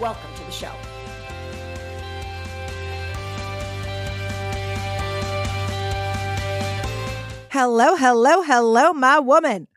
Welcome 0.00 0.34
to 0.34 0.44
the 0.44 0.50
show. 0.50 0.72
Hello, 7.50 7.96
hello, 7.96 8.40
hello, 8.40 8.94
my 8.94 9.18
woman. 9.18 9.68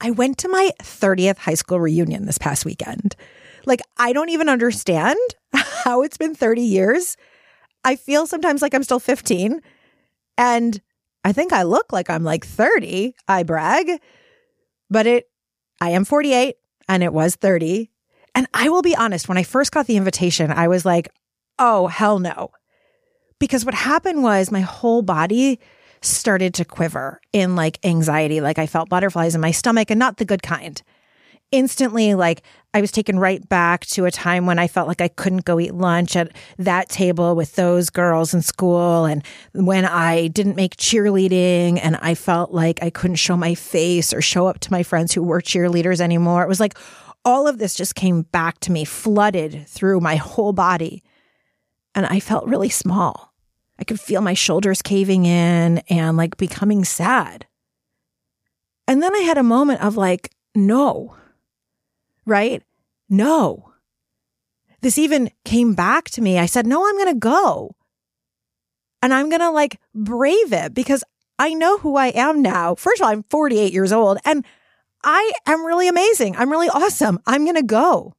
I 0.00 0.10
went 0.10 0.38
to 0.38 0.48
my 0.48 0.72
30th 0.82 1.38
high 1.38 1.54
school 1.54 1.78
reunion 1.78 2.26
this 2.26 2.38
past 2.38 2.64
weekend. 2.64 3.14
Like, 3.64 3.80
I 3.96 4.12
don't 4.12 4.30
even 4.30 4.48
understand 4.48 5.16
how 5.54 6.02
it's 6.02 6.16
been 6.18 6.34
30 6.34 6.62
years. 6.62 7.16
I 7.84 7.94
feel 7.94 8.26
sometimes 8.26 8.62
like 8.62 8.74
I'm 8.74 8.82
still 8.82 8.98
15. 8.98 9.60
And 10.36 10.80
I 11.24 11.32
think 11.32 11.52
I 11.52 11.62
look 11.62 11.92
like 11.92 12.10
I'm 12.10 12.24
like 12.24 12.44
30. 12.44 13.14
I 13.28 13.44
brag. 13.44 13.92
But 14.90 15.06
it, 15.06 15.30
I 15.80 15.90
am 15.90 16.04
48 16.04 16.56
and 16.88 17.04
it 17.04 17.12
was 17.12 17.36
30. 17.36 17.91
And 18.34 18.46
I 18.54 18.68
will 18.68 18.82
be 18.82 18.96
honest, 18.96 19.28
when 19.28 19.38
I 19.38 19.42
first 19.42 19.72
got 19.72 19.86
the 19.86 19.96
invitation, 19.96 20.50
I 20.50 20.68
was 20.68 20.84
like, 20.84 21.08
oh, 21.58 21.86
hell 21.86 22.18
no. 22.18 22.50
Because 23.38 23.64
what 23.64 23.74
happened 23.74 24.22
was 24.22 24.50
my 24.50 24.60
whole 24.60 25.02
body 25.02 25.58
started 26.00 26.54
to 26.54 26.64
quiver 26.64 27.20
in 27.32 27.56
like 27.56 27.78
anxiety. 27.84 28.40
Like 28.40 28.58
I 28.58 28.66
felt 28.66 28.88
butterflies 28.88 29.34
in 29.34 29.40
my 29.40 29.50
stomach 29.50 29.90
and 29.90 29.98
not 29.98 30.16
the 30.16 30.24
good 30.24 30.42
kind. 30.42 30.82
Instantly, 31.50 32.14
like 32.14 32.42
I 32.72 32.80
was 32.80 32.90
taken 32.90 33.18
right 33.18 33.46
back 33.46 33.84
to 33.86 34.06
a 34.06 34.10
time 34.10 34.46
when 34.46 34.58
I 34.58 34.66
felt 34.66 34.88
like 34.88 35.02
I 35.02 35.08
couldn't 35.08 35.44
go 35.44 35.60
eat 35.60 35.74
lunch 35.74 36.16
at 36.16 36.32
that 36.58 36.88
table 36.88 37.36
with 37.36 37.54
those 37.56 37.90
girls 37.90 38.32
in 38.32 38.40
school. 38.40 39.04
And 39.04 39.22
when 39.52 39.84
I 39.84 40.28
didn't 40.28 40.56
make 40.56 40.76
cheerleading 40.76 41.78
and 41.82 41.96
I 42.00 42.14
felt 42.14 42.52
like 42.52 42.82
I 42.82 42.88
couldn't 42.88 43.16
show 43.16 43.36
my 43.36 43.54
face 43.54 44.14
or 44.14 44.22
show 44.22 44.46
up 44.46 44.60
to 44.60 44.72
my 44.72 44.82
friends 44.82 45.12
who 45.12 45.22
were 45.22 45.42
cheerleaders 45.42 46.00
anymore. 46.00 46.42
It 46.42 46.48
was 46.48 46.60
like 46.60 46.78
all 47.24 47.46
of 47.46 47.58
this 47.58 47.74
just 47.74 47.94
came 47.94 48.22
back 48.22 48.58
to 48.60 48.72
me, 48.72 48.84
flooded 48.84 49.66
through 49.68 50.00
my 50.00 50.16
whole 50.16 50.52
body. 50.52 51.02
And 51.94 52.06
I 52.06 52.20
felt 52.20 52.46
really 52.46 52.68
small. 52.68 53.32
I 53.78 53.84
could 53.84 54.00
feel 54.00 54.20
my 54.20 54.34
shoulders 54.34 54.82
caving 54.82 55.24
in 55.24 55.78
and 55.88 56.16
like 56.16 56.36
becoming 56.36 56.84
sad. 56.84 57.46
And 58.86 59.02
then 59.02 59.14
I 59.14 59.20
had 59.20 59.38
a 59.38 59.42
moment 59.42 59.82
of 59.82 59.96
like, 59.96 60.30
no, 60.54 61.16
right? 62.26 62.62
No. 63.08 63.72
This 64.80 64.98
even 64.98 65.30
came 65.44 65.74
back 65.74 66.10
to 66.10 66.20
me. 66.20 66.38
I 66.38 66.46
said, 66.46 66.66
no, 66.66 66.86
I'm 66.86 66.96
going 66.96 67.14
to 67.14 67.18
go. 67.18 67.76
And 69.00 69.14
I'm 69.14 69.28
going 69.28 69.40
to 69.40 69.50
like 69.50 69.80
brave 69.94 70.52
it 70.52 70.74
because 70.74 71.04
I 71.38 71.54
know 71.54 71.78
who 71.78 71.96
I 71.96 72.08
am 72.08 72.42
now. 72.42 72.74
First 72.74 73.00
of 73.00 73.06
all, 73.06 73.12
I'm 73.12 73.24
48 73.24 73.72
years 73.72 73.92
old 73.92 74.18
and 74.24 74.44
I 75.04 75.32
am 75.46 75.64
really 75.64 75.88
amazing. 75.88 76.36
I'm 76.36 76.50
really 76.50 76.68
awesome. 76.68 77.18
I'm 77.26 77.44
going 77.44 77.56
to 77.56 77.62
go. 77.62 78.14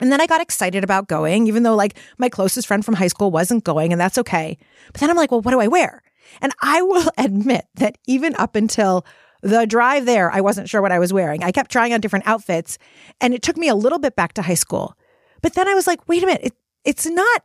And 0.00 0.10
then 0.10 0.20
I 0.20 0.26
got 0.26 0.40
excited 0.40 0.82
about 0.82 1.08
going, 1.08 1.46
even 1.46 1.62
though 1.62 1.74
like 1.74 1.96
my 2.18 2.28
closest 2.28 2.66
friend 2.66 2.84
from 2.84 2.94
high 2.94 3.08
school 3.08 3.30
wasn't 3.30 3.64
going, 3.64 3.92
and 3.92 4.00
that's 4.00 4.18
okay. 4.18 4.58
But 4.92 5.00
then 5.00 5.10
I'm 5.10 5.16
like, 5.16 5.30
well, 5.30 5.40
what 5.40 5.52
do 5.52 5.60
I 5.60 5.68
wear? 5.68 6.02
And 6.40 6.52
I 6.62 6.82
will 6.82 7.10
admit 7.16 7.66
that 7.76 7.98
even 8.06 8.34
up 8.36 8.56
until 8.56 9.06
the 9.42 9.66
drive 9.66 10.06
there, 10.06 10.30
I 10.30 10.40
wasn't 10.40 10.68
sure 10.68 10.80
what 10.82 10.92
I 10.92 10.98
was 10.98 11.12
wearing. 11.12 11.44
I 11.44 11.52
kept 11.52 11.70
trying 11.70 11.92
on 11.92 12.00
different 12.00 12.26
outfits, 12.26 12.78
and 13.20 13.34
it 13.34 13.42
took 13.42 13.56
me 13.56 13.68
a 13.68 13.74
little 13.74 13.98
bit 13.98 14.16
back 14.16 14.32
to 14.34 14.42
high 14.42 14.54
school. 14.54 14.96
But 15.42 15.54
then 15.54 15.68
I 15.68 15.74
was 15.74 15.86
like, 15.86 16.08
wait 16.08 16.22
a 16.22 16.26
minute, 16.26 16.44
it, 16.44 16.52
it's 16.84 17.06
not 17.06 17.42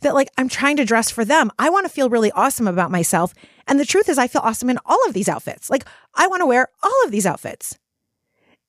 that 0.00 0.14
like 0.14 0.28
I'm 0.36 0.48
trying 0.48 0.76
to 0.76 0.84
dress 0.84 1.10
for 1.10 1.24
them. 1.24 1.50
I 1.58 1.70
want 1.70 1.86
to 1.86 1.92
feel 1.92 2.10
really 2.10 2.32
awesome 2.32 2.66
about 2.66 2.90
myself. 2.90 3.32
And 3.66 3.80
the 3.80 3.84
truth 3.84 4.08
is, 4.08 4.18
I 4.18 4.26
feel 4.26 4.42
awesome 4.44 4.68
in 4.68 4.78
all 4.84 4.98
of 5.06 5.14
these 5.14 5.28
outfits. 5.28 5.70
Like, 5.70 5.84
I 6.14 6.26
want 6.26 6.40
to 6.42 6.46
wear 6.46 6.68
all 6.82 7.04
of 7.04 7.10
these 7.10 7.26
outfits. 7.26 7.78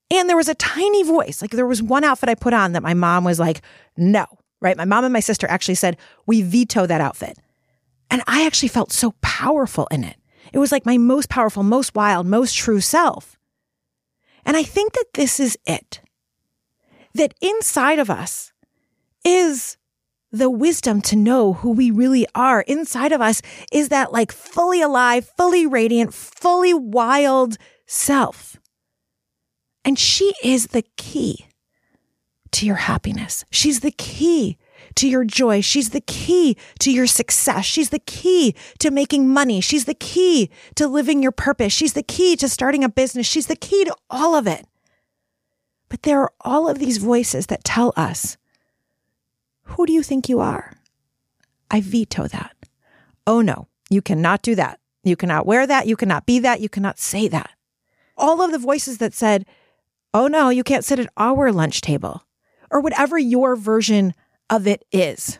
And 0.10 0.30
there 0.30 0.38
was 0.38 0.48
a 0.48 0.56
tiny 0.56 1.04
voice. 1.04 1.42
Like 1.42 1.52
there 1.52 1.66
was 1.66 1.84
one 1.84 2.04
outfit 2.04 2.30
I 2.30 2.36
put 2.36 2.54
on 2.54 2.72
that 2.74 2.84
my 2.84 2.94
mom 2.94 3.24
was 3.24 3.40
like, 3.40 3.62
no, 3.98 4.26
right? 4.62 4.78
My 4.78 4.86
mom 4.86 5.04
and 5.04 5.14
my 5.14 5.20
sister 5.20 5.48
actually 5.50 5.76
said, 5.76 5.98
we 6.26 6.42
veto 6.42 6.86
that 6.86 7.02
outfit. 7.02 7.38
And 8.10 8.22
I 8.26 8.46
actually 8.46 8.70
felt 8.70 8.92
so 8.92 9.14
powerful 9.22 9.88
in 9.92 10.04
it. 10.04 10.16
It 10.54 10.60
was 10.60 10.72
like 10.72 10.86
my 10.86 10.98
most 10.98 11.30
powerful, 11.30 11.64
most 11.64 11.94
wild, 11.94 12.26
most 12.26 12.56
true 12.56 12.80
self. 12.80 13.38
And 14.46 14.56
I 14.56 14.64
think 14.64 14.94
that 14.94 15.08
this 15.14 15.40
is 15.40 15.58
it. 15.66 16.00
That 17.14 17.34
inside 17.42 18.00
of 18.00 18.10
us 18.10 18.54
is 19.26 19.78
the 20.32 20.50
wisdom 20.50 21.02
to 21.02 21.16
know 21.16 21.54
who 21.54 21.72
we 21.72 21.92
really 21.92 22.26
are. 22.34 22.62
Inside 22.62 23.12
of 23.12 23.22
us 23.22 23.42
is 23.72 23.90
that 23.90 24.14
like 24.14 24.32
fully 24.32 24.82
alive, 24.82 25.30
fully 25.38 25.66
radiant, 25.66 26.14
fully 26.14 26.74
wild 26.74 27.58
self. 27.86 28.57
And 29.88 29.98
she 29.98 30.34
is 30.44 30.68
the 30.68 30.84
key 30.98 31.48
to 32.52 32.66
your 32.66 32.76
happiness. 32.76 33.46
She's 33.50 33.80
the 33.80 33.92
key 33.92 34.58
to 34.96 35.08
your 35.08 35.24
joy. 35.24 35.62
She's 35.62 35.92
the 35.92 36.02
key 36.02 36.58
to 36.80 36.92
your 36.92 37.08
success. 37.08 37.64
She's 37.64 37.90
the 37.90 38.00
key 38.00 38.54
to 38.80 38.92
making 38.92 39.30
money. 39.30 39.62
She's 39.62 39.86
the 39.86 39.94
key 39.94 40.52
to 40.76 40.90
living 40.90 41.24
your 41.24 41.32
purpose. 41.32 41.72
She's 41.72 41.94
the 41.94 42.04
key 42.04 42.36
to 42.36 42.50
starting 42.50 42.84
a 42.84 42.90
business. 42.90 43.26
She's 43.26 43.48
the 43.48 43.56
key 43.56 43.86
to 43.86 43.96
all 44.10 44.36
of 44.36 44.46
it. 44.46 44.68
But 45.88 46.02
there 46.02 46.20
are 46.20 46.34
all 46.42 46.68
of 46.68 46.80
these 46.80 46.98
voices 46.98 47.46
that 47.46 47.64
tell 47.64 47.94
us, 47.96 48.36
who 49.64 49.86
do 49.86 49.94
you 49.94 50.04
think 50.04 50.28
you 50.28 50.42
are? 50.42 50.74
I 51.72 51.80
veto 51.80 52.28
that. 52.28 52.58
Oh 53.26 53.40
no, 53.40 53.70
you 53.90 54.02
cannot 54.02 54.42
do 54.42 54.54
that. 54.56 54.82
You 55.06 55.16
cannot 55.16 55.46
wear 55.46 55.66
that. 55.66 55.88
You 55.88 55.96
cannot 55.96 56.26
be 56.26 56.40
that. 56.40 56.60
You 56.60 56.68
cannot 56.68 57.00
say 57.00 57.30
that. 57.30 57.52
All 58.18 58.42
of 58.42 58.52
the 58.52 58.60
voices 58.60 58.98
that 58.98 59.14
said, 59.14 59.46
oh 60.14 60.28
no, 60.28 60.50
you 60.50 60.64
can't 60.64 60.86
sit 60.86 61.00
at 61.00 61.10
our 61.18 61.52
lunch 61.52 61.82
table, 61.82 62.24
or 62.72 62.82
whatever 62.82 63.18
your 63.18 63.56
version 63.56 64.14
of 64.50 64.68
it 64.68 64.84
is. 64.92 65.40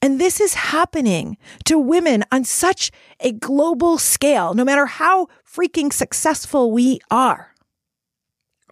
And 0.00 0.20
this 0.20 0.40
is 0.40 0.54
happening 0.54 1.38
to 1.64 1.78
women 1.78 2.24
on 2.32 2.44
such 2.44 2.90
a 3.20 3.32
global 3.32 3.98
scale, 3.98 4.52
no 4.52 4.64
matter 4.64 4.86
how 4.86 5.28
freaking 5.48 5.92
successful 5.92 6.72
we 6.72 7.00
are. 7.10 7.54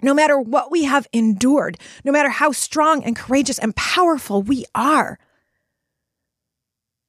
No 0.02 0.12
matter 0.12 0.40
what 0.40 0.70
we 0.72 0.84
have 0.84 1.06
endured, 1.12 1.78
no 2.04 2.10
matter 2.10 2.30
how 2.30 2.52
strong 2.52 3.04
and 3.04 3.14
courageous 3.14 3.58
and 3.58 3.76
powerful 3.76 4.42
we 4.42 4.64
are, 4.74 5.18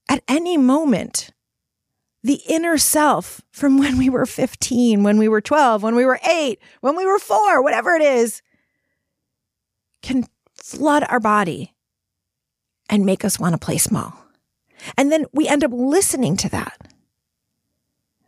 at 0.10 0.22
any 0.28 0.58
moment, 0.58 1.31
the 2.24 2.42
inner 2.48 2.78
self 2.78 3.42
from 3.52 3.78
when 3.78 3.98
we 3.98 4.09
were 4.09 4.26
15, 4.26 5.04
when 5.04 5.18
we 5.18 5.28
were 5.28 5.42
12, 5.42 5.82
when 5.82 5.96
we 5.96 6.06
were 6.06 6.20
eight, 6.30 6.59
when 6.82 6.96
we 6.96 7.06
were 7.06 7.20
four, 7.20 7.64
whatever 7.64 7.94
it 7.94 8.02
is, 8.02 8.42
can 10.02 10.26
flood 10.56 11.04
our 11.10 11.20
body 11.20 11.74
and 12.90 13.06
make 13.06 13.26
us 13.26 13.40
want 13.40 13.54
to 13.54 13.58
play 13.58 13.78
small. 13.78 14.14
And 14.98 15.12
then 15.12 15.26
we 15.34 15.48
end 15.48 15.64
up 15.64 15.72
listening 15.74 16.38
to 16.38 16.50
that. 16.50 16.80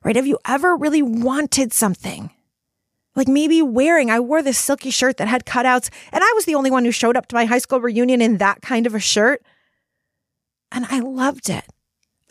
Right? 0.04 0.16
Have 0.16 0.28
you 0.28 0.40
ever 0.46 0.76
really 0.76 1.02
wanted 1.02 1.72
something? 1.72 2.32
Like 3.16 3.28
maybe 3.28 3.62
wearing, 3.62 4.10
I 4.10 4.20
wore 4.20 4.42
this 4.42 4.58
silky 4.58 4.90
shirt 4.90 5.18
that 5.18 5.28
had 5.28 5.46
cutouts, 5.46 5.90
and 6.12 6.24
I 6.24 6.32
was 6.36 6.46
the 6.46 6.56
only 6.56 6.72
one 6.72 6.84
who 6.84 6.92
showed 6.92 7.16
up 7.16 7.28
to 7.28 7.36
my 7.36 7.46
high 7.46 7.60
school 7.60 7.80
reunion 7.80 8.22
in 8.22 8.38
that 8.38 8.62
kind 8.62 8.88
of 8.88 8.96
a 8.96 9.00
shirt. 9.00 9.44
And 10.72 10.86
I 10.90 11.00
loved 11.00 11.50
it. 11.50 11.66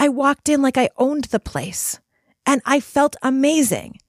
I 0.03 0.09
walked 0.09 0.49
in 0.49 0.63
like 0.63 0.77
I 0.77 0.91
owned 0.99 1.27
the 1.27 1.39
place 1.39 2.01
and 2.45 2.61
I 2.67 2.81
felt 2.81 3.15
amazing. 3.23 4.01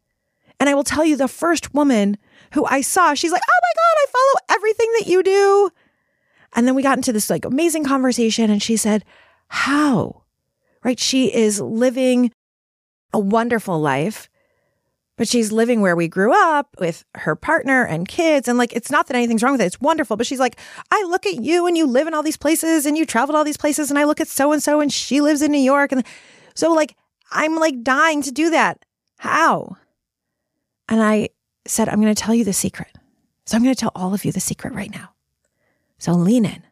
And 0.59 0.67
I 0.67 0.73
will 0.73 0.83
tell 0.83 1.05
you, 1.05 1.15
the 1.15 1.27
first 1.27 1.75
woman 1.75 2.17
who 2.53 2.65
I 2.65 2.81
saw, 2.81 3.13
she's 3.13 3.31
like, 3.31 3.43
Oh 3.47 3.59
my 3.61 3.73
God, 3.75 4.01
I 4.01 4.05
follow 4.11 4.57
everything 4.57 4.91
that 4.97 5.07
you 5.07 5.21
do. 5.21 5.69
And 6.55 6.67
then 6.67 6.73
we 6.73 6.81
got 6.81 6.97
into 6.97 7.13
this 7.13 7.29
like 7.29 7.45
amazing 7.45 7.83
conversation 7.83 8.49
and 8.49 8.59
she 8.59 8.75
said, 8.75 9.05
How? 9.49 10.23
Right? 10.83 10.99
She 10.99 11.31
is 11.31 11.61
living 11.61 12.31
a 13.13 13.19
wonderful 13.19 13.79
life 13.79 14.29
but 15.23 15.29
she's 15.29 15.53
living 15.53 15.79
where 15.79 15.95
we 15.95 16.09
grew 16.09 16.33
up 16.33 16.75
with 16.79 17.05
her 17.15 17.33
partner 17.33 17.85
and 17.85 18.09
kids. 18.09 18.49
And 18.49 18.57
like, 18.57 18.73
it's 18.73 18.91
not 18.91 19.07
that 19.07 19.15
anything's 19.15 19.41
wrong 19.41 19.53
with 19.53 19.61
it. 19.61 19.67
It's 19.67 19.79
wonderful. 19.79 20.17
But 20.17 20.27
she's 20.27 20.41
like, 20.41 20.59
I 20.91 21.01
look 21.03 21.25
at 21.25 21.35
you 21.35 21.65
and 21.65 21.77
you 21.77 21.87
live 21.87 22.07
in 22.07 22.13
all 22.13 22.23
these 22.23 22.35
places 22.35 22.85
and 22.85 22.97
you 22.97 23.05
traveled 23.05 23.37
all 23.37 23.45
these 23.45 23.55
places. 23.55 23.89
And 23.89 23.97
I 23.97 24.03
look 24.03 24.19
at 24.19 24.27
so 24.27 24.51
and 24.51 24.61
so 24.61 24.81
and 24.81 24.91
she 24.91 25.21
lives 25.21 25.41
in 25.41 25.49
New 25.49 25.61
York. 25.61 25.93
And 25.93 26.05
so, 26.55 26.73
like, 26.73 26.97
I'm 27.31 27.55
like 27.55 27.83
dying 27.83 28.21
to 28.23 28.33
do 28.33 28.49
that. 28.49 28.83
How? 29.17 29.77
And 30.89 31.01
I 31.01 31.29
said, 31.65 31.87
I'm 31.87 32.01
going 32.01 32.13
to 32.13 32.21
tell 32.21 32.35
you 32.35 32.43
the 32.43 32.51
secret. 32.51 32.89
So 33.45 33.55
I'm 33.55 33.63
going 33.63 33.73
to 33.73 33.79
tell 33.79 33.93
all 33.95 34.13
of 34.13 34.25
you 34.25 34.33
the 34.33 34.41
secret 34.41 34.73
right 34.73 34.91
now. 34.91 35.11
So 35.99 36.11
lean 36.11 36.43
in, 36.43 36.63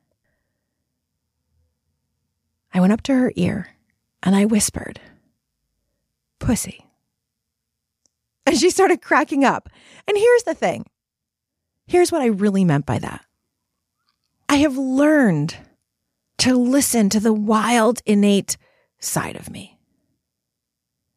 I 2.73 2.81
went 2.81 2.91
up 2.91 3.01
to 3.03 3.15
her 3.15 3.31
ear 3.37 3.77
and 4.21 4.35
I 4.35 4.43
whispered, 4.43 4.99
Pussy. 6.39 6.90
And 8.45 8.57
she 8.57 8.69
started 8.69 9.01
cracking 9.01 9.43
up. 9.43 9.69
And 10.07 10.17
here's 10.17 10.43
the 10.43 10.53
thing 10.53 10.85
here's 11.87 12.11
what 12.11 12.21
I 12.21 12.27
really 12.27 12.63
meant 12.63 12.85
by 12.85 12.99
that. 12.99 13.25
I 14.47 14.55
have 14.57 14.77
learned 14.77 15.55
to 16.39 16.55
listen 16.55 17.09
to 17.09 17.19
the 17.19 17.33
wild, 17.33 18.01
innate 18.05 18.57
side 18.99 19.35
of 19.35 19.49
me. 19.49 19.77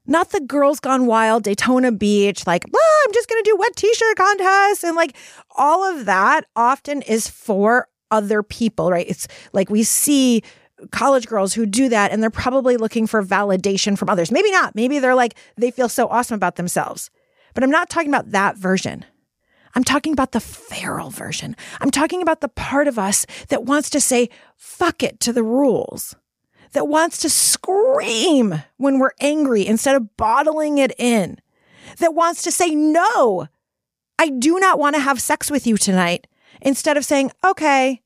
Not 0.06 0.30
the 0.30 0.40
girls 0.40 0.80
gone 0.80 1.06
wild, 1.06 1.44
Daytona 1.44 1.90
Beach, 1.90 2.46
like, 2.46 2.64
oh, 2.74 3.04
I'm 3.06 3.14
just 3.14 3.28
going 3.28 3.42
to 3.42 3.50
do 3.50 3.56
wet 3.56 3.74
t 3.74 3.92
shirt 3.94 4.16
contests. 4.16 4.84
And 4.84 4.96
like 4.96 5.16
all 5.56 5.82
of 5.82 6.04
that 6.04 6.44
often 6.54 7.00
is 7.02 7.28
for 7.28 7.88
other 8.10 8.42
people, 8.42 8.90
right? 8.90 9.08
It's 9.08 9.26
like 9.52 9.70
we 9.70 9.82
see 9.82 10.42
college 10.90 11.26
girls 11.26 11.54
who 11.54 11.66
do 11.66 11.88
that 11.88 12.10
and 12.12 12.22
they're 12.22 12.30
probably 12.30 12.76
looking 12.76 13.06
for 13.06 13.22
validation 13.22 13.96
from 13.98 14.08
others. 14.08 14.30
Maybe 14.30 14.50
not. 14.50 14.74
Maybe 14.74 14.98
they're 14.98 15.14
like, 15.14 15.34
they 15.56 15.70
feel 15.70 15.88
so 15.88 16.08
awesome 16.08 16.36
about 16.36 16.56
themselves. 16.56 17.10
But 17.54 17.62
I'm 17.62 17.70
not 17.70 17.90
talking 17.90 18.10
about 18.10 18.30
that 18.30 18.56
version. 18.56 19.04
I'm 19.74 19.84
talking 19.84 20.12
about 20.12 20.32
the 20.32 20.40
feral 20.40 21.10
version. 21.10 21.56
I'm 21.80 21.90
talking 21.90 22.22
about 22.22 22.40
the 22.40 22.48
part 22.48 22.86
of 22.86 22.98
us 22.98 23.26
that 23.48 23.64
wants 23.64 23.90
to 23.90 24.00
say, 24.00 24.28
fuck 24.56 25.02
it 25.02 25.18
to 25.20 25.32
the 25.32 25.42
rules, 25.42 26.14
that 26.72 26.86
wants 26.86 27.18
to 27.18 27.30
scream 27.30 28.62
when 28.76 28.98
we're 28.98 29.10
angry 29.20 29.66
instead 29.66 29.96
of 29.96 30.16
bottling 30.16 30.78
it 30.78 30.92
in, 30.98 31.40
that 31.98 32.14
wants 32.14 32.42
to 32.42 32.52
say, 32.52 32.74
no, 32.74 33.48
I 34.16 34.28
do 34.28 34.60
not 34.60 34.78
want 34.78 34.94
to 34.94 35.02
have 35.02 35.20
sex 35.20 35.50
with 35.50 35.66
you 35.66 35.76
tonight, 35.76 36.28
instead 36.62 36.96
of 36.96 37.04
saying, 37.04 37.32
okay, 37.44 38.00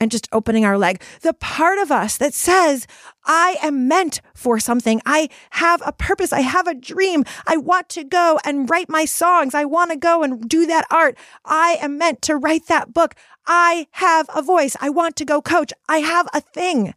and 0.00 0.10
just 0.10 0.28
opening 0.32 0.64
our 0.64 0.78
leg. 0.78 1.02
The 1.20 1.34
part 1.34 1.78
of 1.78 1.92
us 1.92 2.16
that 2.16 2.32
says, 2.32 2.86
I 3.24 3.56
am 3.62 3.86
meant 3.86 4.22
for 4.34 4.58
something. 4.58 5.00
I 5.04 5.28
have 5.50 5.82
a 5.84 5.92
purpose. 5.92 6.32
I 6.32 6.40
have 6.40 6.66
a 6.66 6.74
dream. 6.74 7.24
I 7.46 7.58
want 7.58 7.90
to 7.90 8.02
go 8.02 8.40
and 8.44 8.68
write 8.68 8.88
my 8.88 9.04
songs. 9.04 9.54
I 9.54 9.66
want 9.66 9.90
to 9.90 9.96
go 9.96 10.22
and 10.22 10.48
do 10.48 10.66
that 10.66 10.86
art. 10.90 11.18
I 11.44 11.76
am 11.80 11.98
meant 11.98 12.22
to 12.22 12.36
write 12.36 12.66
that 12.68 12.94
book. 12.94 13.14
I 13.46 13.86
have 13.92 14.28
a 14.34 14.42
voice. 14.42 14.76
I 14.80 14.88
want 14.88 15.16
to 15.16 15.24
go 15.26 15.42
coach. 15.42 15.72
I 15.88 15.98
have 15.98 16.28
a 16.32 16.40
thing. 16.40 16.94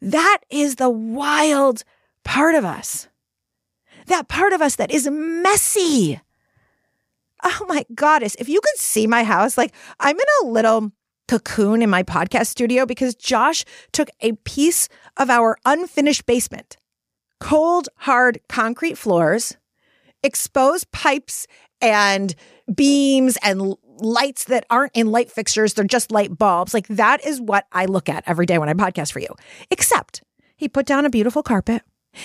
That 0.00 0.38
is 0.50 0.76
the 0.76 0.90
wild 0.90 1.84
part 2.24 2.54
of 2.54 2.64
us. 2.64 3.08
That 4.06 4.28
part 4.28 4.52
of 4.52 4.62
us 4.62 4.76
that 4.76 4.90
is 4.90 5.08
messy. 5.10 6.20
Oh 7.42 7.64
my 7.68 7.84
goddess. 7.94 8.34
If 8.38 8.48
you 8.48 8.60
could 8.60 8.78
see 8.78 9.06
my 9.06 9.22
house, 9.24 9.58
like 9.58 9.74
I'm 10.00 10.16
in 10.16 10.26
a 10.42 10.46
little 10.46 10.92
cocoon 11.28 11.82
in 11.82 11.90
my 11.90 12.02
podcast 12.02 12.46
studio 12.46 12.86
because 12.86 13.14
Josh 13.14 13.64
took 13.92 14.08
a 14.20 14.32
piece 14.44 14.88
of 15.16 15.30
our 15.30 15.56
unfinished 15.64 16.26
basement, 16.26 16.76
cold, 17.40 17.88
hard 17.96 18.40
concrete 18.48 18.98
floors, 18.98 19.56
exposed 20.22 20.90
pipes 20.92 21.46
and 21.80 22.34
beams 22.74 23.36
and 23.42 23.74
lights 23.98 24.44
that 24.44 24.66
aren't 24.70 24.94
in 24.94 25.10
light 25.10 25.30
fixtures, 25.30 25.74
they're 25.74 25.84
just 25.84 26.10
light 26.10 26.36
bulbs. 26.36 26.74
Like 26.74 26.88
that 26.88 27.24
is 27.24 27.40
what 27.40 27.66
I 27.72 27.84
look 27.86 28.08
at 28.08 28.24
every 28.26 28.46
day 28.46 28.58
when 28.58 28.68
I 28.68 28.74
podcast 28.74 29.12
for 29.12 29.20
you. 29.20 29.28
Except 29.70 30.22
he 30.56 30.68
put 30.68 30.86
down 30.86 31.04
a 31.04 31.10
beautiful 31.10 31.42
carpet. 31.42 31.82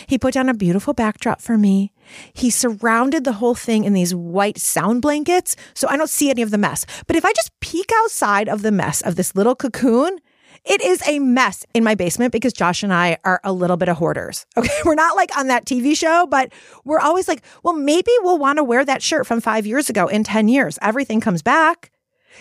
He 0.07 0.18
put 0.18 0.34
down 0.34 0.50
a 0.50 0.54
beautiful 0.54 0.94
backdrop 0.94 1.42
for 1.42 1.57
me. 1.57 1.92
He 2.34 2.50
surrounded 2.50 3.24
the 3.24 3.34
whole 3.34 3.56
thing 3.56 3.84
in 3.84 3.94
these 3.94 4.14
white 4.14 4.58
sound 4.58 5.02
blankets 5.02 5.56
so 5.74 5.88
I 5.88 5.98
don't 5.98 6.10
see 6.10 6.30
any 6.30 6.42
of 6.42 6.52
the 6.52 6.58
mess. 6.58 6.86
But 7.08 7.16
if 7.16 7.26
I 7.26 7.34
just 7.34 7.52
peek 7.60 7.92
outside 8.04 8.50
of 8.50 8.62
the 8.62 8.72
mess 8.72 9.02
of 9.02 9.16
this 9.16 9.36
little 9.36 9.56
cocoon, 9.56 10.20
it 10.66 10.82
is 10.82 11.02
a 11.08 11.20
mess 11.20 11.66
in 11.74 11.84
my 11.84 11.96
basement 11.96 12.32
because 12.32 12.54
Josh 12.54 12.84
and 12.84 12.94
I 12.94 13.18
are 13.24 13.40
a 13.44 13.54
little 13.54 13.78
bit 13.78 13.90
of 13.90 13.98
hoarders. 13.98 14.46
Okay. 14.58 14.70
We're 14.84 14.96
not 14.96 15.16
like 15.16 15.36
on 15.38 15.48
that 15.48 15.66
TV 15.66 15.96
show, 15.96 16.28
but 16.28 16.52
we're 16.84 17.00
always 17.00 17.30
like, 17.30 17.44
well, 17.64 17.74
maybe 17.74 18.12
we'll 18.22 18.38
want 18.38 18.58
to 18.58 18.64
wear 18.64 18.84
that 18.84 19.02
shirt 19.02 19.26
from 19.26 19.40
five 19.40 19.66
years 19.66 19.90
ago 19.90 20.08
in 20.08 20.26
10 20.26 20.50
years. 20.50 20.78
Everything 20.82 21.22
comes 21.22 21.42
back. 21.42 21.92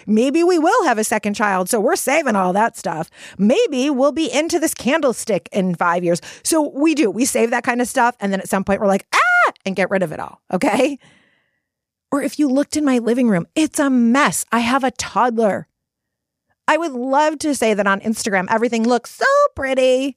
Maybe 0.07 0.43
we 0.43 0.59
will 0.59 0.85
have 0.85 0.99
a 0.99 1.05
second 1.05 1.35
child. 1.35 1.69
So 1.69 1.81
we're 1.81 1.97
saving 1.97 2.35
all 2.35 2.53
that 2.55 2.77
stuff. 2.77 3.09
Maybe 3.39 3.89
we'll 3.89 4.13
be 4.13 4.33
into 4.33 4.59
this 4.59 4.75
candlestick 4.75 5.49
in 5.53 5.75
five 5.75 6.03
years. 6.03 6.21
So 6.43 6.71
we 6.71 6.95
do. 6.95 7.11
We 7.11 7.25
save 7.25 7.51
that 7.51 7.65
kind 7.65 7.81
of 7.81 7.89
stuff. 7.89 8.17
And 8.21 8.33
then 8.33 8.41
at 8.41 8.49
some 8.49 8.65
point 8.65 8.81
we're 8.81 8.89
like, 8.89 9.07
ah, 9.15 9.28
and 9.69 9.77
get 9.77 9.91
rid 9.91 10.03
of 10.03 10.13
it 10.13 10.21
all. 10.21 10.41
Okay. 10.53 10.99
Or 12.11 12.23
if 12.23 12.39
you 12.39 12.49
looked 12.49 12.77
in 12.77 12.85
my 12.85 12.99
living 12.99 13.29
room, 13.29 13.47
it's 13.55 13.79
a 13.79 13.91
mess. 13.91 14.45
I 14.51 14.61
have 14.61 14.83
a 14.83 14.91
toddler. 14.91 15.69
I 16.67 16.77
would 16.77 16.93
love 16.93 17.39
to 17.41 17.55
say 17.55 17.75
that 17.75 17.87
on 17.87 18.01
Instagram, 18.01 18.47
everything 18.51 18.87
looks 18.87 19.11
so 19.11 19.27
pretty. 19.55 20.17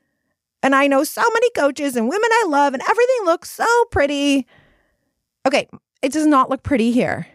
And 0.64 0.76
I 0.76 0.88
know 0.88 1.04
so 1.04 1.24
many 1.34 1.50
coaches 1.52 1.96
and 1.96 2.10
women 2.10 2.30
I 2.32 2.46
love, 2.48 2.74
and 2.74 2.84
everything 2.84 3.26
looks 3.26 3.50
so 3.50 3.66
pretty. 3.90 4.48
Okay, 5.46 5.68
it 6.02 6.12
does 6.12 6.28
not 6.28 6.50
look 6.50 6.64
pretty 6.64 6.92
here. 6.92 7.28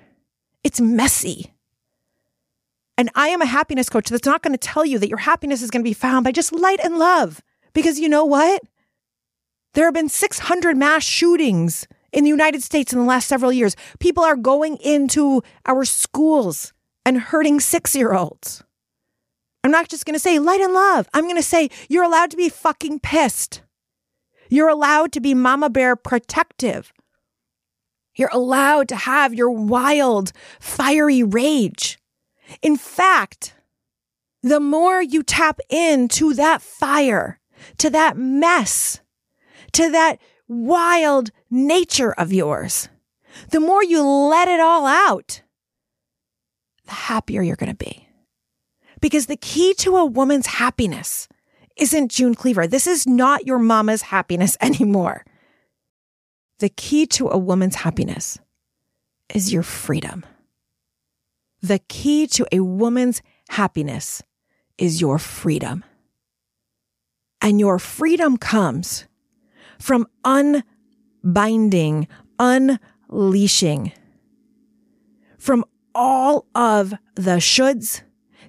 It's 0.62 0.80
messy. 0.80 1.52
And 2.98 3.10
I 3.14 3.28
am 3.28 3.42
a 3.42 3.46
happiness 3.46 3.88
coach 3.88 4.08
that's 4.08 4.26
not 4.26 4.42
going 4.42 4.54
to 4.54 4.58
tell 4.58 4.86
you 4.86 4.98
that 4.98 5.08
your 5.08 5.18
happiness 5.18 5.60
is 5.60 5.70
going 5.70 5.82
to 5.82 5.88
be 5.88 5.94
found 5.94 6.24
by 6.24 6.32
just 6.32 6.52
light 6.52 6.80
and 6.82 6.98
love. 6.98 7.42
Because 7.72 7.98
you 7.98 8.08
know 8.08 8.24
what? 8.24 8.62
There 9.74 9.84
have 9.84 9.94
been 9.94 10.08
600 10.08 10.76
mass 10.76 11.02
shootings 11.02 11.86
in 12.12 12.24
the 12.24 12.30
United 12.30 12.62
States 12.62 12.92
in 12.92 12.98
the 12.98 13.04
last 13.04 13.28
several 13.28 13.52
years. 13.52 13.76
People 13.98 14.24
are 14.24 14.36
going 14.36 14.76
into 14.78 15.42
our 15.66 15.84
schools 15.84 16.72
and 17.04 17.18
hurting 17.18 17.60
six 17.60 17.94
year 17.94 18.14
olds. 18.14 18.62
I'm 19.64 19.70
not 19.70 19.88
just 19.88 20.04
going 20.04 20.14
to 20.14 20.20
say 20.20 20.38
light 20.38 20.60
and 20.60 20.72
love. 20.72 21.08
I'm 21.12 21.24
going 21.24 21.36
to 21.36 21.42
say 21.42 21.70
you're 21.88 22.04
allowed 22.04 22.30
to 22.30 22.36
be 22.36 22.48
fucking 22.48 23.00
pissed. 23.00 23.62
You're 24.48 24.68
allowed 24.68 25.12
to 25.12 25.20
be 25.20 25.34
mama 25.34 25.70
bear 25.70 25.96
protective. 25.96 26.92
You're 28.14 28.30
allowed 28.32 28.88
to 28.88 28.96
have 28.96 29.34
your 29.34 29.50
wild, 29.50 30.32
fiery 30.60 31.22
rage. 31.22 31.98
In 32.62 32.76
fact, 32.76 33.54
the 34.42 34.60
more 34.60 35.02
you 35.02 35.22
tap 35.22 35.60
into 35.68 36.32
that 36.34 36.62
fire, 36.62 37.40
to 37.78 37.90
that 37.90 38.16
mess, 38.16 39.00
to 39.72 39.90
that 39.90 40.20
wild 40.48 41.30
nature 41.50 42.12
of 42.12 42.32
yours, 42.32 42.88
the 43.50 43.60
more 43.60 43.82
you 43.82 44.02
let 44.02 44.48
it 44.48 44.60
all 44.60 44.86
out, 44.86 45.42
the 46.86 46.92
happier 46.92 47.42
you're 47.42 47.56
going 47.56 47.74
to 47.74 47.84
be. 47.84 48.08
Because 49.00 49.26
the 49.26 49.36
key 49.36 49.74
to 49.74 49.96
a 49.96 50.04
woman's 50.04 50.46
happiness 50.46 51.28
isn't 51.76 52.10
June 52.10 52.34
Cleaver. 52.34 52.66
This 52.66 52.86
is 52.86 53.06
not 53.06 53.46
your 53.46 53.58
mama's 53.58 54.02
happiness 54.02 54.56
anymore. 54.62 55.24
The 56.58 56.70
key 56.70 57.06
to 57.08 57.28
a 57.28 57.36
woman's 57.36 57.76
happiness 57.76 58.38
is 59.34 59.52
your 59.52 59.62
freedom. 59.62 60.24
The 61.60 61.80
key 61.80 62.26
to 62.28 62.46
a 62.52 62.60
woman's 62.60 63.22
happiness 63.50 64.22
is 64.78 65.00
your 65.00 65.18
freedom. 65.18 65.84
And 67.42 67.60
your 67.60 67.78
freedom 67.78 68.36
comes 68.36 69.06
from 69.78 70.06
unbinding, 70.24 72.08
unleashing 72.38 73.92
from 75.38 75.64
all 75.94 76.44
of 76.56 76.92
the 77.14 77.36
shoulds, 77.36 78.02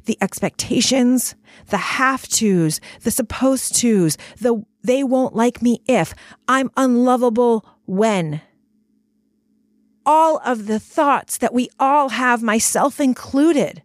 the 0.05 0.17
expectations, 0.19 1.35
the 1.67 1.77
have 1.77 2.27
tos, 2.27 2.81
the 3.03 3.11
supposed 3.11 3.79
tos, 3.79 4.17
the 4.39 4.63
they 4.83 5.03
won't 5.03 5.35
like 5.35 5.61
me 5.61 5.81
if 5.87 6.13
I'm 6.47 6.71
unlovable 6.75 7.63
when 7.85 8.41
all 10.05 10.41
of 10.45 10.65
the 10.65 10.79
thoughts 10.79 11.37
that 11.37 11.53
we 11.53 11.69
all 11.79 12.09
have, 12.09 12.41
myself 12.41 12.99
included. 12.99 13.83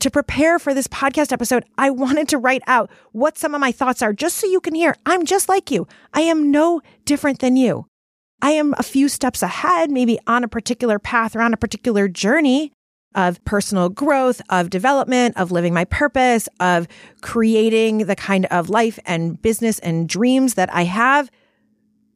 To 0.00 0.10
prepare 0.10 0.58
for 0.58 0.74
this 0.74 0.88
podcast 0.88 1.32
episode, 1.32 1.64
I 1.78 1.90
wanted 1.90 2.28
to 2.28 2.38
write 2.38 2.62
out 2.66 2.90
what 3.12 3.38
some 3.38 3.54
of 3.54 3.60
my 3.60 3.72
thoughts 3.72 4.02
are 4.02 4.12
just 4.12 4.36
so 4.36 4.46
you 4.46 4.60
can 4.60 4.74
hear. 4.74 4.96
I'm 5.06 5.24
just 5.24 5.48
like 5.48 5.70
you. 5.70 5.86
I 6.12 6.22
am 6.22 6.50
no 6.50 6.82
different 7.04 7.38
than 7.38 7.56
you. 7.56 7.86
I 8.42 8.50
am 8.50 8.74
a 8.76 8.82
few 8.82 9.08
steps 9.08 9.42
ahead, 9.42 9.90
maybe 9.90 10.18
on 10.26 10.44
a 10.44 10.48
particular 10.48 10.98
path 10.98 11.34
or 11.34 11.40
on 11.40 11.54
a 11.54 11.58
particular 11.58 12.08
journey 12.08 12.72
of 13.14 13.42
personal 13.44 13.88
growth, 13.88 14.42
of 14.50 14.70
development, 14.70 15.36
of 15.36 15.52
living 15.52 15.72
my 15.72 15.84
purpose, 15.84 16.48
of 16.60 16.88
creating 17.22 17.98
the 17.98 18.16
kind 18.16 18.44
of 18.46 18.68
life 18.68 18.98
and 19.06 19.40
business 19.40 19.78
and 19.78 20.08
dreams 20.08 20.54
that 20.54 20.72
I 20.74 20.84
have. 20.84 21.30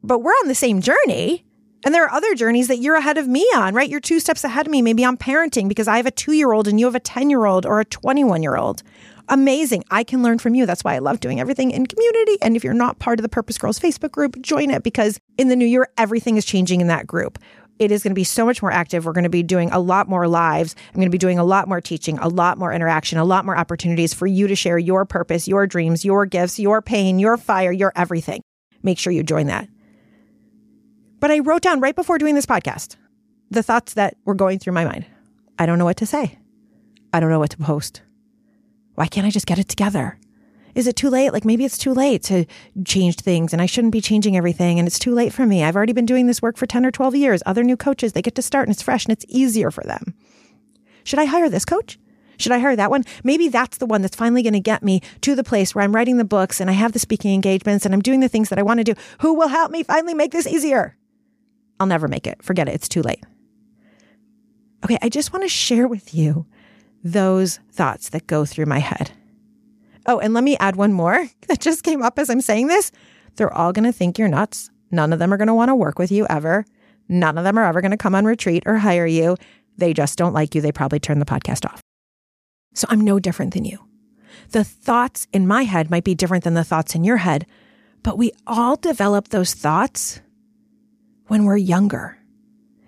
But 0.02 0.18
we're 0.18 0.32
on 0.32 0.48
the 0.48 0.54
same 0.54 0.80
journey. 0.80 1.44
And 1.84 1.94
there 1.94 2.04
are 2.04 2.12
other 2.12 2.34
journeys 2.34 2.68
that 2.68 2.78
you're 2.78 2.96
ahead 2.96 3.18
of 3.18 3.28
me 3.28 3.48
on, 3.54 3.74
right? 3.74 3.88
You're 3.88 4.00
two 4.00 4.20
steps 4.20 4.42
ahead 4.44 4.66
of 4.66 4.70
me, 4.70 4.82
maybe 4.82 5.04
on 5.04 5.16
parenting 5.16 5.68
because 5.68 5.86
I 5.86 5.96
have 5.96 6.06
a 6.06 6.10
two 6.10 6.32
year 6.32 6.52
old 6.52 6.66
and 6.66 6.78
you 6.78 6.86
have 6.86 6.94
a 6.94 7.00
10 7.00 7.30
year 7.30 7.46
old 7.46 7.64
or 7.64 7.80
a 7.80 7.84
21 7.84 8.42
year 8.42 8.56
old. 8.56 8.82
Amazing. 9.28 9.84
I 9.90 10.04
can 10.04 10.22
learn 10.22 10.38
from 10.38 10.54
you. 10.54 10.64
That's 10.64 10.82
why 10.82 10.94
I 10.94 10.98
love 10.98 11.20
doing 11.20 11.38
everything 11.38 11.70
in 11.70 11.86
community. 11.86 12.38
And 12.40 12.56
if 12.56 12.64
you're 12.64 12.74
not 12.74 12.98
part 12.98 13.18
of 13.18 13.22
the 13.22 13.28
Purpose 13.28 13.58
Girls 13.58 13.78
Facebook 13.78 14.10
group, 14.10 14.40
join 14.40 14.70
it 14.70 14.82
because 14.82 15.20
in 15.36 15.48
the 15.48 15.56
new 15.56 15.66
year, 15.66 15.88
everything 15.98 16.36
is 16.36 16.44
changing 16.44 16.80
in 16.80 16.86
that 16.88 17.06
group. 17.06 17.38
it 17.78 17.92
is 17.92 18.02
going 18.02 18.10
to 18.10 18.14
be 18.14 18.24
so 18.24 18.44
much 18.44 18.60
more 18.60 18.72
active. 18.72 19.04
We're 19.04 19.12
going 19.12 19.24
to 19.24 19.30
be 19.30 19.42
doing 19.42 19.70
a 19.70 19.78
lot 19.78 20.08
more 20.08 20.26
lives. 20.26 20.74
I'm 20.88 20.96
going 20.96 21.06
to 21.06 21.10
be 21.10 21.18
doing 21.18 21.38
a 21.38 21.44
lot 21.44 21.68
more 21.68 21.80
teaching, 21.80 22.18
a 22.18 22.28
lot 22.28 22.58
more 22.58 22.72
interaction, 22.72 23.18
a 23.18 23.24
lot 23.24 23.44
more 23.44 23.56
opportunities 23.56 24.12
for 24.12 24.26
you 24.26 24.48
to 24.48 24.56
share 24.56 24.78
your 24.78 25.04
purpose, 25.04 25.46
your 25.46 25.66
dreams, 25.66 26.04
your 26.04 26.26
gifts, 26.26 26.58
your 26.58 26.82
pain, 26.82 27.18
your 27.18 27.36
fire, 27.36 27.70
your 27.70 27.92
everything. 27.94 28.42
Make 28.82 28.98
sure 28.98 29.12
you 29.12 29.22
join 29.22 29.46
that. 29.46 29.68
But 31.20 31.30
I 31.30 31.40
wrote 31.40 31.62
down 31.62 31.80
right 31.80 31.96
before 31.96 32.18
doing 32.18 32.34
this 32.34 32.46
podcast 32.46 32.96
the 33.50 33.62
thoughts 33.62 33.94
that 33.94 34.16
were 34.24 34.34
going 34.34 34.58
through 34.58 34.74
my 34.74 34.84
mind. 34.84 35.06
I 35.58 35.66
don't 35.66 35.78
know 35.78 35.84
what 35.84 35.96
to 35.98 36.06
say. 36.06 36.38
I 37.12 37.20
don't 37.20 37.30
know 37.30 37.38
what 37.38 37.50
to 37.50 37.56
post. 37.56 38.02
Why 38.94 39.06
can't 39.06 39.26
I 39.26 39.30
just 39.30 39.46
get 39.46 39.58
it 39.58 39.68
together? 39.68 40.18
Is 40.74 40.86
it 40.86 40.96
too 40.96 41.08
late? 41.10 41.32
Like 41.32 41.44
maybe 41.44 41.64
it's 41.64 41.78
too 41.78 41.94
late 41.94 42.22
to 42.24 42.44
change 42.84 43.16
things 43.16 43.52
and 43.52 43.62
I 43.62 43.66
shouldn't 43.66 43.92
be 43.92 44.00
changing 44.00 44.36
everything 44.36 44.78
and 44.78 44.86
it's 44.86 44.98
too 44.98 45.14
late 45.14 45.32
for 45.32 45.46
me. 45.46 45.64
I've 45.64 45.76
already 45.76 45.92
been 45.92 46.06
doing 46.06 46.26
this 46.26 46.42
work 46.42 46.56
for 46.56 46.66
10 46.66 46.84
or 46.84 46.90
12 46.90 47.16
years. 47.16 47.42
Other 47.46 47.64
new 47.64 47.76
coaches, 47.76 48.12
they 48.12 48.22
get 48.22 48.34
to 48.34 48.42
start 48.42 48.68
and 48.68 48.74
it's 48.74 48.82
fresh 48.82 49.06
and 49.06 49.12
it's 49.12 49.24
easier 49.28 49.70
for 49.70 49.82
them. 49.82 50.14
Should 51.04 51.18
I 51.18 51.24
hire 51.24 51.48
this 51.48 51.64
coach? 51.64 51.98
Should 52.36 52.52
I 52.52 52.58
hire 52.58 52.76
that 52.76 52.90
one? 52.90 53.04
Maybe 53.24 53.48
that's 53.48 53.78
the 53.78 53.86
one 53.86 54.02
that's 54.02 54.14
finally 54.14 54.42
going 54.42 54.52
to 54.52 54.60
get 54.60 54.82
me 54.82 55.00
to 55.22 55.34
the 55.34 55.42
place 55.42 55.74
where 55.74 55.82
I'm 55.82 55.94
writing 55.94 56.18
the 56.18 56.24
books 56.24 56.60
and 56.60 56.70
I 56.70 56.74
have 56.74 56.92
the 56.92 56.98
speaking 57.00 57.34
engagements 57.34 57.84
and 57.84 57.94
I'm 57.94 58.02
doing 58.02 58.20
the 58.20 58.28
things 58.28 58.50
that 58.50 58.58
I 58.58 58.62
want 58.62 58.78
to 58.78 58.84
do. 58.84 58.94
Who 59.20 59.34
will 59.34 59.48
help 59.48 59.72
me 59.72 59.82
finally 59.82 60.14
make 60.14 60.32
this 60.32 60.46
easier? 60.46 60.97
I'll 61.80 61.86
never 61.86 62.08
make 62.08 62.26
it. 62.26 62.42
Forget 62.42 62.68
it. 62.68 62.74
It's 62.74 62.88
too 62.88 63.02
late. 63.02 63.24
Okay, 64.84 64.98
I 65.02 65.08
just 65.08 65.32
want 65.32 65.44
to 65.44 65.48
share 65.48 65.88
with 65.88 66.14
you 66.14 66.46
those 67.02 67.58
thoughts 67.70 68.10
that 68.10 68.26
go 68.26 68.44
through 68.44 68.66
my 68.66 68.78
head. 68.78 69.10
Oh, 70.06 70.18
and 70.18 70.32
let 70.34 70.44
me 70.44 70.56
add 70.58 70.76
one 70.76 70.92
more 70.92 71.28
that 71.48 71.60
just 71.60 71.82
came 71.82 72.02
up 72.02 72.18
as 72.18 72.30
I'm 72.30 72.40
saying 72.40 72.68
this. 72.68 72.90
They're 73.36 73.52
all 73.52 73.72
going 73.72 73.84
to 73.84 73.92
think 73.92 74.18
you're 74.18 74.28
nuts. 74.28 74.70
None 74.90 75.12
of 75.12 75.18
them 75.18 75.32
are 75.32 75.36
going 75.36 75.48
to 75.48 75.54
want 75.54 75.68
to 75.68 75.76
work 75.76 75.98
with 75.98 76.10
you 76.10 76.26
ever. 76.28 76.64
None 77.08 77.38
of 77.38 77.44
them 77.44 77.58
are 77.58 77.64
ever 77.64 77.80
going 77.80 77.90
to 77.90 77.96
come 77.96 78.14
on 78.14 78.24
retreat 78.24 78.62
or 78.66 78.76
hire 78.76 79.06
you. 79.06 79.36
They 79.76 79.92
just 79.92 80.18
don't 80.18 80.32
like 80.32 80.54
you. 80.54 80.60
They 80.60 80.72
probably 80.72 80.98
turn 80.98 81.18
the 81.18 81.24
podcast 81.24 81.66
off. 81.66 81.80
So 82.74 82.86
I'm 82.90 83.00
no 83.00 83.18
different 83.18 83.54
than 83.54 83.64
you. 83.64 83.78
The 84.50 84.64
thoughts 84.64 85.26
in 85.32 85.46
my 85.46 85.64
head 85.64 85.90
might 85.90 86.04
be 86.04 86.14
different 86.14 86.44
than 86.44 86.54
the 86.54 86.64
thoughts 86.64 86.94
in 86.94 87.04
your 87.04 87.18
head, 87.18 87.46
but 88.02 88.18
we 88.18 88.32
all 88.46 88.76
develop 88.76 89.28
those 89.28 89.54
thoughts 89.54 90.20
when 91.28 91.44
we're 91.44 91.56
younger. 91.56 92.18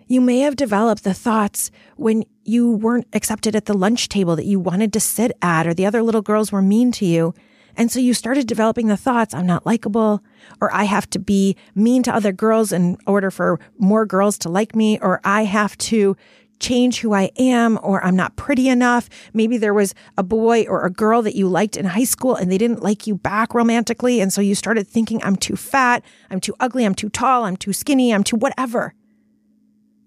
You 0.07 0.21
may 0.21 0.41
have 0.41 0.57
developed 0.57 1.05
the 1.05 1.15
thoughts 1.15 1.71
when 1.97 2.25
you 2.45 2.69
weren't 2.69 3.07
accepted 3.13 3.55
at 3.55 3.67
the 3.67 3.75
lunch 3.77 4.09
table 4.09 4.35
that 4.35 4.45
you 4.45 4.59
wanted 4.59 4.93
to 4.95 5.01
sit 5.01 5.31
at, 5.41 5.69
or 5.69 5.75
the 5.75 5.87
other 5.87 6.03
little 6.03 6.23
girls 6.23 6.51
were 6.51 6.63
mean 6.63 6.91
to 6.93 7.07
you. 7.07 7.33
And 7.77 7.93
so 7.93 8.01
you 8.01 8.13
started 8.13 8.49
developing 8.49 8.89
the 8.89 8.97
thoughts, 8.97 9.33
I'm 9.33 9.47
not 9.47 9.65
likable, 9.65 10.25
or 10.61 10.75
I 10.75 10.85
have 10.85 11.09
to 11.11 11.21
be 11.21 11.57
mean 11.77 12.03
to 12.03 12.15
other 12.15 12.33
girls 12.33 12.73
in 12.73 12.99
order 13.07 13.31
for 13.31 13.61
more 13.79 14.05
girls 14.05 14.37
to 14.39 14.49
like 14.49 14.75
me, 14.75 14.99
or 15.01 15.21
I 15.23 15.45
have 15.45 15.79
to 15.79 16.17
change 16.61 17.01
who 17.01 17.13
I 17.13 17.31
am, 17.39 17.79
or 17.83 18.05
I'm 18.05 18.17
not 18.17 18.37
pretty 18.37 18.69
enough. 18.69 19.09
Maybe 19.33 19.59
there 19.59 19.75
was 19.75 19.95
a 20.17 20.23
boy 20.23 20.67
or 20.69 20.85
a 20.85 20.91
girl 20.91 21.23
that 21.23 21.35
you 21.35 21.49
liked 21.49 21.77
in 21.77 21.87
high 21.87 22.05
school 22.05 22.37
and 22.37 22.53
they 22.53 22.59
didn't 22.59 22.83
like 22.83 23.07
you 23.07 23.17
back 23.17 23.55
romantically. 23.55 24.21
And 24.21 24.33
so 24.33 24.41
you 24.41 24.55
started 24.55 24.87
thinking, 24.87 25.21
I'm 25.25 25.37
too 25.37 25.57
fat, 25.57 26.05
I'm 26.31 26.41
too 26.41 26.55
ugly, 26.61 26.85
I'm 26.85 26.95
too 26.95 27.09
tall, 27.09 27.45
I'm 27.45 27.57
too 27.57 27.73
skinny, 27.73 28.15
I'm 28.15 28.23
too 28.23 28.37
whatever 28.37 28.95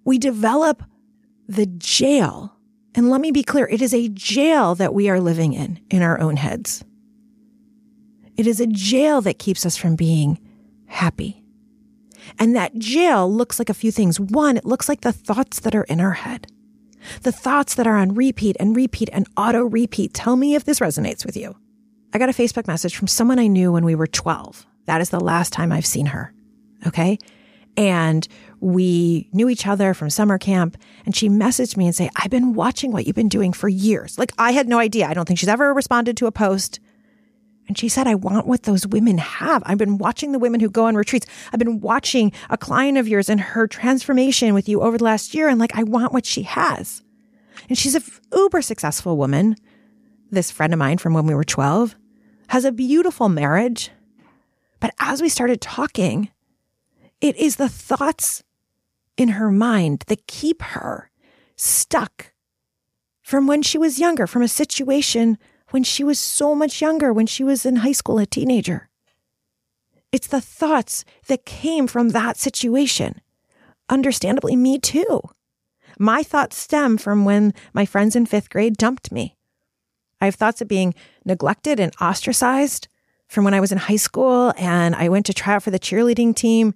we 0.06 0.18
develop 0.18 0.84
the 1.48 1.66
jail. 1.66 2.58
And 2.96 3.10
let 3.10 3.22
me 3.22 3.32
be 3.32 3.44
clear 3.44 3.68
it 3.68 3.82
is 3.82 3.94
a 3.94 4.10
jail 4.10 4.76
that 4.76 4.94
we 4.94 5.10
are 5.10 5.20
living 5.20 5.54
in, 5.54 5.80
in 5.90 6.02
our 6.02 6.20
own 6.20 6.38
heads. 6.38 6.84
It 8.38 8.48
is 8.48 8.60
a 8.60 8.68
jail 8.68 9.22
that 9.22 9.40
keeps 9.40 9.66
us 9.66 9.78
from 9.78 9.96
being 9.96 10.40
happy. 10.88 11.43
And 12.40 12.56
that 12.56 12.78
jail 12.78 13.32
looks 13.32 13.60
like 13.60 13.70
a 13.70 13.74
few 13.74 13.92
things. 13.92 14.20
One, 14.20 14.58
it 14.58 14.66
looks 14.66 14.90
like 14.90 15.02
the 15.02 15.12
thoughts 15.12 15.60
that 15.62 15.76
are 15.76 15.84
in 15.84 16.00
our 16.00 16.14
head, 16.14 16.48
the 17.22 17.32
thoughts 17.32 17.76
that 17.76 17.88
are 17.88 17.98
on 17.98 18.16
repeat 18.16 18.58
and 18.60 18.76
repeat 18.76 19.10
and 19.12 19.28
auto 19.38 19.64
repeat. 19.64 20.14
Tell 20.14 20.36
me 20.36 20.56
if 20.56 20.64
this 20.64 20.80
resonates 20.80 21.26
with 21.26 21.38
you. 21.38 21.56
I 22.14 22.20
got 22.20 22.30
a 22.30 22.34
Facebook 22.34 22.68
message 22.68 22.96
from 22.96 23.08
someone 23.08 23.40
I 23.40 23.48
knew 23.48 23.72
when 23.72 23.86
we 23.86 23.96
were 23.96 24.08
12. 24.08 24.66
That 24.86 25.02
is 25.02 25.10
the 25.10 25.20
last 25.20 25.52
time 25.52 25.72
I've 25.72 25.86
seen 25.86 26.08
her. 26.08 26.34
Okay. 26.86 27.18
And 27.76 28.28
we 28.60 29.30
knew 29.34 29.50
each 29.50 29.66
other 29.66 29.94
from 29.94 30.10
summer 30.10 30.38
camp 30.38 30.78
and 31.06 31.16
she 31.16 31.28
messaged 31.28 31.76
me 31.76 31.86
and 31.88 31.96
say, 31.96 32.10
I've 32.16 32.30
been 32.30 32.54
watching 32.54 32.92
what 32.92 33.08
you've 33.08 33.16
been 33.16 33.30
doing 33.30 33.52
for 33.52 33.68
years. 33.68 34.18
Like 34.20 34.32
I 34.38 34.52
had 34.52 34.68
no 34.68 34.78
idea. 34.78 35.08
I 35.08 35.14
don't 35.14 35.26
think 35.26 35.40
she's 35.40 35.50
ever 35.50 35.74
responded 35.74 36.18
to 36.18 36.28
a 36.28 36.32
post. 36.32 36.80
And 37.68 37.78
she 37.78 37.88
said, 37.88 38.08
I 38.08 38.16
want 38.16 38.46
what 38.46 38.64
those 38.64 38.86
women 38.86 39.18
have. 39.18 39.64
I've 39.66 39.78
been 39.78 39.98
watching 39.98 40.32
the 40.32 40.40
women 40.40 40.60
who 40.60 40.70
go 40.70 40.86
on 40.86 40.96
retreats. 40.96 41.26
I've 41.52 41.60
been 41.60 41.80
watching 41.80 42.32
a 42.50 42.58
client 42.58 42.98
of 42.98 43.08
yours 43.08 43.30
and 43.30 43.40
her 43.40 43.68
transformation 43.68 44.54
with 44.54 44.68
you 44.68 44.82
over 44.82 44.98
the 44.98 45.04
last 45.04 45.34
year. 45.34 45.48
And 45.48 45.60
like, 45.60 45.76
I 45.76 45.84
want 45.84 46.12
what 46.14 46.26
she 46.26 46.44
has. 46.44 47.04
And 47.70 47.78
she's 47.78 47.96
a 47.96 48.04
uber 48.36 48.62
successful 48.62 49.18
woman. 49.18 49.56
This 50.30 50.52
friend 50.52 50.74
of 50.74 50.80
mine 50.80 50.98
from 50.98 51.14
when 51.14 51.26
we 51.26 51.36
were 51.36 51.44
12 51.44 51.96
has 52.48 52.66
a 52.66 52.72
beautiful 52.72 53.30
marriage. 53.30 53.92
But 54.80 54.94
as 55.00 55.22
we 55.22 55.30
started 55.30 55.62
talking, 55.62 56.30
it 57.22 57.38
is 57.38 57.56
the 57.56 57.70
thoughts 57.70 58.44
in 59.16 59.30
her 59.30 59.50
mind 59.50 60.04
that 60.08 60.28
keep 60.28 60.62
her 60.62 61.10
stuck 61.56 62.34
from 63.22 63.48
when 63.48 63.62
she 63.62 63.78
was 63.78 64.00
younger, 64.00 64.28
from 64.28 64.42
a 64.42 64.48
situation 64.48 65.38
when 65.74 65.84
she 65.84 66.04
was 66.04 66.20
so 66.20 66.54
much 66.54 66.82
younger, 66.82 67.12
when 67.12 67.26
she 67.26 67.44
was 67.44 67.66
in 67.66 67.78
high 67.78 67.92
school, 67.92 68.20
a 68.20 68.26
teenager. 68.28 68.90
It's 70.12 70.28
the 70.28 70.40
thoughts 70.40 71.04
that 71.28 71.46
came 71.46 71.88
from 71.88 72.10
that 72.10 72.38
situation. 72.38 73.20
Understandably, 73.90 74.56
me 74.56 74.78
too. 74.78 75.22
My 75.98 76.22
thoughts 76.22 76.58
stem 76.58 76.98
from 76.98 77.26
when 77.26 77.56
my 77.74 77.86
friends 77.86 78.16
in 78.16 78.28
fifth 78.28 78.50
grade 78.50 78.78
dumped 78.78 79.12
me. 79.12 79.36
I 80.22 80.26
have 80.26 80.36
thoughts 80.36 80.62
of 80.62 80.68
being 80.68 80.94
neglected 81.26 81.80
and 81.80 81.92
ostracized 82.00 82.88
from 83.28 83.44
when 83.44 83.56
I 83.56 83.60
was 83.60 83.72
in 83.72 83.80
high 83.80 83.96
school 83.96 84.54
and 84.58 84.96
I 84.96 85.10
went 85.10 85.26
to 85.26 85.34
try 85.34 85.56
out 85.56 85.64
for 85.64 85.72
the 85.72 85.80
cheerleading 85.80 86.36
team 86.36 86.76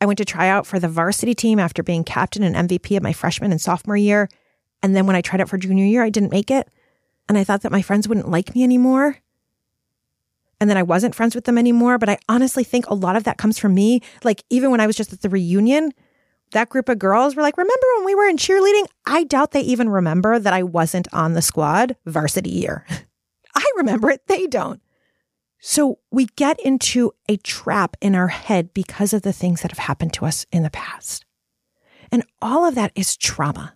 I 0.00 0.06
went 0.06 0.18
to 0.18 0.24
try 0.24 0.48
out 0.48 0.66
for 0.66 0.78
the 0.78 0.88
varsity 0.88 1.34
team 1.34 1.58
after 1.58 1.82
being 1.82 2.04
captain 2.04 2.42
and 2.42 2.68
MVP 2.68 2.96
of 2.96 3.02
my 3.02 3.12
freshman 3.12 3.50
and 3.50 3.60
sophomore 3.60 3.96
year. 3.96 4.28
And 4.82 4.94
then 4.94 5.06
when 5.06 5.16
I 5.16 5.20
tried 5.20 5.40
out 5.40 5.48
for 5.48 5.58
junior 5.58 5.84
year, 5.84 6.02
I 6.02 6.10
didn't 6.10 6.30
make 6.30 6.50
it. 6.50 6.68
And 7.28 7.36
I 7.36 7.44
thought 7.44 7.62
that 7.62 7.72
my 7.72 7.82
friends 7.82 8.08
wouldn't 8.08 8.30
like 8.30 8.54
me 8.54 8.62
anymore. 8.62 9.18
And 10.60 10.68
then 10.68 10.76
I 10.76 10.82
wasn't 10.82 11.14
friends 11.14 11.34
with 11.34 11.44
them 11.44 11.58
anymore. 11.58 11.98
But 11.98 12.08
I 12.08 12.18
honestly 12.28 12.64
think 12.64 12.86
a 12.86 12.94
lot 12.94 13.16
of 13.16 13.24
that 13.24 13.38
comes 13.38 13.58
from 13.58 13.74
me. 13.74 14.00
Like, 14.24 14.44
even 14.50 14.70
when 14.70 14.80
I 14.80 14.86
was 14.86 14.96
just 14.96 15.12
at 15.12 15.20
the 15.20 15.28
reunion, 15.28 15.92
that 16.52 16.68
group 16.68 16.88
of 16.88 16.98
girls 16.98 17.36
were 17.36 17.42
like, 17.42 17.56
Remember 17.56 17.86
when 17.96 18.04
we 18.06 18.14
were 18.14 18.26
in 18.26 18.36
cheerleading? 18.36 18.86
I 19.06 19.24
doubt 19.24 19.52
they 19.52 19.60
even 19.60 19.88
remember 19.88 20.38
that 20.38 20.52
I 20.52 20.62
wasn't 20.62 21.08
on 21.12 21.34
the 21.34 21.42
squad 21.42 21.96
varsity 22.06 22.50
year. 22.50 22.84
I 23.54 23.64
remember 23.76 24.10
it. 24.10 24.26
They 24.26 24.46
don't. 24.46 24.80
So 25.60 25.98
we 26.10 26.26
get 26.36 26.60
into 26.60 27.12
a 27.28 27.36
trap 27.36 27.96
in 28.00 28.14
our 28.14 28.28
head 28.28 28.72
because 28.72 29.12
of 29.12 29.22
the 29.22 29.32
things 29.32 29.62
that 29.62 29.72
have 29.72 29.86
happened 29.86 30.12
to 30.14 30.24
us 30.24 30.46
in 30.52 30.62
the 30.62 30.70
past. 30.70 31.24
And 32.12 32.24
all 32.40 32.64
of 32.64 32.74
that 32.76 32.92
is 32.94 33.16
trauma. 33.16 33.74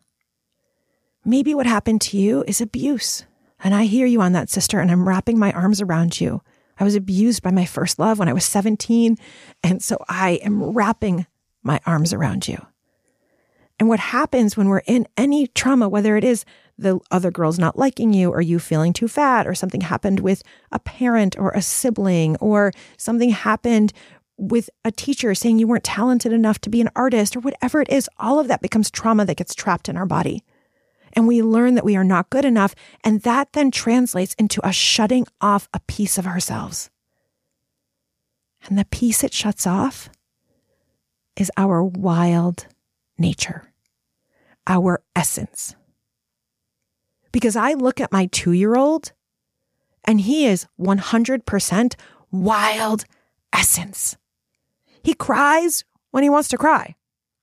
Maybe 1.25 1.54
what 1.54 1.66
happened 1.66 2.00
to 2.02 2.16
you 2.16 2.44
is 2.47 2.61
abuse. 2.61 3.25
And 3.62 3.75
I 3.75 3.85
hear 3.85 4.07
you 4.07 4.21
on 4.21 4.33
that, 4.33 4.50
sister, 4.50 4.81
and 4.81 4.90
I'm 4.90 5.09
wrapping 5.09 5.38
my 5.38 5.52
arms 5.52 5.81
around 5.81 6.21
you. 6.21 6.42
I 6.78 6.85
was 6.85 6.95
abused 6.95 7.42
by 7.42 7.50
my 7.50 7.64
first 7.64 7.99
love 7.99 8.19
when 8.19 8.28
I 8.28 8.33
was 8.33 8.45
17. 8.45 9.16
And 9.62 9.83
so 9.83 9.99
I 10.09 10.40
am 10.42 10.62
wrapping 10.62 11.26
my 11.62 11.81
arms 11.87 12.12
around 12.12 12.49
you. 12.49 12.59
And 13.78 13.88
what 13.88 14.00
happens 14.00 14.57
when 14.57 14.69
we're 14.69 14.83
in 14.87 15.07
any 15.16 15.47
trauma, 15.49 15.88
whether 15.88 16.16
it 16.16 16.25
is 16.25 16.45
the 16.78 16.99
other 17.11 17.31
girl's 17.31 17.59
not 17.59 17.78
liking 17.78 18.12
you 18.12 18.31
or 18.31 18.40
you 18.40 18.59
feeling 18.59 18.92
too 18.92 19.09
fat 19.09 19.47
or 19.47 19.54
something 19.54 19.81
happened 19.81 20.21
with 20.21 20.42
a 20.71 20.78
parent 20.78 21.38
or 21.38 21.50
a 21.50 21.62
sibling 21.62 22.37
or 22.37 22.73
something 22.97 23.31
happened 23.31 23.92
with 24.37 24.71
a 24.85 24.90
teacher 24.90 25.35
saying 25.35 25.59
you 25.59 25.66
weren't 25.66 25.85
talented 25.85 26.33
enough 26.33 26.61
to 26.61 26.71
be 26.71 26.81
an 26.81 26.90
artist 26.97 27.37
or 27.37 27.40
whatever 27.40 27.81
it 27.81 27.88
is, 27.88 28.09
all 28.19 28.38
of 28.40 28.49
that 28.49 28.62
becomes 28.62 28.90
trauma 28.90 29.25
that 29.25 29.37
gets 29.37 29.54
trapped 29.54 29.88
in 29.88 29.97
our 29.97 30.07
body. 30.07 30.42
And 31.14 31.26
we 31.26 31.42
learn 31.42 31.75
that 31.75 31.85
we 31.85 31.97
are 31.97 32.04
not 32.04 32.31
good 32.31 32.45
enough. 32.45 32.75
And 33.04 33.23
that 33.23 33.52
then 33.52 33.71
translates 33.71 34.35
into 34.35 34.62
us 34.62 34.75
shutting 34.75 35.26
off 35.40 35.69
a 35.75 35.81
piece 35.81 36.19
of 36.19 36.26
ourselves. 36.26 36.90
And 38.66 38.78
the 38.78 38.85
piece 38.87 39.25
it 39.25 39.35
shuts 39.35 39.66
off 39.66 40.09
is 41.37 41.50
our 41.57 41.83
wild 41.83 42.66
nature, 43.19 43.64
our 44.66 45.02
essence. 45.16 45.75
Because 47.33 47.57
I 47.57 47.73
look 47.73 48.00
at 48.00 48.12
my 48.12 48.26
two 48.26 48.52
year 48.52 48.76
old 48.76 49.12
and 50.04 50.21
he 50.21 50.47
is 50.47 50.66
100% 50.81 51.95
wild 52.31 53.04
essence. 53.52 54.16
He 55.02 55.14
cries 55.14 55.85
when 56.11 56.23
he 56.23 56.31
wants 56.31 56.49
to 56.49 56.59
cry. 56.59 56.95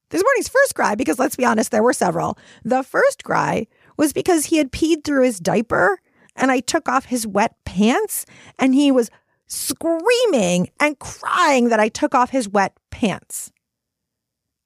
This 0.09 0.23
morning's 0.23 0.49
first 0.49 0.75
cry, 0.75 0.95
because 0.95 1.19
let's 1.19 1.35
be 1.35 1.45
honest, 1.45 1.71
there 1.71 1.83
were 1.83 1.93
several. 1.93 2.37
The 2.63 2.83
first 2.83 3.23
cry 3.23 3.67
was 3.97 4.13
because 4.13 4.45
he 4.45 4.57
had 4.57 4.71
peed 4.71 5.03
through 5.03 5.23
his 5.23 5.39
diaper 5.39 5.99
and 6.35 6.51
I 6.51 6.61
took 6.61 6.87
off 6.89 7.05
his 7.05 7.27
wet 7.27 7.55
pants 7.65 8.25
and 8.57 8.73
he 8.73 8.91
was 8.91 9.11
screaming 9.45 10.69
and 10.79 10.97
crying 10.99 11.69
that 11.69 11.79
I 11.79 11.89
took 11.89 12.15
off 12.15 12.29
his 12.29 12.47
wet 12.47 12.77
pants. 12.91 13.51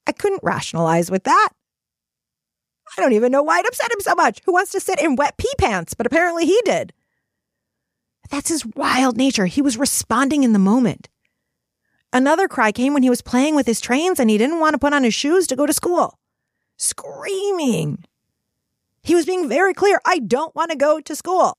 I 0.05 0.12
couldn't 0.12 0.43
rationalize 0.43 1.09
with 1.09 1.23
that. 1.23 1.50
I 2.97 3.01
don't 3.01 3.13
even 3.13 3.31
know 3.31 3.43
why 3.43 3.59
it 3.59 3.65
upset 3.65 3.91
him 3.91 4.01
so 4.01 4.13
much. 4.13 4.39
Who 4.45 4.53
wants 4.53 4.71
to 4.71 4.79
sit 4.79 5.01
in 5.01 5.15
wet 5.15 5.38
pee 5.38 5.51
pants? 5.57 5.93
But 5.93 6.05
apparently 6.05 6.45
he 6.45 6.59
did. 6.63 6.93
That's 8.29 8.50
his 8.50 8.65
wild 8.65 9.17
nature. 9.17 9.45
He 9.45 9.62
was 9.62 9.77
responding 9.77 10.43
in 10.43 10.53
the 10.53 10.59
moment. 10.59 11.09
Another 12.13 12.48
cry 12.48 12.72
came 12.72 12.93
when 12.93 13.01
he 13.01 13.10
was 13.10 13.24
playing 13.24 13.55
with 13.55 13.65
his 13.65 13.82
trains 13.82 14.20
and 14.20 14.29
he 14.29 14.38
didn't 14.38 14.60
want 14.60 14.75
to 14.75 14.77
put 14.77 14.93
on 14.93 15.03
his 15.03 15.15
shoes 15.15 15.48
to 15.48 15.55
go 15.55 15.65
to 15.65 15.74
school. 15.74 16.20
Screaming. 16.77 18.03
He 19.01 19.15
was 19.15 19.25
being 19.25 19.50
very 19.50 19.74
clear 19.74 20.00
I 20.05 20.20
don't 20.20 20.55
want 20.55 20.70
to 20.70 20.77
go 20.77 21.01
to 21.01 21.15
school. 21.15 21.58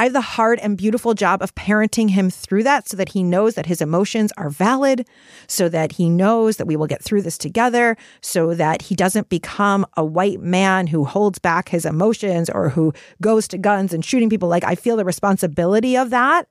I 0.00 0.04
have 0.04 0.12
the 0.12 0.20
hard 0.20 0.58
and 0.58 0.76
beautiful 0.76 1.14
job 1.14 1.40
of 1.40 1.54
parenting 1.54 2.10
him 2.10 2.30
through 2.30 2.64
that 2.64 2.88
so 2.88 2.96
that 2.96 3.10
he 3.10 3.22
knows 3.22 3.54
that 3.54 3.66
his 3.66 3.80
emotions 3.80 4.32
are 4.36 4.50
valid, 4.50 5.06
so 5.46 5.68
that 5.68 5.92
he 5.92 6.10
knows 6.10 6.56
that 6.56 6.66
we 6.66 6.74
will 6.74 6.88
get 6.88 7.00
through 7.00 7.22
this 7.22 7.38
together, 7.38 7.96
so 8.20 8.54
that 8.54 8.82
he 8.82 8.96
doesn't 8.96 9.28
become 9.28 9.86
a 9.96 10.04
white 10.04 10.40
man 10.40 10.88
who 10.88 11.04
holds 11.04 11.38
back 11.38 11.68
his 11.68 11.86
emotions 11.86 12.50
or 12.50 12.70
who 12.70 12.92
goes 13.22 13.46
to 13.46 13.56
guns 13.56 13.94
and 13.94 14.04
shooting 14.04 14.28
people. 14.28 14.48
Like, 14.48 14.64
I 14.64 14.74
feel 14.74 14.96
the 14.96 15.04
responsibility 15.04 15.96
of 15.96 16.10
that 16.10 16.48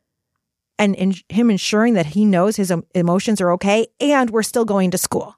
and 0.77 0.95
in 0.95 1.13
him 1.29 1.49
ensuring 1.49 1.93
that 1.93 2.07
he 2.07 2.25
knows 2.25 2.55
his 2.55 2.71
emotions 2.95 3.41
are 3.41 3.51
okay 3.53 3.87
and 3.99 4.29
we're 4.29 4.43
still 4.43 4.65
going 4.65 4.91
to 4.91 4.97
school. 4.97 5.35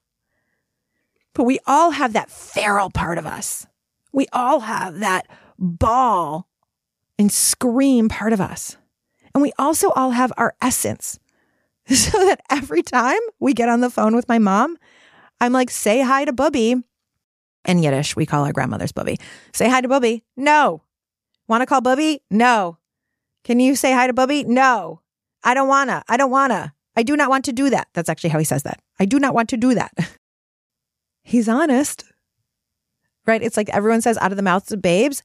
But 1.34 1.44
we 1.44 1.60
all 1.68 1.92
have 1.92 2.14
that 2.14 2.32
feral 2.32 2.90
part 2.90 3.18
of 3.18 3.26
us. 3.26 3.68
We 4.14 4.28
all 4.32 4.62
have 4.62 5.00
that 5.00 5.28
ball 5.60 6.48
and 7.20 7.32
scream 7.32 8.10
part 8.10 8.34
of 8.34 8.40
us. 8.40 8.78
And 9.34 9.42
we 9.42 9.52
also 9.60 9.90
all 9.92 10.12
have 10.12 10.32
our 10.38 10.56
essence. 10.62 11.20
So 11.88 12.18
that 12.26 12.42
every 12.50 12.82
time 12.82 13.20
we 13.40 13.54
get 13.54 13.70
on 13.70 13.82
the 13.82 13.92
phone 13.92 14.16
with 14.16 14.28
my 14.28 14.40
mom, 14.40 14.76
I'm 15.40 15.54
like, 15.54 15.70
say 15.70 16.02
hi 16.02 16.26
to 16.26 16.34
Bubby. 16.34 16.78
In 17.64 17.84
Yiddish, 17.84 18.16
we 18.16 18.26
call 18.26 18.44
our 18.44 18.54
grandmothers 18.54 18.92
Bubby. 18.92 19.20
Say 19.54 19.70
hi 19.70 19.82
to 19.82 19.88
Bubby. 19.88 20.24
No. 20.36 20.82
Want 21.48 21.62
to 21.62 21.68
call 21.68 21.82
Bubby? 21.82 22.24
No. 22.32 22.80
Can 23.44 23.60
you 23.60 23.76
say 23.76 23.94
hi 23.94 24.08
to 24.08 24.14
Bubby? 24.14 24.44
No. 24.46 25.02
I 25.46 25.54
don't 25.54 25.70
wanna. 25.70 26.04
I 26.10 26.18
don't 26.18 26.32
wanna. 26.32 26.74
I 26.98 27.04
do 27.04 27.16
not 27.16 27.30
want 27.30 27.46
to 27.46 27.54
do 27.54 27.70
that. 27.70 27.88
That's 27.94 28.10
actually 28.10 28.32
how 28.32 28.40
he 28.40 28.46
says 28.46 28.64
that. 28.64 28.82
I 29.00 29.06
do 29.06 29.20
not 29.20 29.34
want 29.34 29.50
to 29.50 29.58
do 29.58 29.76
that. 29.76 29.94
He's 31.24 31.48
honest. 31.48 32.04
Right? 33.26 33.42
It's 33.42 33.58
like 33.58 33.70
everyone 33.70 34.02
says 34.02 34.18
out 34.18 34.32
of 34.32 34.38
the 34.38 34.44
mouths 34.44 34.72
of 34.72 34.82
babes 34.82 35.24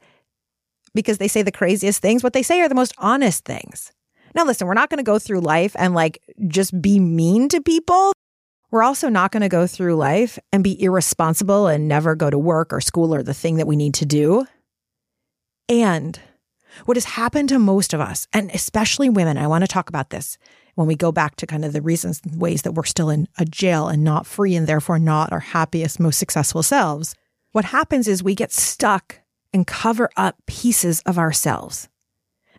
because 0.95 1.19
they 1.19 1.29
say 1.29 1.43
the 1.43 1.53
craziest 1.53 2.01
things. 2.01 2.23
What 2.23 2.33
they 2.33 2.43
say 2.43 2.61
are 2.61 2.69
the 2.69 2.75
most 2.75 2.95
honest 2.99 3.45
things. 3.45 3.93
Now, 4.35 4.45
listen, 4.45 4.67
we're 4.67 4.75
not 4.75 4.91
going 4.91 4.99
to 4.99 5.05
go 5.05 5.19
through 5.19 5.41
life 5.41 5.75
and 5.79 5.95
like 5.95 6.23
just 6.49 6.81
be 6.81 6.99
mean 6.99 7.49
to 7.51 7.61
people. 7.61 8.13
We're 8.71 8.83
also 8.85 9.09
not 9.09 9.33
going 9.33 9.43
to 9.43 9.49
go 9.49 9.67
through 9.67 9.97
life 9.97 10.39
and 10.53 10.63
be 10.63 10.81
irresponsible 10.81 11.67
and 11.67 11.89
never 11.89 12.15
go 12.15 12.31
to 12.31 12.39
work 12.39 12.73
or 12.73 12.81
school 12.81 13.15
or 13.15 13.23
the 13.23 13.35
thing 13.35 13.57
that 13.57 13.67
we 13.67 13.77
need 13.77 13.95
to 13.95 14.07
do. 14.07 14.47
And 15.69 16.19
what 16.85 16.97
has 16.97 17.05
happened 17.05 17.49
to 17.51 17.59
most 17.59 17.93
of 17.93 18.01
us, 18.01 18.27
and 18.33 18.51
especially 18.53 19.09
women, 19.09 19.39
I 19.39 19.47
want 19.47 19.63
to 19.63 19.69
talk 19.69 19.89
about 19.89 20.11
this 20.11 20.39
when 20.75 20.87
we 20.87 20.95
go 20.95 21.13
back 21.13 21.37
to 21.37 21.47
kind 21.47 21.65
of 21.65 21.73
the 21.73 21.83
reasons, 21.83 22.21
and 22.25 22.41
ways 22.41 22.63
that 22.63 22.73
we're 22.73 22.85
still 22.85 23.11
in 23.11 23.29
a 23.39 23.45
jail 23.45 23.89
and 23.89 24.05
not 24.05 24.27
free 24.27 24.55
and 24.55 24.67
therefore 24.67 24.99
not 24.99 25.33
our 25.33 25.41
happiest, 25.41 26.01
most 26.01 26.19
successful 26.19 26.63
selves. 26.63 27.15
What 27.53 27.67
happens 27.67 28.07
is 28.09 28.23
we 28.23 28.35
get 28.35 28.53
stuck 28.53 29.21
and 29.53 29.67
cover 29.67 30.09
up 30.17 30.37
pieces 30.47 31.01
of 31.01 31.19
ourselves. 31.19 31.89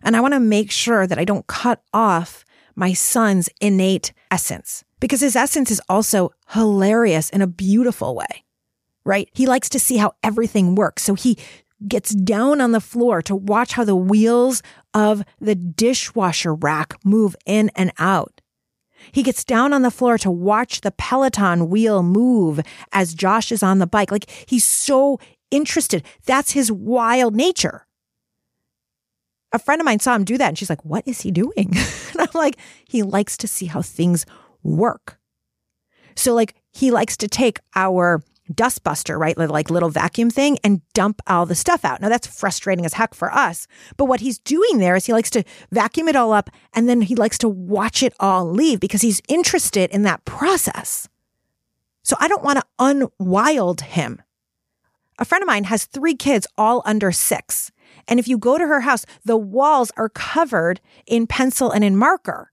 And 0.02 0.16
I 0.16 0.20
want 0.20 0.34
to 0.34 0.40
make 0.40 0.70
sure 0.70 1.06
that 1.06 1.18
I 1.18 1.24
don't 1.24 1.46
cut 1.46 1.82
off 1.92 2.44
my 2.74 2.92
son's 2.92 3.48
innate 3.60 4.12
essence 4.30 4.84
because 5.00 5.20
his 5.20 5.36
essence 5.36 5.70
is 5.70 5.80
also 5.88 6.32
hilarious 6.50 7.30
in 7.30 7.42
a 7.42 7.46
beautiful 7.46 8.14
way, 8.14 8.44
right? 9.04 9.28
He 9.32 9.46
likes 9.46 9.68
to 9.70 9.78
see 9.78 9.96
how 9.96 10.14
everything 10.22 10.74
works. 10.74 11.02
So 11.02 11.14
he 11.14 11.38
gets 11.88 12.14
down 12.14 12.60
on 12.60 12.72
the 12.72 12.80
floor 12.80 13.22
to 13.22 13.34
watch 13.34 13.72
how 13.72 13.84
the 13.84 13.96
wheels 13.96 14.62
of 14.94 15.22
the 15.40 15.54
dishwasher 15.54 16.54
rack 16.54 16.94
move 17.04 17.36
in 17.46 17.70
and 17.74 17.92
out. 17.98 18.40
He 19.10 19.22
gets 19.22 19.44
down 19.44 19.72
on 19.72 19.82
the 19.82 19.90
floor 19.90 20.16
to 20.18 20.30
watch 20.30 20.82
the 20.82 20.92
Peloton 20.92 21.68
wheel 21.68 22.02
move 22.02 22.60
as 22.92 23.14
Josh 23.14 23.50
is 23.50 23.62
on 23.62 23.78
the 23.78 23.86
bike. 23.86 24.12
Like 24.12 24.30
he's 24.46 24.64
so 24.64 25.18
interested. 25.50 26.04
That's 26.24 26.52
his 26.52 26.70
wild 26.70 27.34
nature. 27.34 27.86
A 29.52 29.58
friend 29.58 29.80
of 29.80 29.84
mine 29.84 29.98
saw 29.98 30.14
him 30.14 30.24
do 30.24 30.38
that 30.38 30.48
and 30.48 30.58
she's 30.58 30.70
like, 30.70 30.84
What 30.84 31.06
is 31.06 31.20
he 31.20 31.30
doing? 31.30 31.52
and 32.12 32.20
I'm 32.20 32.28
like, 32.34 32.56
He 32.88 33.02
likes 33.02 33.36
to 33.38 33.48
see 33.48 33.66
how 33.66 33.82
things 33.82 34.24
work. 34.62 35.18
So, 36.14 36.34
like, 36.34 36.54
he 36.70 36.90
likes 36.90 37.16
to 37.18 37.28
take 37.28 37.60
our 37.74 38.22
dustbuster, 38.50 39.18
right? 39.18 39.36
Like 39.36 39.70
little 39.70 39.88
vacuum 39.88 40.30
thing 40.30 40.58
and 40.64 40.82
dump 40.94 41.22
all 41.26 41.46
the 41.46 41.54
stuff 41.54 41.84
out. 41.84 42.00
Now 42.00 42.08
that's 42.08 42.26
frustrating 42.26 42.84
as 42.84 42.94
heck 42.94 43.14
for 43.14 43.32
us. 43.32 43.66
But 43.96 44.06
what 44.06 44.20
he's 44.20 44.38
doing 44.38 44.78
there 44.78 44.96
is 44.96 45.06
he 45.06 45.12
likes 45.12 45.30
to 45.30 45.44
vacuum 45.70 46.08
it 46.08 46.16
all 46.16 46.32
up 46.32 46.50
and 46.74 46.88
then 46.88 47.02
he 47.02 47.14
likes 47.14 47.38
to 47.38 47.48
watch 47.48 48.02
it 48.02 48.14
all 48.20 48.50
leave 48.50 48.80
because 48.80 49.02
he's 49.02 49.22
interested 49.28 49.90
in 49.90 50.02
that 50.02 50.24
process. 50.24 51.08
So 52.02 52.16
I 52.18 52.28
don't 52.28 52.44
want 52.44 52.58
to 52.58 52.64
unwild 52.78 53.82
him. 53.82 54.20
A 55.18 55.24
friend 55.24 55.42
of 55.42 55.46
mine 55.46 55.64
has 55.64 55.84
three 55.84 56.16
kids, 56.16 56.46
all 56.58 56.82
under 56.84 57.12
six. 57.12 57.70
And 58.08 58.18
if 58.18 58.26
you 58.26 58.38
go 58.38 58.58
to 58.58 58.66
her 58.66 58.80
house, 58.80 59.04
the 59.24 59.36
walls 59.36 59.92
are 59.96 60.08
covered 60.08 60.80
in 61.06 61.26
pencil 61.26 61.70
and 61.70 61.84
in 61.84 61.96
marker. 61.96 62.50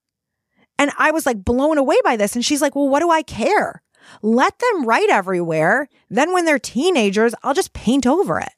And 0.77 0.91
I 0.97 1.11
was 1.11 1.25
like 1.25 1.43
blown 1.43 1.77
away 1.77 1.97
by 2.03 2.15
this. 2.15 2.35
And 2.35 2.45
she's 2.45 2.61
like, 2.61 2.75
well, 2.75 2.87
what 2.87 2.99
do 2.99 3.09
I 3.09 3.23
care? 3.23 3.81
Let 4.21 4.59
them 4.59 4.85
write 4.85 5.09
everywhere. 5.09 5.87
Then 6.09 6.33
when 6.33 6.45
they're 6.45 6.59
teenagers, 6.59 7.33
I'll 7.43 7.53
just 7.53 7.73
paint 7.73 8.05
over 8.07 8.39
it. 8.39 8.53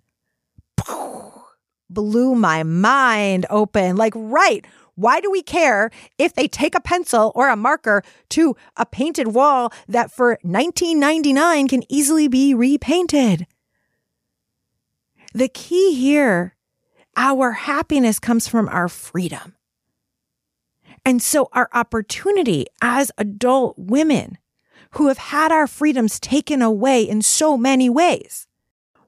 Blew 1.89 2.35
my 2.35 2.63
mind 2.63 3.45
open. 3.49 3.95
Like, 3.95 4.13
right. 4.15 4.65
Why 4.95 5.19
do 5.19 5.31
we 5.31 5.41
care 5.41 5.89
if 6.17 6.33
they 6.33 6.47
take 6.47 6.75
a 6.75 6.81
pencil 6.81 7.31
or 7.35 7.49
a 7.49 7.55
marker 7.55 8.03
to 8.29 8.55
a 8.77 8.85
painted 8.85 9.29
wall 9.29 9.73
that 9.87 10.11
for 10.11 10.37
1999 10.41 11.67
can 11.67 11.83
easily 11.89 12.27
be 12.27 12.53
repainted? 12.53 13.47
The 15.33 15.47
key 15.47 15.95
here, 15.95 16.55
our 17.15 17.51
happiness 17.51 18.19
comes 18.19 18.47
from 18.47 18.67
our 18.69 18.89
freedom. 18.89 19.55
And 21.05 21.21
so 21.21 21.49
our 21.53 21.69
opportunity 21.73 22.67
as 22.81 23.11
adult 23.17 23.75
women 23.77 24.37
who 24.91 25.07
have 25.07 25.17
had 25.17 25.51
our 25.51 25.67
freedoms 25.67 26.19
taken 26.19 26.61
away 26.61 27.03
in 27.03 27.21
so 27.21 27.57
many 27.57 27.89
ways. 27.89 28.47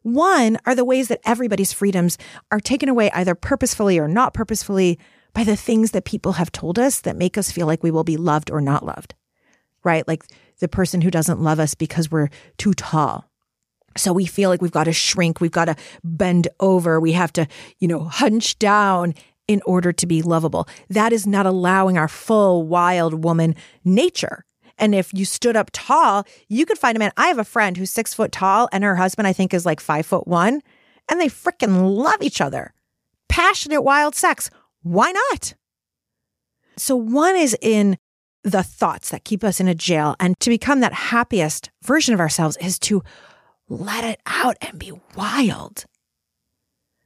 One 0.02 0.58
are 0.66 0.76
the 0.76 0.86
ways 0.86 1.08
that 1.08 1.22
everybody's 1.26 1.74
freedoms 1.74 2.18
are 2.52 2.60
taken 2.60 2.90
away 2.90 3.10
either 3.12 3.36
purposefully 3.36 3.98
or 3.98 4.08
not 4.08 4.34
purposefully 4.34 5.00
by 5.34 5.44
the 5.44 5.56
things 5.56 5.92
that 5.92 6.06
people 6.06 6.34
have 6.34 6.52
told 6.52 6.78
us 6.78 7.00
that 7.02 7.16
make 7.16 7.38
us 7.38 7.52
feel 7.52 7.68
like 7.68 7.84
we 7.84 7.92
will 7.92 8.04
be 8.04 8.18
loved 8.18 8.52
or 8.52 8.62
not 8.62 8.86
loved, 8.86 9.16
right? 9.84 10.08
Like 10.08 10.24
the 10.60 10.68
person 10.68 11.02
who 11.02 11.10
doesn't 11.10 11.42
love 11.42 11.60
us 11.60 11.74
because 11.74 12.12
we're 12.12 12.30
too 12.58 12.74
tall 12.74 13.30
so 13.98 14.14
we 14.14 14.26
feel 14.26 14.50
like 14.50 14.62
we've 14.62 14.72
got 14.72 14.86
to 14.86 14.94
shrink, 14.94 15.40
we've 15.40 15.52
got 15.52 15.66
to 15.66 15.76
bend 16.04 16.48
over, 16.60 17.00
we 17.00 17.12
have 17.14 17.34
to, 17.34 17.48
you 17.80 17.88
know, 17.88 18.04
hunch 18.06 18.58
down 18.60 19.14
in 19.48 19.62
order 19.66 19.92
to 19.92 20.08
be 20.08 20.22
lovable. 20.22 20.68
That 20.90 21.14
is 21.14 21.28
not 21.28 21.46
allowing 21.46 21.98
our 21.98 22.08
full 22.08 22.66
wild 22.66 23.24
woman 23.24 23.56
nature. 23.84 24.46
And 24.78 24.96
if 24.96 25.14
you 25.14 25.26
stood 25.26 25.56
up 25.56 25.70
tall, 25.72 26.26
you 26.48 26.66
could 26.66 26.78
find 26.78 26.96
a 26.96 27.00
man. 27.00 27.12
I 27.16 27.28
have 27.28 27.38
a 27.38 27.44
friend 27.44 27.78
who's 27.78 27.92
six 27.92 28.14
foot 28.14 28.32
tall 28.32 28.70
and 28.72 28.84
her 28.84 28.96
husband, 28.96 29.28
I 29.28 29.34
think, 29.34 29.54
is 29.54 29.66
like 29.66 29.80
five 29.80 30.06
foot 30.06 30.28
one, 30.28 30.62
and 31.10 31.20
they 31.20 31.28
freaking 31.28 31.96
love 31.96 32.22
each 32.22 32.42
other. 32.42 32.74
Passionate 33.30 33.82
wild 33.82 34.16
sex. 34.16 34.50
Why 34.82 35.12
not? 35.12 35.54
So 36.78 36.96
one 36.96 37.36
is 37.36 37.56
in 37.62 37.98
the 38.44 38.64
thoughts 38.64 39.10
that 39.10 39.24
keep 39.24 39.44
us 39.44 39.60
in 39.60 39.68
a 39.68 39.76
jail. 39.76 40.16
And 40.20 40.38
to 40.40 40.50
become 40.50 40.82
that 40.82 40.94
happiest 40.94 41.72
version 41.84 42.14
of 42.14 42.20
ourselves 42.20 42.58
is 42.58 42.78
to 42.80 43.04
let 43.70 44.04
it 44.04 44.20
out 44.26 44.58
and 44.62 44.78
be 44.78 44.92
wild. 45.16 45.86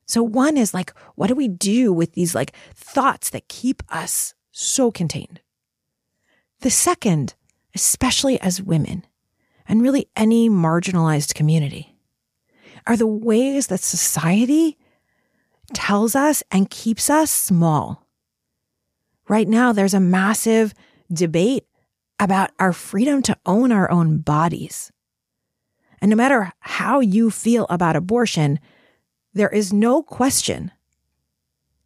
So 0.05 0.23
one 0.23 0.57
is 0.57 0.73
like, 0.73 0.93
what 1.15 1.27
do 1.27 1.35
we 1.35 1.47
do 1.47 1.93
with 1.93 2.13
these 2.13 2.33
like 2.33 2.53
thoughts 2.73 3.29
that 3.29 3.49
keep 3.49 3.83
us 3.89 4.33
so 4.51 4.89
contained? 4.89 5.41
The 6.61 6.71
second, 6.71 7.35
especially 7.75 8.39
as 8.41 8.61
women 8.61 9.05
and 9.67 9.81
really 9.81 10.07
any 10.15 10.49
marginalized 10.49 11.33
community, 11.33 11.95
are 12.85 12.97
the 12.97 13.07
ways 13.07 13.67
that 13.67 13.81
society 13.81 14.77
tells 15.73 16.15
us 16.15 16.41
and 16.51 16.69
keeps 16.69 17.09
us 17.09 17.29
small. 17.29 18.07
Right 19.27 19.47
now, 19.47 19.73
there's 19.73 19.93
a 19.93 19.99
massive 19.99 20.73
debate 21.11 21.65
about 22.19 22.51
our 22.59 22.73
freedom 22.73 23.21
to 23.23 23.37
own 23.45 23.71
our 23.71 23.91
own 23.91 24.19
bodies. 24.19 24.91
And 25.99 26.09
no 26.09 26.15
matter 26.15 26.53
how 26.59 26.99
you 26.99 27.29
feel 27.29 27.65
about 27.69 27.95
abortion, 27.95 28.59
there 29.33 29.49
is 29.49 29.73
no 29.73 30.01
question 30.01 30.71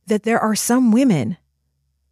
that 0.07 0.23
there 0.23 0.39
are 0.39 0.55
some 0.55 0.91
women 0.91 1.37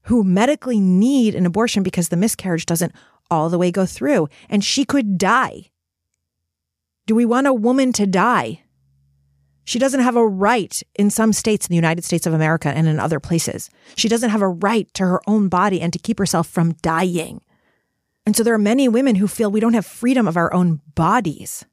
who 0.04 0.24
medically 0.24 0.80
need 0.80 1.36
an 1.36 1.46
abortion 1.46 1.84
because 1.84 2.10
the 2.10 2.18
miscarriage 2.18 2.66
doesn't 2.66 2.94
all 3.30 3.50
the 3.50 3.58
way 3.58 3.72
go 3.72 3.86
through 3.86 4.28
and 4.50 4.64
she 4.64 4.86
could 4.86 5.18
die. 5.18 5.70
Do 7.06 7.16
we 7.16 7.26
want 7.26 7.48
a 7.48 7.54
woman 7.54 7.92
to 7.94 8.06
die? 8.06 8.62
She 9.66 9.80
doesn't 9.80 10.00
have 10.00 10.16
a 10.16 10.28
right 10.28 10.82
in 10.96 11.10
some 11.10 11.32
states 11.32 11.68
in 11.68 11.72
the 11.72 11.76
United 11.76 12.04
States 12.04 12.26
of 12.26 12.34
America 12.34 12.70
and 12.70 12.88
in 12.88 13.00
other 13.00 13.20
places. 13.20 13.70
She 13.96 14.08
doesn't 14.08 14.32
have 14.32 14.42
a 14.42 14.48
right 14.48 14.92
to 14.96 15.04
her 15.04 15.22
own 15.28 15.48
body 15.48 15.80
and 15.80 15.94
to 15.94 16.00
keep 16.00 16.18
herself 16.18 16.48
from 16.48 16.74
dying. 16.82 17.42
And 18.26 18.36
so 18.36 18.44
there 18.44 18.54
are 18.54 18.60
many 18.60 18.88
women 18.88 19.16
who 19.16 19.28
feel 19.28 19.52
we 19.52 19.60
don't 19.60 19.74
have 19.74 19.86
freedom 19.86 20.28
of 20.28 20.38
our 20.38 20.54
own 20.54 20.82
bodies. 20.96 21.66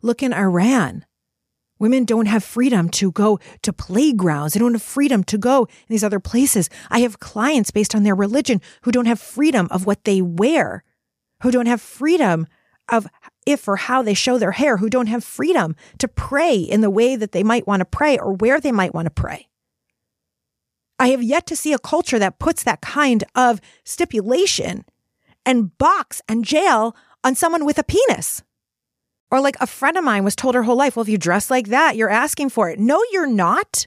Look 0.00 0.22
in 0.22 0.32
Iran. 0.32 1.04
Women 1.78 2.04
don't 2.04 2.26
have 2.26 2.42
freedom 2.42 2.88
to 2.90 3.12
go 3.12 3.38
to 3.62 3.72
playgrounds. 3.72 4.54
They 4.54 4.60
don't 4.60 4.74
have 4.74 4.82
freedom 4.82 5.22
to 5.24 5.38
go 5.38 5.62
in 5.62 5.86
these 5.88 6.04
other 6.04 6.20
places. 6.20 6.68
I 6.90 7.00
have 7.00 7.20
clients 7.20 7.70
based 7.70 7.94
on 7.94 8.02
their 8.02 8.14
religion 8.14 8.60
who 8.82 8.92
don't 8.92 9.06
have 9.06 9.20
freedom 9.20 9.68
of 9.70 9.86
what 9.86 10.04
they 10.04 10.20
wear, 10.20 10.82
who 11.42 11.50
don't 11.50 11.66
have 11.66 11.80
freedom 11.80 12.46
of 12.88 13.06
if 13.46 13.68
or 13.68 13.76
how 13.76 14.02
they 14.02 14.14
show 14.14 14.38
their 14.38 14.52
hair, 14.52 14.78
who 14.78 14.90
don't 14.90 15.06
have 15.06 15.24
freedom 15.24 15.76
to 15.98 16.08
pray 16.08 16.56
in 16.56 16.80
the 16.80 16.90
way 16.90 17.16
that 17.16 17.32
they 17.32 17.42
might 17.42 17.66
want 17.66 17.80
to 17.80 17.84
pray 17.84 18.18
or 18.18 18.32
where 18.32 18.60
they 18.60 18.72
might 18.72 18.94
want 18.94 19.06
to 19.06 19.10
pray. 19.10 19.48
I 20.98 21.08
have 21.08 21.22
yet 21.22 21.46
to 21.46 21.56
see 21.56 21.72
a 21.72 21.78
culture 21.78 22.18
that 22.18 22.38
puts 22.38 22.64
that 22.64 22.80
kind 22.80 23.22
of 23.34 23.60
stipulation 23.84 24.84
and 25.46 25.76
box 25.78 26.20
and 26.28 26.44
jail 26.44 26.96
on 27.22 27.34
someone 27.34 27.64
with 27.64 27.78
a 27.78 27.84
penis. 27.84 28.42
Or 29.30 29.40
like 29.40 29.56
a 29.60 29.66
friend 29.66 29.96
of 29.96 30.04
mine 30.04 30.24
was 30.24 30.36
told 30.36 30.54
her 30.54 30.62
whole 30.62 30.76
life, 30.76 30.96
well, 30.96 31.02
if 31.02 31.08
you 31.08 31.18
dress 31.18 31.50
like 31.50 31.68
that, 31.68 31.96
you're 31.96 32.08
asking 32.08 32.48
for 32.48 32.70
it. 32.70 32.78
No, 32.78 33.02
you're 33.12 33.26
not. 33.26 33.86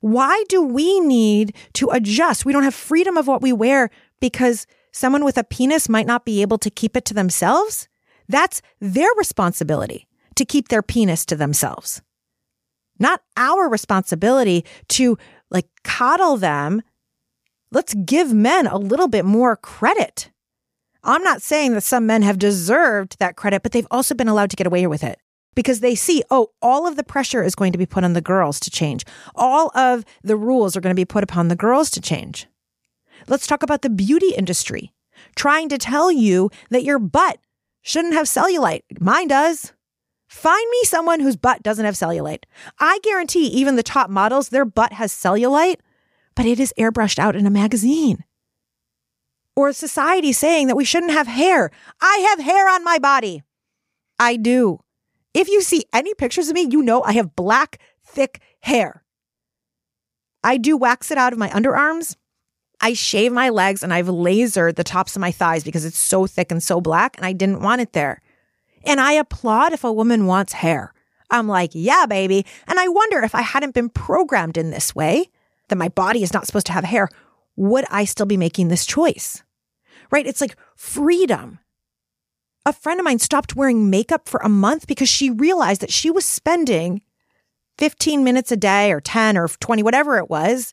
Why 0.00 0.44
do 0.48 0.62
we 0.62 1.00
need 1.00 1.56
to 1.74 1.90
adjust? 1.90 2.44
We 2.44 2.52
don't 2.52 2.62
have 2.62 2.74
freedom 2.74 3.16
of 3.16 3.26
what 3.26 3.42
we 3.42 3.52
wear 3.52 3.90
because 4.20 4.66
someone 4.92 5.24
with 5.24 5.36
a 5.36 5.44
penis 5.44 5.88
might 5.88 6.06
not 6.06 6.24
be 6.24 6.42
able 6.42 6.58
to 6.58 6.70
keep 6.70 6.96
it 6.96 7.04
to 7.06 7.14
themselves. 7.14 7.88
That's 8.28 8.62
their 8.80 9.08
responsibility 9.16 10.06
to 10.36 10.44
keep 10.44 10.68
their 10.68 10.82
penis 10.82 11.26
to 11.26 11.36
themselves. 11.36 12.02
Not 12.98 13.22
our 13.36 13.68
responsibility 13.68 14.64
to 14.90 15.18
like 15.50 15.66
coddle 15.82 16.36
them. 16.36 16.82
Let's 17.72 17.94
give 17.94 18.32
men 18.32 18.66
a 18.66 18.78
little 18.78 19.08
bit 19.08 19.24
more 19.24 19.56
credit. 19.56 20.30
I'm 21.06 21.22
not 21.22 21.40
saying 21.40 21.74
that 21.74 21.82
some 21.82 22.04
men 22.04 22.22
have 22.22 22.38
deserved 22.38 23.18
that 23.20 23.36
credit, 23.36 23.62
but 23.62 23.70
they've 23.70 23.86
also 23.92 24.12
been 24.12 24.26
allowed 24.26 24.50
to 24.50 24.56
get 24.56 24.66
away 24.66 24.88
with 24.88 25.04
it 25.04 25.20
because 25.54 25.78
they 25.78 25.94
see, 25.94 26.24
oh, 26.30 26.50
all 26.60 26.84
of 26.84 26.96
the 26.96 27.04
pressure 27.04 27.44
is 27.44 27.54
going 27.54 27.70
to 27.70 27.78
be 27.78 27.86
put 27.86 28.02
on 28.02 28.12
the 28.12 28.20
girls 28.20 28.58
to 28.60 28.70
change. 28.70 29.04
All 29.36 29.70
of 29.76 30.04
the 30.24 30.36
rules 30.36 30.76
are 30.76 30.80
going 30.80 30.94
to 30.94 31.00
be 31.00 31.04
put 31.04 31.22
upon 31.22 31.46
the 31.46 31.54
girls 31.54 31.90
to 31.92 32.00
change. 32.00 32.48
Let's 33.28 33.46
talk 33.46 33.62
about 33.62 33.82
the 33.82 33.88
beauty 33.88 34.34
industry 34.36 34.92
trying 35.36 35.68
to 35.68 35.78
tell 35.78 36.10
you 36.10 36.50
that 36.70 36.84
your 36.84 36.98
butt 36.98 37.38
shouldn't 37.82 38.14
have 38.14 38.26
cellulite. 38.26 38.82
Mine 39.00 39.28
does. 39.28 39.72
Find 40.26 40.68
me 40.70 40.78
someone 40.82 41.20
whose 41.20 41.36
butt 41.36 41.62
doesn't 41.62 41.84
have 41.84 41.94
cellulite. 41.94 42.44
I 42.80 42.98
guarantee 43.04 43.46
even 43.46 43.76
the 43.76 43.84
top 43.84 44.10
models, 44.10 44.48
their 44.48 44.64
butt 44.64 44.94
has 44.94 45.12
cellulite, 45.12 45.76
but 46.34 46.46
it 46.46 46.58
is 46.58 46.74
airbrushed 46.76 47.20
out 47.20 47.36
in 47.36 47.46
a 47.46 47.50
magazine 47.50 48.24
or 49.56 49.72
society 49.72 50.32
saying 50.32 50.68
that 50.68 50.76
we 50.76 50.84
shouldn't 50.84 51.12
have 51.12 51.26
hair. 51.26 51.70
I 52.00 52.26
have 52.30 52.44
hair 52.44 52.68
on 52.68 52.84
my 52.84 52.98
body. 52.98 53.42
I 54.18 54.36
do. 54.36 54.80
If 55.34 55.48
you 55.48 55.62
see 55.62 55.84
any 55.92 56.14
pictures 56.14 56.48
of 56.48 56.54
me, 56.54 56.68
you 56.70 56.82
know 56.82 57.02
I 57.02 57.12
have 57.12 57.34
black, 57.34 57.80
thick 58.04 58.40
hair. 58.60 59.02
I 60.44 60.58
do 60.58 60.76
wax 60.76 61.10
it 61.10 61.18
out 61.18 61.32
of 61.32 61.38
my 61.38 61.48
underarms. 61.48 62.16
I 62.80 62.92
shave 62.92 63.32
my 63.32 63.48
legs 63.48 63.82
and 63.82 63.92
I've 63.92 64.06
lasered 64.06 64.76
the 64.76 64.84
tops 64.84 65.16
of 65.16 65.20
my 65.20 65.32
thighs 65.32 65.64
because 65.64 65.84
it's 65.84 65.98
so 65.98 66.26
thick 66.26 66.52
and 66.52 66.62
so 66.62 66.80
black 66.80 67.16
and 67.16 67.24
I 67.24 67.32
didn't 67.32 67.62
want 67.62 67.80
it 67.80 67.94
there. 67.94 68.20
And 68.84 69.00
I 69.00 69.12
applaud 69.12 69.72
if 69.72 69.82
a 69.82 69.92
woman 69.92 70.26
wants 70.26 70.52
hair. 70.52 70.92
I'm 71.30 71.48
like, 71.48 71.70
yeah, 71.72 72.06
baby. 72.06 72.46
And 72.68 72.78
I 72.78 72.86
wonder 72.88 73.20
if 73.22 73.34
I 73.34 73.40
hadn't 73.40 73.74
been 73.74 73.88
programmed 73.88 74.56
in 74.56 74.70
this 74.70 74.94
way, 74.94 75.30
that 75.68 75.76
my 75.76 75.88
body 75.88 76.22
is 76.22 76.32
not 76.32 76.46
supposed 76.46 76.66
to 76.66 76.72
have 76.72 76.84
hair, 76.84 77.08
would 77.56 77.84
I 77.90 78.04
still 78.04 78.26
be 78.26 78.36
making 78.36 78.68
this 78.68 78.86
choice? 78.86 79.42
Right? 80.10 80.26
It's 80.26 80.40
like 80.40 80.56
freedom. 80.74 81.58
A 82.64 82.72
friend 82.72 82.98
of 82.98 83.04
mine 83.04 83.18
stopped 83.18 83.54
wearing 83.54 83.90
makeup 83.90 84.28
for 84.28 84.40
a 84.40 84.48
month 84.48 84.86
because 84.86 85.08
she 85.08 85.30
realized 85.30 85.80
that 85.82 85.92
she 85.92 86.10
was 86.10 86.24
spending 86.24 87.02
15 87.78 88.24
minutes 88.24 88.50
a 88.50 88.56
day 88.56 88.90
or 88.90 89.00
10 89.00 89.36
or 89.36 89.48
20, 89.48 89.82
whatever 89.82 90.16
it 90.16 90.30
was, 90.30 90.72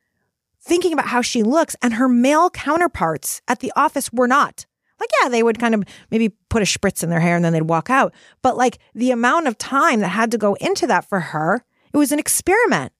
thinking 0.61 0.93
about 0.93 1.07
how 1.07 1.21
she 1.21 1.43
looks. 1.43 1.75
And 1.81 1.95
her 1.95 2.07
male 2.07 2.49
counterparts 2.49 3.41
at 3.47 3.59
the 3.59 3.73
office 3.75 4.11
were 4.11 4.27
not. 4.27 4.65
Like, 4.99 5.09
yeah, 5.21 5.29
they 5.29 5.43
would 5.43 5.59
kind 5.59 5.75
of 5.75 5.83
maybe 6.11 6.29
put 6.49 6.61
a 6.61 6.65
spritz 6.65 7.03
in 7.03 7.09
their 7.09 7.19
hair 7.19 7.35
and 7.35 7.43
then 7.43 7.51
they'd 7.51 7.63
walk 7.63 7.89
out. 7.89 8.13
But 8.41 8.55
like 8.55 8.79
the 8.95 9.11
amount 9.11 9.47
of 9.47 9.57
time 9.57 9.99
that 9.99 10.09
had 10.09 10.31
to 10.31 10.37
go 10.37 10.53
into 10.55 10.87
that 10.87 11.09
for 11.09 11.19
her, 11.19 11.65
it 11.93 11.97
was 11.97 12.13
an 12.13 12.19
experiment. 12.19 12.92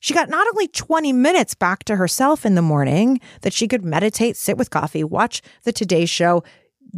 She 0.00 0.14
got 0.14 0.28
not 0.28 0.46
only 0.48 0.68
20 0.68 1.12
minutes 1.12 1.54
back 1.54 1.84
to 1.84 1.96
herself 1.96 2.44
in 2.44 2.54
the 2.54 2.62
morning 2.62 3.20
that 3.42 3.52
she 3.52 3.66
could 3.66 3.84
meditate, 3.84 4.36
sit 4.36 4.56
with 4.56 4.70
coffee, 4.70 5.02
watch 5.02 5.42
the 5.64 5.72
Today 5.72 6.06
Show, 6.06 6.44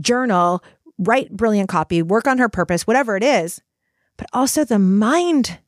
journal, 0.01 0.63
write 0.99 1.31
brilliant 1.31 1.69
copy, 1.69 2.03
work 2.03 2.27
on 2.27 2.39
her 2.39 2.49
purpose, 2.49 2.87
whatever 2.87 3.17
it 3.17 3.23
is, 3.23 3.63
but 4.17 4.29
also 4.33 4.65
the 4.65 4.79
mind 4.79 5.59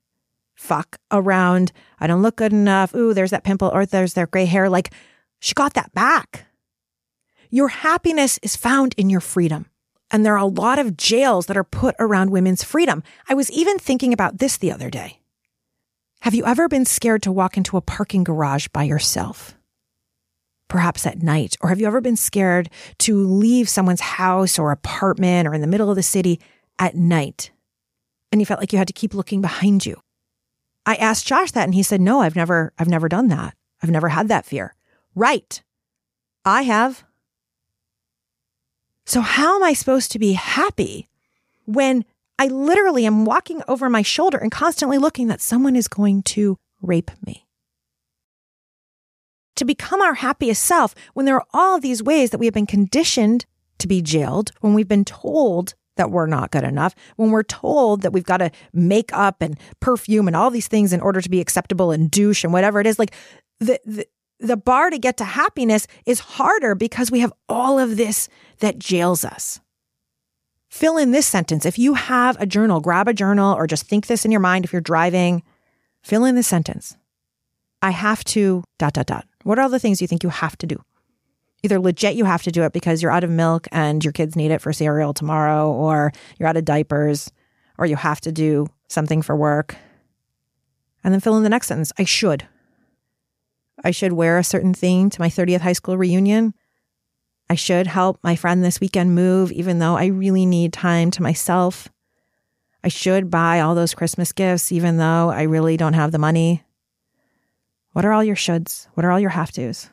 fuck 0.55 0.99
around, 1.11 1.73
I 2.01 2.07
don't 2.07 2.21
look 2.21 2.37
good 2.37 2.53
enough. 2.53 2.95
Ooh, 2.95 3.15
there's 3.15 3.31
that 3.31 3.45
pimple 3.45 3.71
or 3.73 3.87
there's 3.87 4.13
their 4.13 4.27
gray 4.27 4.45
hair. 4.45 4.69
Like 4.69 4.93
she 5.39 5.55
got 5.55 5.73
that 5.75 5.95
back. 5.95 6.47
Your 7.49 7.69
happiness 7.69 8.39
is 8.43 8.57
found 8.57 8.95
in 8.99 9.09
your 9.09 9.21
freedom. 9.21 9.67
And 10.11 10.27
there 10.27 10.35
are 10.35 10.39
a 10.39 10.47
lot 10.47 10.79
of 10.79 10.97
jails 10.97 11.47
that 11.47 11.57
are 11.57 11.65
put 11.65 11.95
around 11.99 12.31
women's 12.31 12.63
freedom. 12.63 13.03
I 13.29 13.35
was 13.35 13.51
even 13.51 13.79
thinking 13.79 14.13
about 14.13 14.39
this 14.39 14.57
the 14.57 14.73
other 14.73 14.91
day. 14.91 15.20
Have 16.23 16.35
you 16.35 16.45
ever 16.45 16.69
been 16.69 16.85
scared 16.85 17.23
to 17.23 17.33
walk 17.33 17.57
into 17.57 17.79
a 17.79 17.81
parking 17.81 18.25
garage 18.25 18.69
by 18.69 18.83
yourself? 18.83 19.57
Perhaps 20.69 21.07
at 21.07 21.23
night. 21.23 21.57
Or 21.63 21.71
have 21.71 21.81
you 21.81 21.87
ever 21.87 22.03
been 22.03 22.17
scared 22.17 22.69
to 22.99 23.27
leave 23.27 23.71
someone's 23.71 24.03
house 24.03 24.59
or 24.59 24.71
apartment 24.71 25.49
or 25.49 25.55
in 25.55 25.63
the 25.63 25.67
middle 25.67 25.89
of 25.89 25.97
the 25.97 26.03
city 26.03 26.39
at 26.79 26.95
night? 26.95 27.51
And 28.31 28.41
you 28.41 28.47
felt 28.47 28.61
like 28.61 28.73
you 28.73 28.79
had 28.79 28.87
to 28.89 28.93
keep 28.93 29.15
looking 29.15 29.41
behind 29.41 29.87
you. 29.87 29.99
I 30.85 30.95
asked 30.97 31.27
Josh 31.27 31.53
that 31.53 31.65
and 31.65 31.75
he 31.75 31.83
said, 31.83 32.03
No, 32.03 32.21
I've 32.21 32.37
never, 32.37 32.75
I've 32.79 32.89
never 32.89 33.09
done 33.09 33.29
that. 33.29 33.55
I've 33.83 33.91
never 33.91 34.11
had 34.11 34.29
that 34.29 34.45
fear. 34.45 34.75
Right. 35.15 35.63
I 36.45 36.63
have. 36.63 37.03
So, 39.07 39.23
how 39.23 39.57
am 39.57 39.63
I 39.63 39.73
supposed 39.73 40.13
to 40.13 40.19
be 40.19 40.35
happy 40.35 41.09
when 41.65 42.05
I 42.41 42.47
literally 42.47 43.05
am 43.05 43.27
walking 43.27 43.63
over 43.69 43.91
my 43.91 44.01
shoulder 44.01 44.39
and 44.39 44.51
constantly 44.51 44.97
looking 44.97 45.27
that 45.27 45.43
someone 45.43 45.77
is 45.77 45.89
going 45.89 46.23
to 46.23 46.57
rape 46.81 47.11
me. 47.27 47.47
To 49.57 49.67
become 49.67 50.01
our 50.01 50.15
happiest 50.15 50.63
self, 50.63 50.95
when 51.13 51.27
there 51.27 51.37
are 51.37 51.47
all 51.53 51.79
these 51.79 52.03
ways 52.03 52.31
that 52.31 52.39
we 52.39 52.47
have 52.47 52.55
been 52.55 52.67
conditioned 52.67 53.45
to 53.77 53.87
be 53.87 54.01
jailed, 54.01 54.53
when 54.63 54.73
we've 54.73 54.89
been 54.89 55.05
told 55.05 55.75
that 55.99 56.11
we're 56.11 56.27
not 56.27 56.51
good 56.51 56.65
enough, 56.65 56.95
when 57.17 57.31
we're 57.31 57.43
told 57.43 58.01
that 58.01 58.15
we've 58.15 58.25
got 58.25 58.39
to 58.39 58.51
make 58.73 59.13
up 59.13 59.43
and 59.43 59.61
perfume 59.81 60.27
and 60.27 60.35
all 60.35 60.49
these 60.49 60.67
things 60.67 60.95
in 60.95 61.03
order 61.03 61.21
to 61.21 61.29
be 61.29 61.43
acceptable 61.43 61.91
and 61.91 62.11
douche 62.11 62.43
and 62.43 62.55
whatever 62.55 62.81
it 62.81 62.87
is, 62.87 62.99
like 62.99 63.15
the, 63.59 63.79
the 63.85 64.07
the 64.43 64.57
bar 64.57 64.89
to 64.89 64.99
get 64.99 65.19
to 65.19 65.25
happiness 65.25 65.87
is 66.07 66.21
harder 66.21 66.75
because 66.75 67.11
we 67.11 67.21
have 67.21 67.35
all 67.51 67.79
of 67.79 67.99
this 67.99 68.31
that 68.61 68.79
jails 68.79 69.23
us. 69.27 69.61
Fill 70.71 70.97
in 70.97 71.11
this 71.11 71.27
sentence. 71.27 71.67
If 71.67 71.79
you 71.79 71.95
have 71.95 72.41
a 72.41 72.47
journal, 72.47 72.81
grab 72.81 73.09
a 73.09 73.13
journal 73.13 73.55
or 73.55 73.67
just 73.67 73.87
think 73.87 74.07
this 74.07 74.25
in 74.25 74.31
your 74.31 74.41
mind 74.41 74.65
if 74.65 74.73
you're 74.73 74.81
driving. 74.81 75.43
Fill 76.01 76.25
in 76.25 76.37
this 76.37 76.47
sentence. 76.47 76.97
I 77.83 77.91
have 77.91 78.23
to 78.25 78.63
dot 78.79 78.93
dot 78.93 79.07
dot. 79.07 79.27
What 79.43 79.59
are 79.59 79.63
all 79.63 79.69
the 79.69 79.81
things 79.81 80.01
you 80.01 80.07
think 80.07 80.23
you 80.23 80.29
have 80.29 80.57
to 80.59 80.67
do? 80.67 80.77
Either 81.65 81.81
legit 81.81 82.15
you 82.15 82.25
have 82.25 82.45
to 82.45 82.53
do 82.53 82.63
it 82.63 82.73
because 82.73 83.03
you're 83.03 83.11
out 83.11 83.25
of 83.25 83.31
milk 83.31 83.67
and 83.73 84.05
your 84.05 84.13
kids 84.13 84.37
need 84.37 84.53
it 84.53 84.61
for 84.61 84.73
cereal 84.73 85.13
tomorrow, 85.13 85.71
or 85.71 86.13
you're 86.39 86.49
out 86.49 86.57
of 86.57 86.65
diapers, 86.65 87.31
or 87.77 87.85
you 87.85 87.97
have 87.97 88.21
to 88.21 88.33
do 88.33 88.67
something 88.89 89.23
for 89.23 89.35
work. 89.35 89.77
And 91.03 91.13
then 91.13 91.21
fill 91.21 91.37
in 91.37 91.43
the 91.43 91.49
next 91.49 91.67
sentence. 91.67 91.93
I 91.99 92.05
should. 92.05 92.47
I 93.83 93.91
should 93.91 94.13
wear 94.13 94.39
a 94.39 94.45
certain 94.45 94.73
thing 94.73 95.11
to 95.11 95.21
my 95.21 95.29
30th 95.29 95.63
high 95.63 95.73
school 95.73 95.99
reunion. 95.99 96.55
I 97.51 97.57
should 97.57 97.89
help 97.89 98.21
my 98.23 98.37
friend 98.37 98.63
this 98.63 98.81
weekend 98.81 99.17
move, 99.17 99.51
even 99.51 99.81
though 99.81 99.97
I 99.97 100.07
really 100.07 100.47
need 100.47 100.73
time 100.73 101.11
to 101.11 101.23
myself. 101.23 101.89
I 102.85 102.87
should 102.87 103.29
buy 103.29 103.59
all 103.59 103.75
those 103.75 103.93
Christmas 103.93 104.31
gifts, 104.31 104.71
even 104.71 104.99
though 104.99 105.31
I 105.31 105.43
really 105.43 105.77
don't 105.77 105.95
have 105.95 106.13
the 106.13 106.19
money. 106.19 106.63
What 107.91 108.05
are 108.05 108.13
all 108.13 108.23
your 108.23 108.37
shoulds? 108.37 108.87
What 108.95 109.05
are 109.05 109.11
all 109.11 109.19
your 109.19 109.31
have 109.31 109.51
tos? 109.51 109.91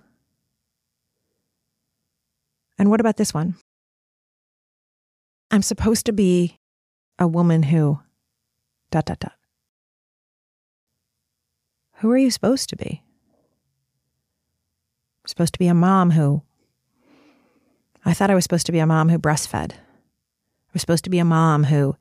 And 2.78 2.92
what 2.92 3.00
about 3.00 3.18
this 3.18 3.34
one? 3.34 3.56
I'm 5.50 5.64
supposed 5.64 6.06
to 6.06 6.14
be 6.14 6.60
a 7.18 7.28
woman 7.28 7.64
who 7.64 8.00
dot 8.92 9.06
dot 9.06 9.18
dot. 9.18 9.34
Who 12.02 12.12
are 12.12 12.18
you 12.20 12.30
supposed 12.30 12.70
to 12.70 12.76
be? 12.76 13.02
I'm 15.24 15.28
supposed 15.28 15.54
to 15.54 15.60
be 15.60 15.68
a 15.68 15.74
mom 15.74 16.12
who 16.12 16.44
I 18.08 18.14
thought 18.14 18.32
I 18.32 18.36
was 18.36 18.44
supposed 18.44 18.66
to 18.66 18.72
be 18.72 18.80
a 18.80 18.88
mom 18.88 19.10
who 19.10 19.20
breastfed. 19.20 19.74
I 19.74 20.74
was 20.74 20.82
supposed 20.82 21.04
to 21.04 21.10
be 21.10 21.20
a 21.20 21.26
mom 21.26 21.66
who 21.66 21.96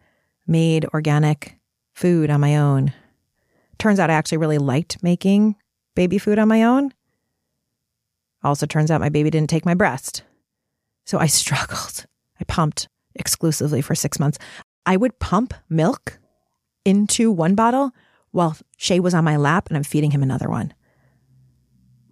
made 0.46 0.86
organic 0.94 1.58
food 1.92 2.30
on 2.30 2.40
my 2.40 2.56
own 2.56 2.92
Turns 3.78 4.00
out 4.00 4.10
I 4.10 4.14
actually 4.14 4.38
really 4.38 4.58
liked 4.58 5.02
making 5.02 5.56
baby 5.94 6.18
food 6.18 6.38
on 6.38 6.48
my 6.48 6.62
own. 6.62 6.92
Also, 8.42 8.66
turns 8.66 8.90
out 8.90 9.00
my 9.00 9.08
baby 9.08 9.30
didn't 9.30 9.50
take 9.50 9.66
my 9.66 9.74
breast. 9.74 10.22
So 11.04 11.18
I 11.18 11.26
struggled. 11.26 12.06
I 12.40 12.44
pumped 12.44 12.88
exclusively 13.14 13.82
for 13.82 13.94
six 13.94 14.18
months. 14.18 14.38
I 14.84 14.96
would 14.96 15.18
pump 15.18 15.54
milk 15.68 16.18
into 16.84 17.32
one 17.32 17.54
bottle 17.54 17.92
while 18.30 18.56
Shay 18.76 19.00
was 19.00 19.14
on 19.14 19.24
my 19.24 19.36
lap 19.36 19.68
and 19.68 19.76
I'm 19.76 19.82
feeding 19.82 20.12
him 20.12 20.22
another 20.22 20.48
one. 20.48 20.72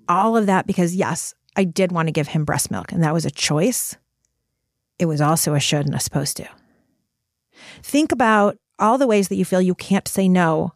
All 0.09 0.37
of 0.37 0.47
that 0.47 0.67
because, 0.67 0.95
yes, 0.95 1.35
I 1.57 1.65
did 1.65 1.93
want 1.93 2.09
to 2.09 2.13
give 2.13 2.29
him 2.29 2.45
breast 2.45 2.71
milk 2.71 2.93
and 2.93 3.03
that 3.03 3.15
was 3.15 3.25
a 3.25 3.31
choice. 3.31 3.97
It 4.99 5.07
was 5.07 5.21
also 5.21 5.55
a 5.55 5.61
should 5.61 5.87
and 5.87 5.95
a 5.95 6.01
supposed 6.01 6.37
to. 6.39 6.49
Think 7.83 8.13
about 8.13 8.57
all 8.79 8.99
the 8.99 9.07
ways 9.07 9.29
that 9.29 9.37
you 9.37 9.45
feel 9.45 9.61
you 9.61 9.75
can't 9.75 10.09
say 10.09 10.29
no. 10.29 10.73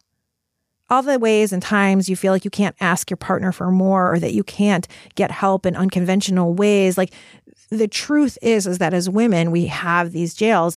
All 0.90 1.02
the 1.02 1.18
ways 1.18 1.52
and 1.52 1.62
times 1.62 2.08
you 2.08 2.16
feel 2.16 2.32
like 2.32 2.44
you 2.44 2.50
can't 2.50 2.76
ask 2.80 3.10
your 3.10 3.16
partner 3.16 3.52
for 3.52 3.70
more 3.70 4.12
or 4.12 4.18
that 4.18 4.32
you 4.32 4.42
can't 4.42 4.88
get 5.14 5.30
help 5.30 5.66
in 5.66 5.76
unconventional 5.76 6.54
ways. 6.54 6.96
Like 6.96 7.12
the 7.70 7.88
truth 7.88 8.38
is 8.40 8.66
is 8.66 8.78
that 8.78 8.94
as 8.94 9.10
women 9.10 9.50
we 9.50 9.66
have 9.66 10.12
these 10.12 10.34
jails. 10.34 10.76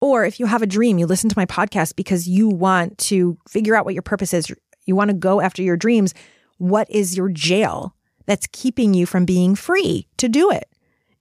Or 0.00 0.24
if 0.24 0.40
you 0.40 0.46
have 0.46 0.62
a 0.62 0.66
dream 0.66 0.98
you 0.98 1.06
listen 1.06 1.30
to 1.30 1.38
my 1.38 1.46
podcast 1.46 1.94
because 1.94 2.26
you 2.26 2.48
want 2.48 2.98
to 2.98 3.38
figure 3.48 3.76
out 3.76 3.84
what 3.84 3.94
your 3.94 4.02
purpose 4.02 4.34
is. 4.34 4.52
You 4.84 4.96
want 4.96 5.10
to 5.10 5.16
go 5.16 5.40
after 5.40 5.62
your 5.62 5.76
dreams. 5.76 6.12
What 6.58 6.90
is 6.90 7.16
your 7.16 7.28
jail 7.28 7.94
that's 8.26 8.48
keeping 8.52 8.94
you 8.94 9.06
from 9.06 9.24
being 9.24 9.54
free 9.54 10.06
to 10.16 10.28
do 10.28 10.50
it 10.50 10.68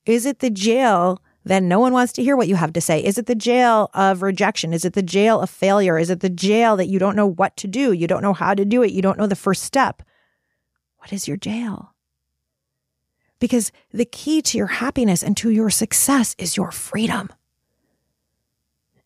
is 0.06 0.26
it 0.26 0.40
the 0.40 0.50
jail 0.50 1.22
then 1.44 1.68
no 1.68 1.80
one 1.80 1.94
wants 1.94 2.14
to 2.14 2.24
hear 2.24 2.36
what 2.36 2.48
you 2.48 2.56
have 2.56 2.74
to 2.74 2.82
say. 2.82 3.04
Is 3.04 3.18
it 3.18 3.26
the 3.26 3.36
jail 3.36 3.90
of 3.94 4.22
rejection? 4.22 4.74
Is 4.74 4.86
it 4.86 4.94
the 4.94 5.02
jail 5.02 5.42
of 5.42 5.50
failure? 5.50 5.98
Is 5.98 6.10
it 6.10 6.20
the 6.20 6.30
jail 6.30 6.78
that 6.78 6.88
you 6.88 7.00
don't 7.00 7.16
know 7.16 7.26
what 7.26 7.58
to 7.58 7.68
do? 7.68 7.92
You 7.94 8.08
don't 8.08 8.22
know 8.22 8.34
how 8.34 8.54
to 8.54 8.64
do 8.64 8.84
it. 8.84 8.92
You 8.92 9.02
don't 9.02 9.18
know 9.18 9.28
the 9.28 9.36
first 9.36 9.64
step. 9.64 10.04
What 10.98 11.12
is 11.12 11.28
your 11.28 11.38
jail? 11.38 11.96
Because 13.40 13.72
the 13.92 14.06
key 14.06 14.44
to 14.44 14.58
your 14.58 14.68
happiness 14.68 15.24
and 15.24 15.36
to 15.38 15.50
your 15.50 15.72
success 15.72 16.36
is 16.38 16.56
your 16.56 16.72
freedom. 16.72 17.30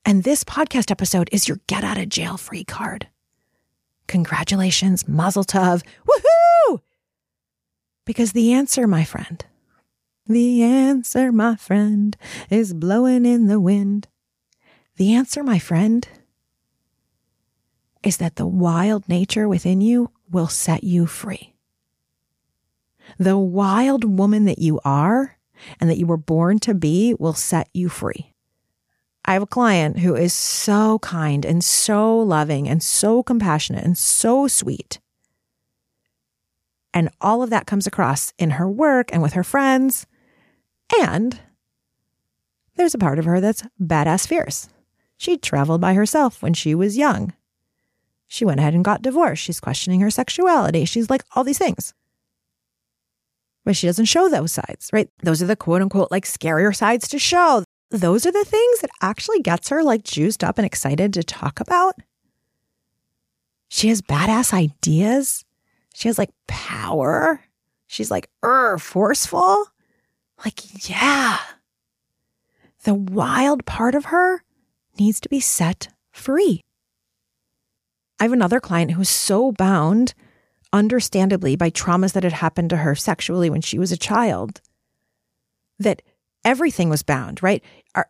And 0.04 0.24
this 0.24 0.44
podcast 0.44 0.92
episode 0.92 1.30
is 1.32 1.48
your 1.48 1.62
get 1.68 1.86
out 1.86 1.98
of 1.98 2.10
jail 2.10 2.36
free 2.36 2.66
card. 2.66 3.08
Congratulations, 4.08 5.08
Mazel 5.08 5.46
Tov. 5.46 5.84
Woohoo! 6.06 6.82
Because 8.06 8.34
the 8.34 8.54
answer, 8.54 8.88
my 8.88 9.04
friend, 9.04 9.44
the 10.28 10.64
answer, 10.64 11.32
my 11.32 11.56
friend, 11.56 12.16
is 12.50 12.74
blowing 12.74 13.26
in 13.26 13.48
the 13.48 13.60
wind. 13.60 14.08
The 14.98 15.14
answer, 15.14 15.44
my 15.44 15.60
friend, 15.60 16.08
is 18.04 18.18
that 18.18 18.36
the 18.36 18.48
wild 18.48 19.10
nature 19.10 19.48
within 19.48 19.82
you 19.82 20.12
will 20.30 20.48
set 20.48 20.84
you 20.84 21.06
free. 21.08 21.56
The 23.18 23.38
wild 23.38 24.04
woman 24.04 24.46
that 24.46 24.60
you 24.60 24.80
are 24.86 25.38
and 25.80 25.90
that 25.90 25.98
you 25.98 26.06
were 26.06 26.18
born 26.18 26.60
to 26.60 26.74
be 26.74 27.16
will 27.20 27.34
set 27.34 27.70
you 27.74 27.90
free. 27.90 28.34
I 29.26 29.34
have 29.34 29.42
a 29.42 29.48
client 29.48 30.00
who 30.00 30.16
is 30.16 30.34
so 30.34 31.00
kind 31.00 31.46
and 31.46 31.64
so 31.64 32.18
loving 32.20 32.68
and 32.70 32.82
so 32.84 33.24
compassionate 33.24 33.84
and 33.84 33.98
so 33.98 34.48
sweet. 34.48 35.00
And 36.96 37.10
all 37.20 37.44
of 37.44 37.52
that 37.52 37.68
comes 37.68 37.86
across 37.86 38.34
in 38.40 38.52
her 38.52 38.70
work 38.70 39.10
and 39.14 39.22
with 39.22 39.34
her 39.34 39.44
friends. 39.44 40.08
And 41.02 41.40
there's 42.76 42.96
a 42.96 42.98
part 42.98 43.20
of 43.20 43.26
her 43.26 43.42
that's 43.42 43.64
badass 43.80 44.28
fierce. 44.28 44.70
She 45.18 45.38
traveled 45.38 45.82
by 45.82 45.94
herself 45.94 46.42
when 46.42 46.54
she 46.54 46.74
was 46.74 46.98
young. 46.98 47.34
She 48.28 48.46
went 48.46 48.60
ahead 48.60 48.74
and 48.74 48.84
got 48.84 49.02
divorced. 49.02 49.44
She's 49.44 49.60
questioning 49.60 50.00
her 50.02 50.10
sexuality. 50.10 50.86
She's 50.86 51.10
like 51.10 51.24
all 51.36 51.44
these 51.44 51.58
things. 51.58 51.94
But 53.64 53.76
she 53.76 53.88
doesn't 53.88 54.06
show 54.06 54.30
those 54.30 54.52
sides, 54.52 54.90
right? 54.94 55.10
Those 55.24 55.42
are 55.42 55.48
the 55.48 55.56
quote 55.56 55.82
unquote 55.82 56.12
like 56.12 56.26
scarier 56.26 56.76
sides 56.76 57.08
to 57.10 57.20
show. 57.20 57.64
Those 57.92 58.26
are 58.26 58.32
the 58.32 58.46
things 58.46 58.80
that 58.82 58.90
actually 59.02 59.42
gets 59.42 59.70
her 59.70 59.84
like 59.84 60.04
juiced 60.04 60.44
up 60.44 60.58
and 60.58 60.66
excited 60.66 61.14
to 61.14 61.24
talk 61.24 61.60
about. 61.60 61.96
She 63.68 63.90
has 63.90 64.02
badass 64.02 64.54
ideas. 64.54 65.45
She 65.96 66.10
has 66.10 66.18
like 66.18 66.32
power. 66.46 67.40
She's 67.88 68.12
like, 68.12 68.30
er, 68.44 68.78
forceful. 68.78 69.68
Like, 70.44 70.90
yeah, 70.90 71.40
the 72.84 72.94
wild 72.94 73.66
part 73.66 73.96
of 73.96 74.06
her 74.06 74.44
needs 75.00 75.22
to 75.22 75.30
be 75.30 75.40
set 75.40 75.88
free. 76.12 76.60
I 78.20 78.26
have 78.26 78.34
another 78.34 78.60
client 78.60 78.92
who 78.92 79.02
is 79.02 79.10
so 79.10 79.54
bound, 79.54 80.14
understandably, 80.74 81.56
by 81.56 81.70
traumas 81.70 82.12
that 82.12 82.24
had 82.24 82.34
happened 82.34 82.70
to 82.72 82.78
her 82.78 82.96
sexually 82.96 83.50
when 83.50 83.62
she 83.62 83.80
was 83.80 83.94
a 83.94 83.98
child, 83.98 84.60
that 85.80 86.02
everything 86.44 86.90
was 86.90 87.04
bound, 87.04 87.42
right? 87.42 87.64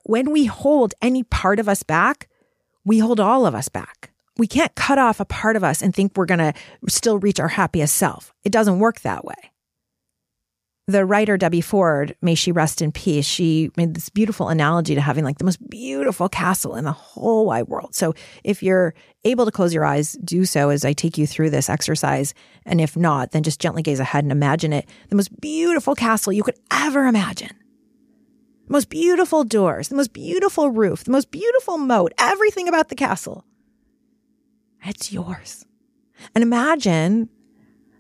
When 0.04 0.32
we 0.32 0.45
hold 0.45 0.95
any 1.02 1.21
part 1.21 1.60
of 1.60 1.69
us 1.69 1.84
back, 1.84 2.28
we 2.84 2.98
hold 2.98 3.19
all 3.19 3.45
of 3.45 3.54
us 3.54 3.69
back. 3.69 4.12
We 4.38 4.48
can't 4.48 4.76
cut 4.76 4.98
off 4.98 5.19
a 5.19 5.26
part 5.26 5.56
of 5.56 5.63
us 5.63 5.82
and 5.82 5.93
think 5.93 6.13
we're 6.15 6.26
going 6.26 6.39
to 6.39 6.54
still 6.89 7.19
reach 7.19 7.39
our 7.39 7.48
happiest 7.48 7.95
self. 7.95 8.34
It 8.43 8.52
doesn't 8.52 8.80
work 8.80 9.02
that 9.02 9.24
way 9.24 9.52
the 10.88 11.06
writer 11.06 11.36
Debbie 11.36 11.62
Ford, 11.62 12.15
may 12.21 12.36
she 12.36 12.52
rest 12.52 12.82
in 12.82 12.91
peace, 12.91 13.26
she 13.26 13.71
made 13.76 13.95
this 13.95 14.10
beautiful 14.10 14.50
analogy 14.50 14.93
to 14.93 15.02
having 15.02 15.24
like 15.24 15.39
the 15.39 15.43
most 15.43 15.67
beautiful 15.67 16.30
castle 16.30 16.76
in 16.76 16.86
the 16.86 16.91
whole 16.91 17.48
wide 17.48 17.67
world. 17.67 17.95
So 17.95 18.13
if 18.43 18.62
you're 18.62 18.93
able 19.24 19.45
to 19.45 19.52
close 19.52 19.74
your 19.74 19.84
eyes, 19.84 20.13
do 20.24 20.45
so 20.45 20.69
as 20.69 20.86
I 20.86 20.93
take 20.93 21.17
you 21.17 21.26
through 21.26 21.50
this 21.50 21.69
exercise. 21.69 22.36
And 22.67 22.80
if 22.80 22.95
not, 22.95 23.32
then 23.32 23.41
just 23.41 23.60
gently 23.60 23.82
gaze 23.82 24.00
ahead 24.00 24.24
and 24.24 24.32
imagine 24.32 24.74
it 24.74 24.88
the 25.10 25.15
most 25.15 25.39
beautiful 25.41 25.95
castle 25.95 26.34
you 26.34 26.43
could 26.43 26.60
ever 26.69 27.06
imagine. 27.08 27.52
Most 28.67 28.89
beautiful 28.89 29.43
doors, 29.43 29.88
the 29.88 29.95
most 29.95 30.13
beautiful 30.13 30.69
roof, 30.69 31.04
the 31.04 31.12
most 31.12 31.32
beautiful 31.32 31.80
moat, 31.80 32.13
everything 32.19 32.67
about 32.67 32.89
the 32.89 32.95
castle. 32.95 33.43
It's 34.86 35.12
yours. 35.12 35.65
And 36.34 36.43
imagine 36.43 37.30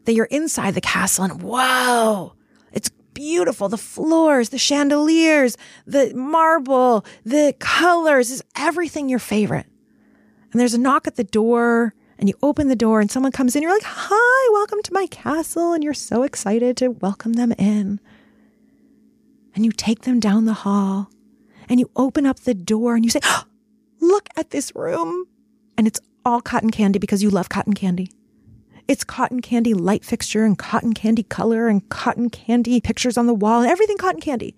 that 0.05 0.13
you're 0.13 0.25
inside 0.25 0.75
the 0.75 0.81
castle 0.81 1.23
and 1.25 1.41
whoa, 1.41 2.35
it's 2.71 2.89
beautiful. 3.13 3.69
The 3.69 3.77
floors, 3.77 4.49
the 4.49 4.57
chandeliers, 4.57 5.57
the 5.85 6.13
marble, 6.13 7.05
the 7.25 7.55
colors 7.59 8.29
is 8.29 8.43
everything 8.55 9.09
your 9.09 9.19
favorite. 9.19 9.65
And 10.51 10.61
there's 10.61 10.73
a 10.73 10.79
knock 10.79 11.07
at 11.07 11.15
the 11.15 11.23
door 11.23 11.93
and 12.17 12.29
you 12.29 12.35
open 12.41 12.67
the 12.67 12.75
door 12.75 13.01
and 13.01 13.11
someone 13.11 13.31
comes 13.31 13.55
in. 13.55 13.63
You're 13.63 13.73
like, 13.73 13.83
hi, 13.83 14.49
welcome 14.53 14.81
to 14.83 14.93
my 14.93 15.07
castle. 15.07 15.73
And 15.73 15.83
you're 15.83 15.93
so 15.93 16.23
excited 16.23 16.77
to 16.77 16.89
welcome 16.91 17.33
them 17.33 17.51
in. 17.53 17.99
And 19.53 19.65
you 19.65 19.71
take 19.71 20.01
them 20.01 20.19
down 20.19 20.45
the 20.45 20.53
hall 20.53 21.09
and 21.67 21.79
you 21.79 21.89
open 21.95 22.25
up 22.25 22.41
the 22.41 22.53
door 22.53 22.95
and 22.95 23.03
you 23.03 23.09
say, 23.09 23.21
look 23.99 24.29
at 24.37 24.51
this 24.51 24.73
room. 24.75 25.25
And 25.77 25.87
it's 25.87 25.99
all 26.25 26.41
cotton 26.41 26.71
candy 26.71 26.99
because 26.99 27.23
you 27.23 27.29
love 27.29 27.49
cotton 27.49 27.73
candy. 27.73 28.11
It's 28.87 29.03
cotton 29.03 29.41
candy 29.41 29.73
light 29.73 30.03
fixture 30.03 30.43
and 30.43 30.57
cotton 30.57 30.93
candy 30.93 31.23
color 31.23 31.67
and 31.67 31.87
cotton 31.89 32.29
candy 32.29 32.81
pictures 32.81 33.17
on 33.17 33.27
the 33.27 33.33
wall 33.33 33.61
and 33.61 33.71
everything 33.71 33.97
cotton 33.97 34.21
candy. 34.21 34.55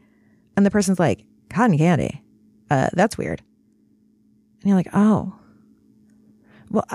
And 0.55 0.65
the 0.65 0.71
person's 0.71 0.99
like, 0.99 1.23
cotton 1.49 1.77
candy? 1.77 2.23
Uh, 2.69 2.89
that's 2.93 3.17
weird. 3.17 3.41
And 4.61 4.69
you're 4.69 4.77
like, 4.77 4.89
oh, 4.93 5.33
well, 6.69 6.85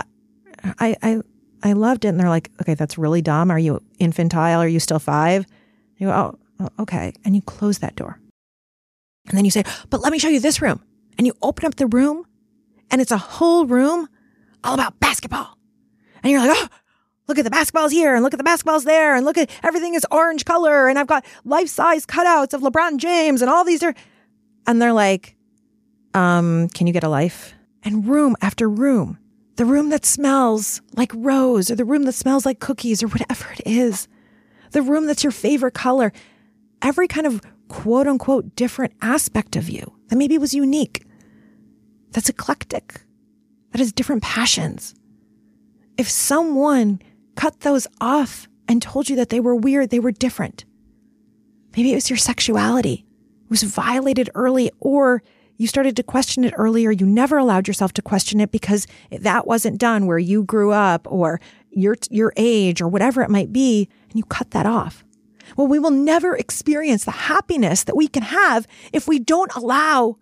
I, 0.79 0.97
I, 1.03 1.21
I 1.63 1.73
loved 1.73 2.05
it. 2.05 2.09
And 2.09 2.21
they're 2.21 2.29
like, 2.29 2.51
okay, 2.61 2.75
that's 2.75 2.99
really 2.99 3.23
dumb. 3.23 3.51
Are 3.51 3.59
you 3.59 3.81
infantile? 3.99 4.61
Are 4.61 4.69
you 4.69 4.81
still 4.81 4.99
five? 4.99 5.47
You 5.97 6.09
go, 6.09 6.13
oh, 6.13 6.39
oh, 6.61 6.83
okay. 6.83 7.13
And 7.25 7.35
you 7.35 7.43
close 7.43 7.79
that 7.79 7.97
door. 7.97 8.19
And 9.29 9.39
then 9.39 9.45
you 9.45 9.51
say, 9.51 9.65
but 9.89 10.01
let 10.01 10.13
me 10.13 10.19
show 10.19 10.29
you 10.29 10.41
this 10.41 10.61
room. 10.61 10.83
And 11.17 11.27
you 11.27 11.35
open 11.41 11.65
up 11.65 11.77
the 11.77 11.87
room 11.87 12.27
and 12.91 13.01
it's 13.01 13.13
a 13.13 13.19
whole 13.19 13.67
room 13.67 14.09
all 14.65 14.75
about 14.75 14.99
basketball. 15.01 15.57
And 16.23 16.31
you're 16.31 16.41
like, 16.41 16.57
oh, 16.57 16.69
look 17.29 17.39
at 17.39 17.45
the 17.45 17.51
basketballs 17.51 17.91
here 17.91 18.15
and 18.15 18.23
look 18.23 18.35
at 18.35 18.39
the 18.39 18.45
basketballs 18.45 18.85
there 18.85 19.15
and 19.15 19.25
look 19.25 19.39
at 19.39 19.51
everything 19.63 19.95
is 19.95 20.07
orange 20.11 20.45
color 20.45 20.89
and 20.89 20.99
I've 20.99 21.07
got 21.07 21.25
life 21.45 21.69
size 21.69 22.07
cutouts 22.07 22.55
of 22.55 22.61
LeBron 22.61 22.99
James 22.99 23.43
and 23.43 23.51
all 23.51 23.65
these 23.65 23.83
are, 23.83 23.95
and 24.67 24.81
they're 24.81 24.93
like, 24.93 25.37
um, 26.15 26.69
can 26.69 26.87
you 26.87 26.93
get 26.93 27.05
a 27.05 27.09
life? 27.09 27.55
And 27.83 28.07
room 28.07 28.37
after 28.41 28.69
room, 28.69 29.19
the 29.57 29.65
room 29.65 29.91
that 29.91 30.05
smells 30.05 30.81
like 30.97 31.11
rose 31.15 31.71
or 31.71 31.75
the 31.75 31.85
room 31.85 32.05
that 32.05 32.13
smells 32.13 32.47
like 32.47 32.61
cookies 32.61 33.03
or 33.03 33.09
whatever 33.09 33.53
it 33.53 33.63
is, 33.67 34.09
the 34.71 34.83
room 34.83 35.07
that's 35.07 35.25
your 35.25 35.33
favorite 35.33 35.75
color, 35.75 36.13
every 36.81 37.09
kind 37.09 37.27
of 37.27 37.41
quote 37.69 38.07
unquote 38.07 38.55
different 38.55 38.93
aspect 39.01 39.57
of 39.57 39.69
you 39.69 39.95
that 40.09 40.17
maybe 40.17 40.39
was 40.39 40.55
unique, 40.55 41.07
that's 42.11 42.29
eclectic, 42.29 43.03
that 43.73 43.79
has 43.79 43.93
different 43.93 44.23
passions. 44.23 44.95
If 45.99 46.09
someone 46.09 47.01
cut 47.35 47.61
those 47.61 47.87
off 48.01 48.49
and 48.69 48.81
told 48.81 49.09
you 49.09 49.17
that 49.17 49.31
they 49.31 49.41
were 49.41 49.57
weird, 49.57 49.91
they 49.91 49.99
were 49.99 50.13
different. 50.13 50.65
Maybe 51.77 51.93
it 51.93 51.97
was 51.97 52.11
your 52.11 52.19
sexuality 52.19 53.07
it 53.45 53.51
was 53.51 53.63
violated 53.65 54.31
early, 54.35 54.71
or 54.81 55.23
you 55.59 55.67
started 55.67 55.95
to 55.97 56.03
question 56.03 56.43
it 56.45 56.55
earlier. 56.57 56.91
You 56.91 57.05
never 57.05 57.37
allowed 57.37 57.69
yourself 57.69 57.93
to 57.95 58.03
question 58.03 58.41
it 58.41 58.51
because 58.51 58.87
that 59.11 59.47
wasn't 59.47 59.79
done 59.79 60.07
where 60.07 60.19
you 60.19 60.45
grew 60.45 60.73
up 60.73 61.07
or 61.11 61.39
your, 61.71 61.97
your 62.11 62.33
age 62.37 62.81
or 62.81 62.89
whatever 62.89 63.21
it 63.21 63.29
might 63.29 63.53
be. 63.53 63.91
And 64.09 64.19
you 64.19 64.25
cut 64.25 64.53
that 64.53 64.65
off. 64.65 65.05
Well, 65.57 65.67
we 65.67 65.79
will 65.79 65.91
never 65.91 66.35
experience 66.35 67.05
the 67.05 67.11
happiness 67.11 67.85
that 67.85 67.97
we 67.97 68.09
can 68.09 68.23
have 68.23 68.67
if 68.93 69.07
we 69.07 69.19
don't 69.19 69.55
allow 69.55 70.17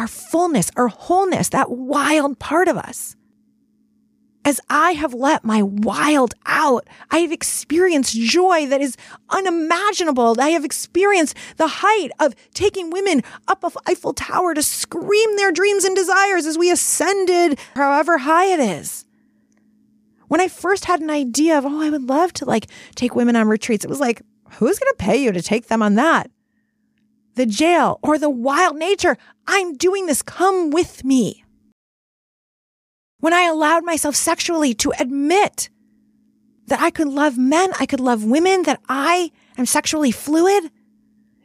our 0.00 0.08
fullness, 0.08 0.70
our 0.76 0.88
wholeness, 0.88 1.50
that 1.50 1.70
wild 1.70 2.38
part 2.38 2.68
of 2.68 2.76
us. 2.78 3.16
As 4.46 4.58
I 4.70 4.92
have 4.92 5.12
let 5.12 5.44
my 5.44 5.62
wild 5.62 6.32
out, 6.46 6.88
I 7.10 7.18
have 7.18 7.30
experienced 7.30 8.16
joy 8.16 8.66
that 8.66 8.80
is 8.80 8.96
unimaginable. 9.28 10.34
I 10.40 10.48
have 10.50 10.64
experienced 10.64 11.36
the 11.58 11.68
height 11.68 12.08
of 12.18 12.34
taking 12.54 12.88
women 12.88 13.22
up 13.46 13.62
a 13.62 13.70
Eiffel 13.86 14.14
Tower 14.14 14.54
to 14.54 14.62
scream 14.62 15.36
their 15.36 15.52
dreams 15.52 15.84
and 15.84 15.94
desires 15.94 16.46
as 16.46 16.56
we 16.56 16.70
ascended, 16.70 17.58
however 17.74 18.16
high 18.16 18.46
it 18.46 18.60
is. 18.60 19.04
When 20.28 20.40
I 20.40 20.48
first 20.48 20.86
had 20.86 21.02
an 21.02 21.10
idea 21.10 21.58
of, 21.58 21.66
oh, 21.66 21.82
I 21.82 21.90
would 21.90 22.08
love 22.08 22.32
to 22.34 22.46
like 22.46 22.68
take 22.94 23.14
women 23.14 23.36
on 23.36 23.48
retreats, 23.48 23.84
it 23.84 23.90
was 23.90 24.00
like, 24.00 24.22
who's 24.52 24.78
going 24.78 24.92
to 24.92 25.04
pay 25.04 25.22
you 25.22 25.30
to 25.30 25.42
take 25.42 25.66
them 25.66 25.82
on 25.82 25.96
that? 25.96 26.30
The 27.40 27.46
jail 27.46 27.98
or 28.02 28.18
the 28.18 28.28
wild 28.28 28.76
nature. 28.76 29.16
I'm 29.46 29.78
doing 29.78 30.04
this. 30.04 30.20
Come 30.20 30.68
with 30.70 31.04
me. 31.06 31.42
When 33.20 33.32
I 33.32 33.44
allowed 33.44 33.82
myself 33.82 34.14
sexually 34.14 34.74
to 34.74 34.92
admit 35.00 35.70
that 36.66 36.82
I 36.82 36.90
could 36.90 37.08
love 37.08 37.38
men, 37.38 37.72
I 37.80 37.86
could 37.86 37.98
love 37.98 38.26
women, 38.26 38.64
that 38.64 38.82
I 38.90 39.32
am 39.56 39.64
sexually 39.64 40.10
fluid, 40.10 40.70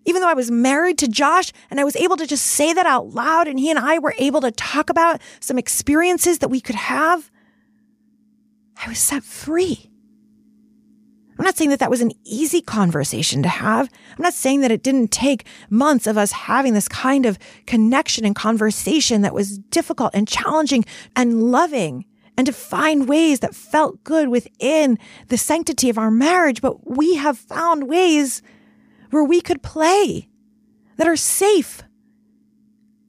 even 0.03 0.21
though 0.21 0.27
I 0.27 0.34
was 0.34 0.51
married 0.51 0.97
to 0.97 1.08
Josh 1.08 1.53
and 1.71 1.79
I 1.79 1.86
was 1.86 1.95
able 1.95 2.17
to 2.17 2.27
just 2.27 2.45
say 2.45 2.73
that 2.73 2.86
out 2.86 3.13
loud 3.13 3.47
and 3.47 3.58
he 3.58 3.69
and 3.69 3.79
I 3.79 3.97
were 3.97 4.15
able 4.17 4.41
to 4.41 4.51
talk 4.51 4.89
about 4.89 5.21
some 5.39 5.58
experiences 5.58 6.39
that 6.39 6.49
we 6.49 6.60
could 6.60 6.75
have, 6.75 7.31
I 8.86 8.89
was 8.89 8.99
set 8.99 9.23
free. 9.23 9.89
I'm 11.37 11.45
not 11.45 11.57
saying 11.57 11.69
that 11.71 11.79
that 11.79 11.89
was 11.89 12.01
an 12.01 12.13
easy 12.23 12.61
conversation 12.61 13.43
to 13.43 13.49
have. 13.49 13.89
I'm 14.17 14.23
not 14.23 14.33
saying 14.33 14.61
that 14.61 14.71
it 14.71 14.83
didn't 14.83 15.11
take 15.11 15.45
months 15.69 16.07
of 16.07 16.17
us 16.17 16.31
having 16.31 16.73
this 16.73 16.87
kind 16.87 17.25
of 17.25 17.37
connection 17.65 18.25
and 18.25 18.35
conversation 18.35 19.21
that 19.21 19.33
was 19.33 19.57
difficult 19.57 20.11
and 20.13 20.27
challenging 20.27 20.85
and 21.15 21.51
loving 21.51 22.05
and 22.37 22.47
to 22.47 22.53
find 22.53 23.07
ways 23.07 23.39
that 23.39 23.55
felt 23.55 24.03
good 24.03 24.29
within 24.29 24.97
the 25.27 25.37
sanctity 25.37 25.89
of 25.89 25.97
our 25.97 26.11
marriage. 26.11 26.61
But 26.61 26.89
we 26.89 27.15
have 27.15 27.37
found 27.37 27.89
ways 27.89 28.41
where 29.11 29.23
we 29.23 29.41
could 29.41 29.61
play 29.61 30.29
that 30.97 31.07
are 31.07 31.15
safe. 31.15 31.83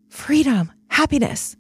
Freedom, 0.08 0.72
happiness. 0.88 1.56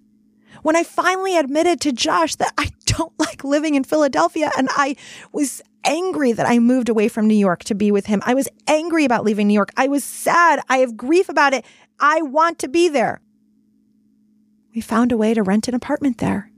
When 0.62 0.76
I 0.76 0.82
finally 0.82 1.36
admitted 1.36 1.80
to 1.82 1.92
Josh 1.92 2.34
that 2.36 2.52
I 2.58 2.70
don't 2.86 3.12
like 3.18 3.44
living 3.44 3.74
in 3.74 3.84
Philadelphia 3.84 4.50
and 4.56 4.68
I 4.72 4.96
was 5.32 5.62
angry 5.84 6.32
that 6.32 6.46
I 6.48 6.58
moved 6.58 6.88
away 6.88 7.08
from 7.08 7.26
New 7.26 7.36
York 7.36 7.62
to 7.64 7.74
be 7.74 7.92
with 7.92 8.06
him. 8.06 8.20
I 8.26 8.34
was 8.34 8.48
angry 8.66 9.04
about 9.04 9.24
leaving 9.24 9.46
New 9.46 9.54
York. 9.54 9.70
I 9.76 9.88
was 9.88 10.02
sad. 10.02 10.60
I 10.68 10.78
have 10.78 10.96
grief 10.96 11.28
about 11.28 11.54
it. 11.54 11.64
I 12.00 12.22
want 12.22 12.58
to 12.60 12.68
be 12.68 12.88
there. 12.88 13.20
We 14.74 14.80
found 14.80 15.12
a 15.12 15.16
way 15.16 15.32
to 15.32 15.42
rent 15.42 15.68
an 15.68 15.74
apartment 15.74 16.18
there 16.18 16.50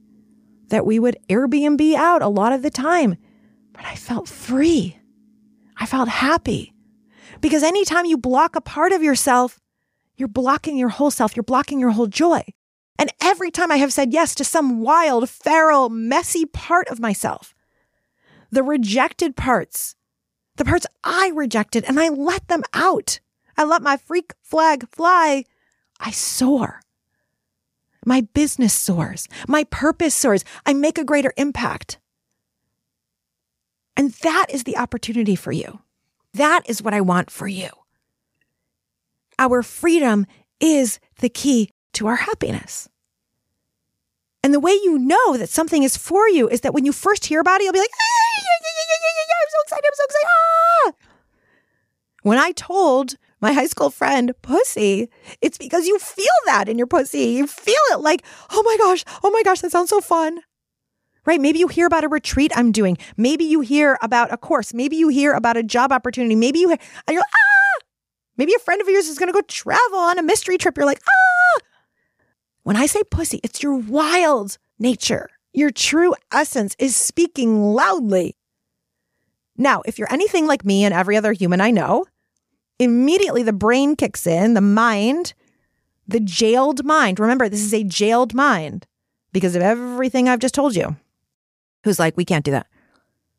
that 0.68 0.86
we 0.86 0.98
would 0.98 1.16
Airbnb 1.28 1.94
out 1.94 2.22
a 2.22 2.28
lot 2.28 2.52
of 2.52 2.62
the 2.62 2.70
time. 2.70 3.16
But 3.72 3.84
I 3.84 3.94
felt 3.94 4.28
free. 4.28 4.98
I 5.76 5.86
felt 5.86 6.08
happy. 6.08 6.74
Because 7.40 7.62
anytime 7.62 8.06
you 8.06 8.18
block 8.18 8.56
a 8.56 8.60
part 8.60 8.92
of 8.92 9.02
yourself, 9.02 9.60
you're 10.16 10.28
blocking 10.28 10.76
your 10.76 10.88
whole 10.88 11.10
self, 11.10 11.36
you're 11.36 11.44
blocking 11.44 11.78
your 11.78 11.90
whole 11.90 12.08
joy. 12.08 12.42
And 12.98 13.12
every 13.20 13.50
time 13.50 13.70
I 13.70 13.76
have 13.76 13.92
said 13.92 14.12
yes 14.12 14.34
to 14.36 14.44
some 14.44 14.80
wild, 14.80 15.30
feral, 15.30 15.88
messy 15.88 16.44
part 16.44 16.88
of 16.88 16.98
myself, 16.98 17.54
the 18.50 18.62
rejected 18.62 19.36
parts, 19.36 19.94
the 20.56 20.64
parts 20.64 20.86
I 21.04 21.30
rejected, 21.34 21.84
and 21.84 22.00
I 22.00 22.08
let 22.08 22.48
them 22.48 22.62
out. 22.74 23.20
I 23.56 23.64
let 23.64 23.82
my 23.82 23.96
freak 23.96 24.32
flag 24.42 24.88
fly. 24.90 25.44
I 26.00 26.10
soar. 26.10 26.80
My 28.04 28.22
business 28.22 28.74
soars. 28.74 29.28
My 29.46 29.64
purpose 29.64 30.14
soars. 30.14 30.44
I 30.66 30.72
make 30.72 30.98
a 30.98 31.04
greater 31.04 31.32
impact. 31.36 31.98
And 33.96 34.12
that 34.22 34.46
is 34.48 34.64
the 34.64 34.76
opportunity 34.76 35.36
for 35.36 35.52
you. 35.52 35.80
That 36.34 36.62
is 36.68 36.82
what 36.82 36.94
I 36.94 37.00
want 37.00 37.30
for 37.30 37.48
you. 37.48 37.68
Our 39.38 39.62
freedom 39.62 40.26
is 40.60 40.98
the 41.20 41.28
key 41.28 41.70
to 41.98 42.06
our 42.06 42.16
happiness. 42.16 42.88
And 44.42 44.54
the 44.54 44.60
way 44.60 44.72
you 44.72 44.98
know 44.98 45.36
that 45.36 45.48
something 45.48 45.82
is 45.82 45.96
for 45.96 46.28
you 46.28 46.48
is 46.48 46.60
that 46.60 46.72
when 46.72 46.84
you 46.84 46.92
first 46.92 47.26
hear 47.26 47.40
about 47.40 47.60
it, 47.60 47.64
you'll 47.64 47.72
be 47.72 47.80
like, 47.80 47.90
ah, 47.92 48.38
yeah, 48.38 48.58
yeah, 48.62 49.24
yeah, 49.28 49.34
I'm 49.42 49.50
so 49.50 49.62
excited, 49.64 49.84
I'm 49.84 49.94
so 49.94 50.04
excited. 50.04 50.28
Ah! 50.30 50.92
When 52.22 52.38
I 52.38 52.52
told 52.52 53.16
my 53.40 53.52
high 53.52 53.66
school 53.66 53.90
friend 53.90 54.32
pussy, 54.42 55.08
it's 55.40 55.58
because 55.58 55.86
you 55.86 55.98
feel 55.98 56.26
that 56.46 56.68
in 56.68 56.78
your 56.78 56.86
pussy. 56.86 57.30
You 57.30 57.46
feel 57.46 57.74
it 57.92 58.00
like, 58.00 58.24
oh 58.50 58.62
my 58.62 58.76
gosh, 58.78 59.04
oh 59.24 59.30
my 59.30 59.42
gosh, 59.42 59.60
that 59.60 59.72
sounds 59.72 59.90
so 59.90 60.00
fun. 60.00 60.40
Right? 61.26 61.40
Maybe 61.40 61.58
you 61.58 61.68
hear 61.68 61.86
about 61.86 62.04
a 62.04 62.08
retreat 62.08 62.52
I'm 62.54 62.72
doing. 62.72 62.96
Maybe 63.16 63.44
you 63.44 63.60
hear 63.60 63.98
about 64.02 64.32
a 64.32 64.36
course. 64.36 64.72
Maybe 64.72 64.96
you 64.96 65.08
hear 65.08 65.34
about 65.34 65.56
a 65.56 65.62
job 65.62 65.92
opportunity. 65.92 66.36
Maybe 66.36 66.60
you 66.60 66.68
hear, 66.68 66.78
and 67.06 67.14
you're 67.14 67.20
like, 67.20 67.34
ah! 67.34 67.84
Maybe 68.36 68.54
a 68.54 68.58
friend 68.60 68.80
of 68.80 68.88
yours 68.88 69.08
is 69.08 69.18
going 69.18 69.28
to 69.28 69.32
go 69.32 69.42
travel 69.42 69.98
on 69.98 70.18
a 70.18 70.22
mystery 70.22 70.58
trip. 70.58 70.76
You're 70.76 70.86
like, 70.86 71.02
ah! 71.06 71.60
When 72.68 72.76
I 72.76 72.84
say 72.84 73.02
pussy, 73.02 73.40
it's 73.42 73.62
your 73.62 73.76
wild 73.76 74.58
nature. 74.78 75.30
Your 75.54 75.70
true 75.70 76.12
essence 76.30 76.76
is 76.78 76.94
speaking 76.94 77.62
loudly. 77.62 78.36
Now, 79.56 79.80
if 79.86 79.98
you're 79.98 80.12
anything 80.12 80.46
like 80.46 80.66
me 80.66 80.84
and 80.84 80.92
every 80.92 81.16
other 81.16 81.32
human 81.32 81.62
I 81.62 81.70
know, 81.70 82.04
immediately 82.78 83.42
the 83.42 83.54
brain 83.54 83.96
kicks 83.96 84.26
in, 84.26 84.52
the 84.52 84.60
mind, 84.60 85.32
the 86.06 86.20
jailed 86.20 86.84
mind. 86.84 87.18
Remember, 87.18 87.48
this 87.48 87.62
is 87.62 87.72
a 87.72 87.84
jailed 87.84 88.34
mind 88.34 88.86
because 89.32 89.56
of 89.56 89.62
everything 89.62 90.28
I've 90.28 90.38
just 90.38 90.54
told 90.54 90.76
you. 90.76 90.94
Who's 91.84 91.98
like, 91.98 92.18
we 92.18 92.26
can't 92.26 92.44
do 92.44 92.50
that. 92.50 92.66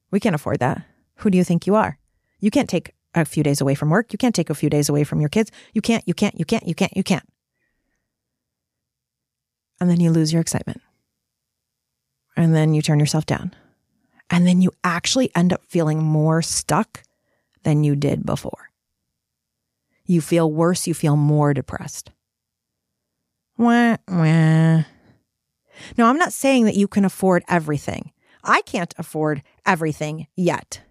We 0.10 0.20
can't 0.20 0.34
afford 0.34 0.58
that. 0.62 0.82
Who 1.18 1.30
do 1.30 1.38
you 1.38 1.44
think 1.44 1.68
you 1.68 1.76
are? 1.76 2.00
You 2.40 2.50
can't 2.50 2.68
take 2.68 2.96
a 3.14 3.26
few 3.26 3.44
days 3.44 3.62
away 3.62 3.76
from 3.76 3.92
work. 3.92 4.12
You 4.12 4.18
can't 4.18 4.34
take 4.34 4.50
a 4.50 4.56
few 4.56 4.72
days 4.72 4.90
away 4.90 5.04
from 5.04 5.20
your 5.20 5.30
kids. 5.30 5.52
You 5.76 5.84
can't, 5.84 6.04
you 6.08 6.16
can't, 6.16 6.40
you 6.40 6.46
can't, 6.46 6.68
you 6.68 6.74
can't, 6.74 6.98
you 6.98 7.04
can't 7.04 7.30
and 9.80 9.90
then 9.90 10.00
you 10.00 10.12
lose 10.12 10.32
your 10.34 10.42
excitement. 10.42 10.82
And 12.36 12.56
then 12.56 12.74
you 12.74 12.82
turn 12.82 13.00
yourself 13.00 13.26
down. 13.26 13.54
And 14.30 14.48
then 14.48 14.62
you 14.62 14.72
actually 14.84 15.32
end 15.36 15.52
up 15.52 15.64
feeling 15.66 16.04
more 16.04 16.42
stuck 16.42 17.04
than 17.64 17.84
you 17.84 17.96
did 17.96 18.26
before. 18.26 18.70
You 20.06 20.22
feel 20.22 20.52
worse, 20.52 20.88
you 20.88 20.94
feel 20.94 21.16
more 21.16 21.54
depressed. 21.54 22.12
Wah, 23.58 23.98
wah. 24.08 24.84
Now, 25.98 26.08
I'm 26.10 26.18
not 26.18 26.34
saying 26.34 26.66
that 26.66 26.76
you 26.76 26.88
can 26.88 27.06
afford 27.06 27.44
everything. 27.48 28.12
I 28.44 28.62
can't 28.62 28.94
afford 28.98 29.44
everything 29.66 30.28
yet. 30.36 30.82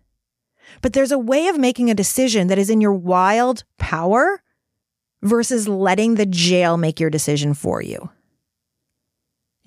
But 0.82 0.92
there's 0.92 1.12
a 1.12 1.18
way 1.18 1.48
of 1.48 1.58
making 1.58 1.90
a 1.90 1.94
decision 1.94 2.48
that 2.48 2.58
is 2.58 2.70
in 2.70 2.80
your 2.80 2.92
wild 2.92 3.64
power 3.78 4.42
versus 5.22 5.66
letting 5.66 6.14
the 6.14 6.26
jail 6.26 6.76
make 6.76 7.00
your 7.00 7.10
decision 7.10 7.54
for 7.54 7.82
you. 7.82 8.10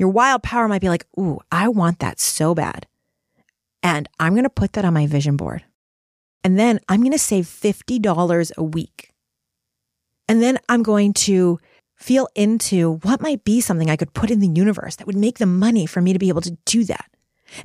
Your 0.01 0.09
wild 0.09 0.41
power 0.41 0.67
might 0.67 0.81
be 0.81 0.89
like, 0.89 1.05
ooh, 1.19 1.41
I 1.51 1.67
want 1.67 1.99
that 1.99 2.19
so 2.19 2.55
bad. 2.55 2.87
And 3.83 4.09
I'm 4.19 4.33
going 4.33 4.45
to 4.45 4.49
put 4.49 4.73
that 4.73 4.83
on 4.83 4.95
my 4.95 5.05
vision 5.05 5.37
board. 5.37 5.63
And 6.43 6.57
then 6.57 6.79
I'm 6.89 7.01
going 7.01 7.11
to 7.11 7.19
save 7.19 7.45
$50 7.45 8.51
a 8.57 8.63
week. 8.63 9.11
And 10.27 10.41
then 10.41 10.57
I'm 10.67 10.81
going 10.81 11.13
to 11.13 11.59
feel 11.95 12.27
into 12.33 12.95
what 13.03 13.21
might 13.21 13.43
be 13.43 13.61
something 13.61 13.91
I 13.91 13.95
could 13.95 14.15
put 14.15 14.31
in 14.31 14.39
the 14.39 14.47
universe 14.47 14.95
that 14.95 15.05
would 15.05 15.15
make 15.15 15.37
the 15.37 15.45
money 15.45 15.85
for 15.85 16.01
me 16.01 16.13
to 16.13 16.19
be 16.19 16.29
able 16.29 16.41
to 16.41 16.57
do 16.65 16.83
that. 16.85 17.05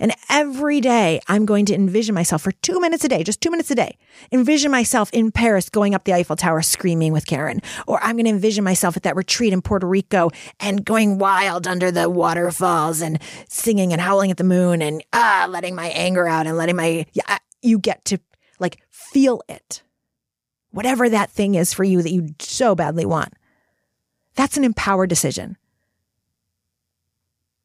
And 0.00 0.12
every 0.28 0.80
day 0.80 1.20
I'm 1.28 1.46
going 1.46 1.66
to 1.66 1.74
envision 1.74 2.14
myself 2.14 2.42
for 2.42 2.52
two 2.52 2.80
minutes 2.80 3.04
a 3.04 3.08
day, 3.08 3.22
just 3.22 3.40
two 3.40 3.50
minutes 3.50 3.70
a 3.70 3.74
day. 3.74 3.96
Envision 4.32 4.70
myself 4.70 5.10
in 5.12 5.32
Paris 5.32 5.68
going 5.68 5.94
up 5.94 6.04
the 6.04 6.14
Eiffel 6.14 6.36
Tower 6.36 6.62
screaming 6.62 7.12
with 7.12 7.26
Carin. 7.26 7.60
Or 7.86 8.02
I'm 8.02 8.16
going 8.16 8.24
to 8.24 8.30
envision 8.30 8.64
myself 8.64 8.96
at 8.96 9.02
that 9.04 9.16
retreat 9.16 9.52
in 9.52 9.62
Puerto 9.62 9.86
Rico 9.86 10.30
and 10.60 10.84
going 10.84 11.18
wild 11.18 11.66
under 11.66 11.90
the 11.90 12.10
waterfalls 12.10 13.00
and 13.00 13.20
singing 13.48 13.92
and 13.92 14.00
howling 14.00 14.30
at 14.30 14.36
the 14.36 14.44
moon 14.44 14.82
and 14.82 15.02
ah, 15.12 15.46
letting 15.48 15.74
my 15.74 15.88
anger 15.88 16.26
out 16.26 16.46
and 16.46 16.56
letting 16.56 16.76
my, 16.76 17.06
yeah, 17.12 17.38
you 17.62 17.78
get 17.78 18.04
to 18.06 18.18
like 18.58 18.78
feel 18.90 19.42
it. 19.48 19.82
Whatever 20.70 21.08
that 21.08 21.30
thing 21.30 21.54
is 21.54 21.72
for 21.72 21.84
you 21.84 22.02
that 22.02 22.12
you 22.12 22.34
so 22.38 22.74
badly 22.74 23.06
want. 23.06 23.32
That's 24.34 24.56
an 24.56 24.64
empowered 24.64 25.08
decision. 25.08 25.56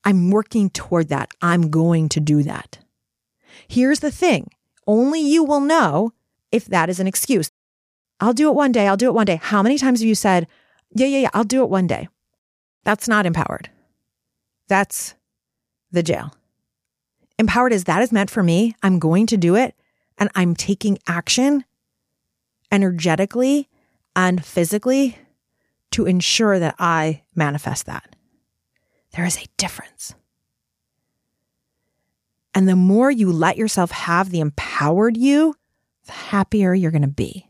I'm 0.03 0.31
working 0.31 0.69
toward 0.69 1.09
that. 1.09 1.29
I'm 1.41 1.69
going 1.69 2.09
to 2.09 2.19
do 2.19 2.43
that. 2.43 2.79
Here's 3.67 3.99
the 3.99 4.11
thing 4.11 4.49
only 4.87 5.19
you 5.19 5.43
will 5.43 5.59
know 5.59 6.13
if 6.51 6.65
that 6.65 6.89
is 6.89 6.99
an 6.99 7.07
excuse. 7.07 7.51
I'll 8.19 8.33
do 8.33 8.49
it 8.49 8.55
one 8.55 8.71
day. 8.71 8.87
I'll 8.87 8.97
do 8.97 9.07
it 9.07 9.13
one 9.13 9.25
day. 9.25 9.39
How 9.41 9.63
many 9.63 9.77
times 9.77 9.99
have 9.99 10.07
you 10.07 10.15
said, 10.15 10.47
yeah, 10.93 11.07
yeah, 11.07 11.19
yeah, 11.19 11.29
I'll 11.33 11.43
do 11.43 11.63
it 11.63 11.69
one 11.69 11.87
day? 11.87 12.07
That's 12.83 13.07
not 13.07 13.25
empowered. 13.25 13.69
That's 14.67 15.15
the 15.91 16.03
jail. 16.03 16.33
Empowered 17.39 17.73
is 17.73 17.85
that 17.85 18.01
is 18.01 18.11
meant 18.11 18.29
for 18.29 18.43
me. 18.43 18.75
I'm 18.83 18.99
going 18.99 19.27
to 19.27 19.37
do 19.37 19.55
it 19.55 19.75
and 20.17 20.29
I'm 20.35 20.55
taking 20.55 20.99
action 21.07 21.65
energetically 22.71 23.69
and 24.15 24.43
physically 24.45 25.17
to 25.91 26.05
ensure 26.05 26.59
that 26.59 26.75
I 26.79 27.23
manifest 27.35 27.85
that. 27.87 28.10
There 29.13 29.25
is 29.25 29.37
a 29.37 29.47
difference. 29.57 30.15
And 32.53 32.67
the 32.67 32.75
more 32.75 33.11
you 33.11 33.31
let 33.31 33.57
yourself 33.57 33.91
have 33.91 34.29
the 34.29 34.39
empowered 34.39 35.17
you, 35.17 35.55
the 36.05 36.11
happier 36.11 36.73
you're 36.73 36.91
going 36.91 37.01
to 37.01 37.07
be. 37.07 37.47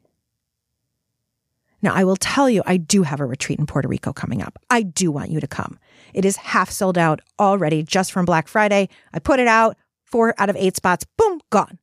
Now, 1.84 1.96
I 1.96 2.04
will 2.04 2.16
tell 2.16 2.48
you, 2.48 2.62
I 2.66 2.78
do 2.78 3.02
have 3.04 3.20
a 3.20 3.26
retreat 3.26 3.58
in 3.58 3.66
Puerto 3.66 3.88
Rico 3.88 4.14
coming 4.14 4.44
up. 4.44 4.60
I 4.70 4.84
do 4.84 5.12
want 5.12 5.32
you 5.32 5.40
to 5.40 5.48
come. 5.48 5.80
It 6.14 6.26
is 6.26 6.38
half 6.38 6.70
sold 6.70 6.98
out 6.98 7.22
already 7.40 7.82
just 7.82 8.12
from 8.12 8.26
Black 8.26 8.48
Friday. 8.48 8.90
I 9.14 9.20
put 9.20 9.40
it 9.40 9.48
out, 9.48 9.78
four 10.06 10.36
out 10.38 10.50
of 10.50 10.56
eight 10.58 10.76
spots, 10.76 11.06
boom, 11.18 11.42
gone. 11.50 11.80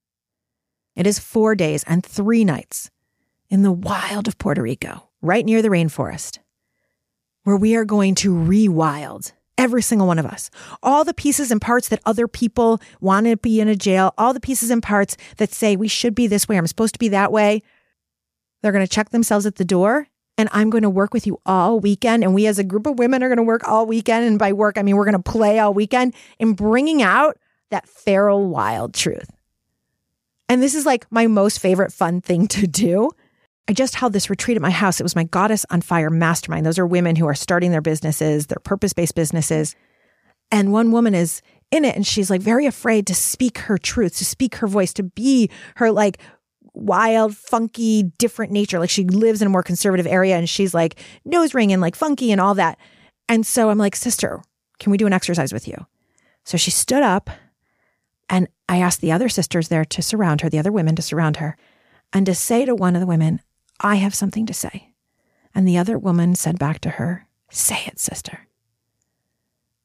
It 0.94 1.06
is 1.06 1.18
four 1.18 1.56
days 1.56 1.82
and 1.84 2.04
three 2.04 2.44
nights 2.44 2.90
in 3.50 3.62
the 3.62 3.72
wild 3.72 4.28
of 4.28 4.38
Puerto 4.38 4.62
Rico, 4.62 5.08
right 5.20 5.44
near 5.44 5.62
the 5.62 5.68
rainforest, 5.68 6.38
where 7.42 7.56
we 7.56 7.74
are 7.74 7.84
going 7.84 8.14
to 8.16 8.32
rewild 8.32 9.32
every 9.58 9.82
single 9.82 10.06
one 10.06 10.18
of 10.18 10.24
us. 10.24 10.50
All 10.82 11.04
the 11.04 11.12
pieces 11.12 11.50
and 11.50 11.60
parts 11.60 11.88
that 11.88 12.00
other 12.06 12.26
people 12.26 12.80
want 13.00 13.26
to 13.26 13.36
be 13.36 13.60
in 13.60 13.68
a 13.68 13.76
jail, 13.76 14.14
all 14.16 14.32
the 14.32 14.40
pieces 14.40 14.70
and 14.70 14.82
parts 14.82 15.16
that 15.36 15.52
say 15.52 15.76
we 15.76 15.88
should 15.88 16.14
be 16.14 16.26
this 16.26 16.48
way, 16.48 16.56
I'm 16.56 16.66
supposed 16.66 16.94
to 16.94 16.98
be 16.98 17.08
that 17.08 17.32
way. 17.32 17.62
They're 18.62 18.72
going 18.72 18.86
to 18.86 18.90
check 18.90 19.10
themselves 19.10 19.44
at 19.44 19.56
the 19.56 19.64
door. 19.64 20.08
And 20.38 20.48
I'm 20.52 20.70
going 20.70 20.82
to 20.82 20.90
work 20.90 21.12
with 21.12 21.26
you 21.26 21.40
all 21.44 21.80
weekend. 21.80 22.22
And 22.22 22.32
we 22.32 22.46
as 22.46 22.60
a 22.60 22.64
group 22.64 22.86
of 22.86 23.00
women 23.00 23.24
are 23.24 23.28
going 23.28 23.38
to 23.38 23.42
work 23.42 23.66
all 23.66 23.86
weekend. 23.86 24.24
And 24.24 24.38
by 24.38 24.52
work, 24.52 24.78
I 24.78 24.82
mean 24.82 24.96
we're 24.96 25.04
going 25.04 25.20
to 25.20 25.30
play 25.30 25.58
all 25.58 25.74
weekend 25.74 26.14
in 26.38 26.52
bringing 26.52 27.02
out 27.02 27.36
that 27.70 27.88
feral 27.88 28.48
wild 28.48 28.94
truth. 28.94 29.28
And 30.48 30.62
this 30.62 30.76
is 30.76 30.86
like 30.86 31.10
my 31.10 31.26
most 31.26 31.58
favorite 31.58 31.92
fun 31.92 32.20
thing 32.20 32.46
to 32.48 32.68
do 32.68 33.10
I 33.68 33.74
just 33.74 33.94
held 33.94 34.14
this 34.14 34.30
retreat 34.30 34.56
at 34.56 34.62
my 34.62 34.70
house. 34.70 34.98
It 34.98 35.02
was 35.02 35.14
my 35.14 35.24
Goddess 35.24 35.66
on 35.70 35.82
Fire 35.82 36.08
mastermind. 36.08 36.64
Those 36.64 36.78
are 36.78 36.86
women 36.86 37.16
who 37.16 37.26
are 37.26 37.34
starting 37.34 37.70
their 37.70 37.82
businesses, 37.82 38.46
their 38.46 38.60
purpose 38.64 38.94
based 38.94 39.14
businesses. 39.14 39.76
And 40.50 40.72
one 40.72 40.90
woman 40.90 41.14
is 41.14 41.42
in 41.70 41.84
it 41.84 41.94
and 41.94 42.06
she's 42.06 42.30
like 42.30 42.40
very 42.40 42.64
afraid 42.64 43.06
to 43.08 43.14
speak 43.14 43.58
her 43.58 43.76
truth, 43.76 44.16
to 44.16 44.24
speak 44.24 44.56
her 44.56 44.66
voice, 44.66 44.94
to 44.94 45.02
be 45.02 45.50
her 45.76 45.92
like 45.92 46.18
wild, 46.72 47.36
funky, 47.36 48.04
different 48.18 48.52
nature. 48.52 48.78
Like 48.78 48.88
she 48.88 49.04
lives 49.04 49.42
in 49.42 49.46
a 49.46 49.50
more 49.50 49.62
conservative 49.62 50.06
area 50.06 50.36
and 50.36 50.48
she's 50.48 50.72
like 50.72 50.98
nose 51.26 51.52
ring 51.52 51.70
and 51.70 51.82
like 51.82 51.94
funky 51.94 52.32
and 52.32 52.40
all 52.40 52.54
that. 52.54 52.78
And 53.28 53.44
so 53.44 53.68
I'm 53.68 53.76
like, 53.76 53.94
sister, 53.94 54.40
can 54.78 54.90
we 54.90 54.96
do 54.96 55.06
an 55.06 55.12
exercise 55.12 55.52
with 55.52 55.68
you? 55.68 55.86
So 56.44 56.56
she 56.56 56.70
stood 56.70 57.02
up 57.02 57.28
and 58.30 58.48
I 58.66 58.78
asked 58.78 59.02
the 59.02 59.12
other 59.12 59.28
sisters 59.28 59.68
there 59.68 59.84
to 59.84 60.00
surround 60.00 60.40
her, 60.40 60.48
the 60.48 60.58
other 60.58 60.72
women 60.72 60.96
to 60.96 61.02
surround 61.02 61.36
her, 61.36 61.58
and 62.14 62.24
to 62.24 62.34
say 62.34 62.64
to 62.64 62.74
one 62.74 62.96
of 62.96 63.00
the 63.00 63.06
women, 63.06 63.42
I 63.80 63.96
have 63.96 64.14
something 64.14 64.46
to 64.46 64.54
say. 64.54 64.92
And 65.54 65.66
the 65.66 65.78
other 65.78 65.98
woman 65.98 66.34
said 66.34 66.58
back 66.58 66.80
to 66.80 66.90
her, 66.90 67.26
Say 67.50 67.84
it, 67.86 67.98
sister. 67.98 68.46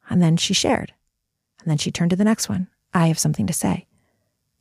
And 0.10 0.22
then 0.22 0.38
she 0.38 0.54
shared. 0.54 0.94
And 1.62 1.70
then 1.70 1.78
she 1.78 1.92
turned 1.92 2.10
to 2.10 2.16
the 2.16 2.26
next 2.26 2.50
one, 2.50 2.68
I 2.94 3.08
have 3.08 3.20
something 3.20 3.48
to 3.48 3.54
say. 3.54 3.88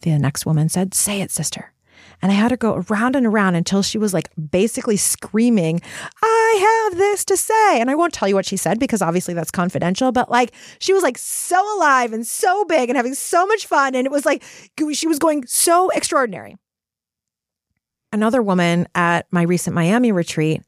The 0.02 0.18
next 0.18 0.46
woman 0.46 0.68
said, 0.68 0.94
Say 0.94 1.20
it, 1.20 1.30
sister. 1.30 1.72
And 2.20 2.30
I 2.30 2.36
had 2.36 2.52
her 2.52 2.56
go 2.56 2.84
around 2.88 3.16
and 3.16 3.26
around 3.26 3.56
until 3.56 3.82
she 3.82 3.98
was 3.98 4.14
like 4.14 4.30
basically 4.50 4.96
screaming, 4.96 5.80
I 6.22 6.88
have 6.90 6.98
this 6.98 7.24
to 7.26 7.36
say. 7.36 7.80
And 7.80 7.90
I 7.90 7.94
won't 7.96 8.12
tell 8.12 8.28
you 8.28 8.34
what 8.34 8.46
she 8.46 8.56
said 8.56 8.78
because 8.78 9.02
obviously 9.02 9.34
that's 9.34 9.50
confidential, 9.50 10.12
but 10.12 10.30
like 10.30 10.52
she 10.78 10.92
was 10.92 11.02
like 11.02 11.18
so 11.18 11.76
alive 11.76 12.12
and 12.12 12.26
so 12.26 12.64
big 12.64 12.88
and 12.88 12.96
having 12.96 13.14
so 13.14 13.46
much 13.46 13.66
fun. 13.66 13.94
And 13.94 14.06
it 14.06 14.12
was 14.12 14.24
like 14.24 14.44
she 14.92 15.08
was 15.08 15.18
going 15.18 15.46
so 15.46 15.90
extraordinary 15.90 16.56
another 18.12 18.42
woman 18.42 18.86
at 18.94 19.26
my 19.30 19.42
recent 19.42 19.74
Miami 19.74 20.12
retreat, 20.12 20.62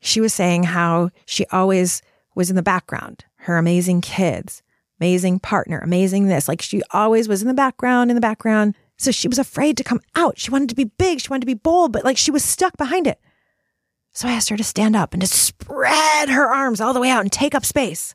she 0.00 0.20
was 0.20 0.34
saying 0.34 0.64
how 0.64 1.10
she 1.26 1.46
always 1.46 2.02
was 2.34 2.50
in 2.50 2.56
the 2.56 2.62
background, 2.62 3.24
her 3.36 3.56
amazing 3.56 4.00
kids, 4.00 4.62
amazing 5.00 5.38
partner, 5.40 5.78
amazing 5.78 6.26
this. 6.26 6.48
Like 6.48 6.62
she 6.62 6.82
always 6.90 7.28
was 7.28 7.42
in 7.42 7.48
the 7.48 7.54
background, 7.54 8.10
in 8.10 8.14
the 8.14 8.20
background. 8.20 8.74
So 8.96 9.10
she 9.10 9.28
was 9.28 9.38
afraid 9.38 9.76
to 9.78 9.84
come 9.84 10.00
out. 10.14 10.38
She 10.38 10.50
wanted 10.50 10.68
to 10.70 10.74
be 10.74 10.84
big. 10.84 11.20
She 11.20 11.28
wanted 11.28 11.42
to 11.42 11.46
be 11.46 11.54
bold, 11.54 11.92
but 11.92 12.04
like 12.04 12.18
she 12.18 12.30
was 12.30 12.44
stuck 12.44 12.76
behind 12.76 13.06
it. 13.06 13.18
So 14.12 14.28
I 14.28 14.32
asked 14.32 14.48
her 14.48 14.56
to 14.56 14.64
stand 14.64 14.96
up 14.96 15.12
and 15.12 15.20
to 15.22 15.26
spread 15.26 16.28
her 16.28 16.52
arms 16.52 16.80
all 16.80 16.92
the 16.92 17.00
way 17.00 17.10
out 17.10 17.22
and 17.22 17.32
take 17.32 17.54
up 17.54 17.64
space. 17.64 18.14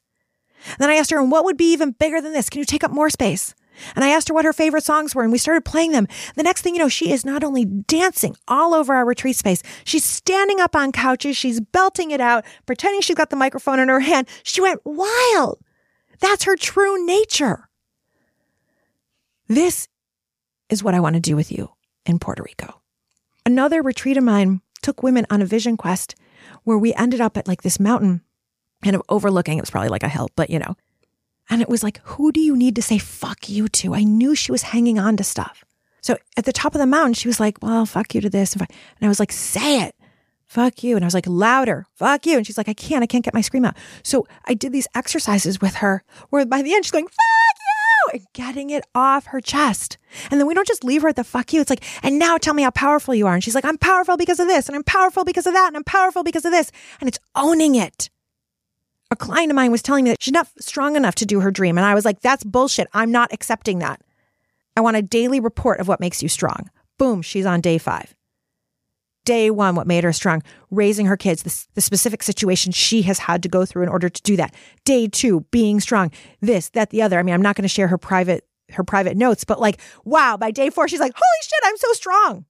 And 0.67 0.77
then 0.79 0.89
I 0.89 0.95
asked 0.95 1.11
her, 1.11 1.19
and 1.19 1.31
what 1.31 1.45
would 1.45 1.57
be 1.57 1.71
even 1.71 1.91
bigger 1.91 2.21
than 2.21 2.33
this? 2.33 2.49
Can 2.49 2.59
you 2.59 2.65
take 2.65 2.83
up 2.83 2.91
more 2.91 3.09
space? 3.09 3.55
And 3.95 4.03
I 4.03 4.09
asked 4.09 4.28
her 4.30 4.34
what 4.34 4.45
her 4.45 4.53
favorite 4.53 4.84
songs 4.84 5.13
were, 5.13 5.23
and 5.23 5.32
we 5.32 5.38
started 5.38 5.65
playing 5.65 5.91
them. 5.91 6.07
The 6.36 6.43
next 6.43 6.61
thing 6.61 6.76
you 6.76 6.80
know, 6.80 6.89
she 6.89 7.11
is 7.11 7.26
not 7.26 7.43
only 7.43 7.65
dancing 7.65 8.36
all 8.47 8.73
over 8.73 8.93
our 8.93 9.05
retreat 9.05 9.36
space, 9.36 9.61
she's 9.84 10.03
standing 10.03 10.59
up 10.59 10.76
on 10.76 10.91
couches, 10.91 11.38
she's 11.38 11.59
belting 11.59 12.11
it 12.11 12.21
out, 12.21 12.45
pretending 12.65 13.01
she's 13.01 13.15
got 13.15 13.30
the 13.30 13.36
microphone 13.36 13.80
in 13.80 13.89
her 13.89 13.99
hand. 13.99 14.28
She 14.43 14.61
went 14.61 14.82
wild. 14.86 15.59
That's 16.19 16.45
her 16.45 16.55
true 16.55 17.05
nature. 17.05 17.69
This 19.47 19.88
is 20.69 20.84
what 20.84 20.93
I 20.93 20.99
want 20.99 21.15
to 21.15 21.19
do 21.19 21.36
with 21.36 21.51
you 21.51 21.71
in 22.05 22.19
Puerto 22.19 22.43
Rico. 22.43 22.82
Another 23.45 23.82
retreat 23.82 24.17
of 24.17 24.23
mine 24.23 24.61
took 24.82 25.03
women 25.03 25.26
on 25.30 25.41
a 25.41 25.45
vision 25.45 25.78
quest 25.78 26.15
where 26.63 26.78
we 26.78 26.93
ended 26.95 27.21
up 27.21 27.38
at 27.38 27.47
like 27.47 27.61
this 27.61 27.80
mountain 27.80 28.21
kind 28.84 28.95
of 28.95 29.01
overlooking, 29.09 29.57
it 29.57 29.61
was 29.61 29.69
probably 29.69 29.89
like 29.89 30.03
a 30.03 30.09
hill, 30.09 30.30
but 30.36 30.49
you 30.49 30.59
know, 30.59 30.76
and 31.50 31.62
it 31.62 31.70
was 31.70 31.84
like, 31.84 32.02
who 32.04 32.32
do 32.32 32.39
you 32.39 32.56
need 32.56 32.76
to 32.76 32.82
say 32.82 32.98
fuck 32.98 33.50
you 33.50 33.68
to? 33.70 33.93
I 33.93 34.04
knew 34.04 34.36
she 34.36 34.52
was 34.52 34.64
hanging 34.64 34.98
on 35.00 35.18
to 35.18 35.24
stuff. 35.24 35.64
So 36.02 36.18
at 36.38 36.46
the 36.46 36.54
top 36.54 36.76
of 36.76 36.80
the 36.80 36.86
mountain, 36.86 37.14
she 37.14 37.28
was 37.28 37.39
like, 37.39 37.58
well, 37.62 37.86
fuck 37.86 38.14
you 38.14 38.22
to 38.22 38.30
this. 38.30 38.54
And 38.56 38.68
I 39.02 39.08
was 39.08 39.20
like, 39.20 39.32
say 39.32 39.82
it. 39.82 39.96
Fuck 40.48 40.84
you. 40.84 40.96
And 40.96 41.04
I 41.04 41.08
was 41.08 41.16
like, 41.16 41.28
louder. 41.28 41.86
Fuck 41.96 42.26
you. 42.26 42.38
And 42.38 42.46
she's 42.46 42.58
like, 42.58 42.70
I 42.70 42.74
can't. 42.74 43.04
I 43.04 43.08
can't 43.08 43.26
get 43.26 43.34
my 43.34 43.41
scream 43.41 43.66
out. 43.66 43.76
So 44.04 44.28
I 44.46 44.54
did 44.54 44.72
these 44.72 44.88
exercises 44.93 45.60
with 45.60 45.76
her 45.76 46.04
where 46.30 46.46
by 46.46 46.62
the 46.62 46.74
end, 46.74 46.86
she's 46.86 46.91
going, 46.91 47.08
fuck 47.08 47.14
you, 47.58 48.20
and 48.20 48.28
getting 48.34 48.70
it 48.70 48.86
off 48.93 49.26
her 49.28 49.41
chest. 49.41 49.98
And 50.30 50.39
then 50.39 50.48
we 50.48 50.54
don't 50.54 50.68
just 50.68 50.84
leave 50.84 51.02
her 51.02 51.10
at 51.10 51.16
the 51.16 51.24
fuck 51.24 51.52
you. 51.52 51.62
It's 51.62 51.72
like, 51.72 51.84
and 52.04 52.20
now 52.20 52.38
tell 52.38 52.54
me 52.54 52.64
how 52.64 52.70
powerful 52.70 53.16
you 53.16 53.26
are. 53.26 53.34
And 53.34 53.43
she's 53.43 53.56
like, 53.56 53.66
I'm 53.66 53.80
powerful 53.80 54.16
because 54.16 54.39
of 54.39 54.48
this. 54.48 54.68
And 54.68 54.76
I'm 54.76 54.84
powerful 54.84 55.26
because 55.26 55.48
of 55.48 55.54
that. 55.54 55.68
And 55.68 55.78
I'm 55.78 55.84
powerful 55.84 56.24
because 56.24 56.46
of 56.46 56.52
this. 56.52 56.72
And 57.00 57.08
it's 57.08 57.20
owning 57.36 57.74
it 57.76 58.10
a 59.16 59.26
client 59.26 59.49
of 59.49 59.55
mine 59.55 59.72
was 59.72 59.82
telling 59.82 60.03
me 60.03 60.11
that 60.11 60.22
she's 60.22 60.34
not 60.34 60.47
strong 60.59 60.95
enough 60.95 61.16
to 61.16 61.26
do 61.26 61.39
her 61.39 61.51
dream. 61.51 61.78
And 61.78 61.86
I 61.86 61.95
was 61.95 62.05
like, 62.05 62.20
that's 62.20 62.43
bullshit. 62.43 62.88
I'm 62.93 63.11
not 63.11 63.32
accepting 63.32 63.80
that. 63.80 64.01
I 64.76 64.82
want 64.82 64.97
a 64.97 65.01
daily 65.01 65.39
report 65.39 65.80
of 65.80 65.88
what 65.88 66.01
makes 66.01 66.22
you 66.22 66.28
strong. 66.28 66.70
Boom, 66.97 67.22
she's 67.22 67.45
on 67.45 67.61
day 67.61 67.78
five. 67.78 68.13
Day 69.24 69.49
one, 69.49 69.74
what 69.76 69.88
made 69.88 70.03
her 70.03 70.13
strong? 70.13 70.43
Raising 70.70 71.05
her 71.07 71.18
kids, 71.18 71.43
the, 71.43 71.66
the 71.76 71.82
specific 71.82 72.22
situation 72.22 72.72
she 72.72 73.01
has 73.03 73.20
had 73.20 73.41
to 73.43 73.49
go 73.49 73.66
through 73.66 73.84
in 73.84 73.89
order 73.89 74.09
to 74.09 74.22
do 74.22 74.36
that. 74.36 74.53
Day 74.84 75.07
two, 75.07 75.41
being 75.49 75.80
strong. 75.80 76.11
This, 76.41 76.70
that, 76.72 76.89
the 76.89 77.01
other. 77.01 77.18
I 77.18 77.24
mean, 77.24 77.34
I'm 77.34 77.41
not 77.41 77.55
going 77.55 77.63
to 77.63 77.70
share 77.70 77.88
her 77.88 77.97
private 77.97 78.45
her 78.72 78.84
private 78.84 79.16
notes, 79.16 79.43
but 79.43 79.59
like, 79.59 79.80
wow, 80.05 80.38
by 80.38 80.49
day 80.51 80.72
four, 80.72 80.88
she's 80.88 80.99
like, 80.99 81.13
holy 81.16 81.41
shit, 81.43 81.59
I'm 81.63 81.78
so 81.78 81.93
strong. 81.93 82.45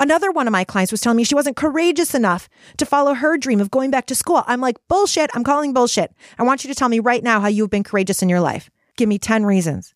Another 0.00 0.30
one 0.30 0.46
of 0.46 0.52
my 0.52 0.64
clients 0.64 0.92
was 0.92 1.00
telling 1.00 1.16
me 1.16 1.24
she 1.24 1.34
wasn't 1.34 1.56
courageous 1.56 2.14
enough 2.14 2.48
to 2.76 2.86
follow 2.86 3.14
her 3.14 3.36
dream 3.36 3.60
of 3.60 3.70
going 3.70 3.90
back 3.90 4.06
to 4.06 4.14
school. 4.14 4.44
I'm 4.46 4.60
like, 4.60 4.76
bullshit. 4.86 5.30
I'm 5.34 5.42
calling 5.42 5.72
bullshit. 5.72 6.14
I 6.38 6.44
want 6.44 6.62
you 6.62 6.68
to 6.68 6.74
tell 6.74 6.88
me 6.88 7.00
right 7.00 7.22
now 7.22 7.40
how 7.40 7.48
you've 7.48 7.70
been 7.70 7.82
courageous 7.82 8.22
in 8.22 8.28
your 8.28 8.40
life. 8.40 8.70
Give 8.96 9.08
me 9.08 9.18
10 9.18 9.44
reasons. 9.44 9.94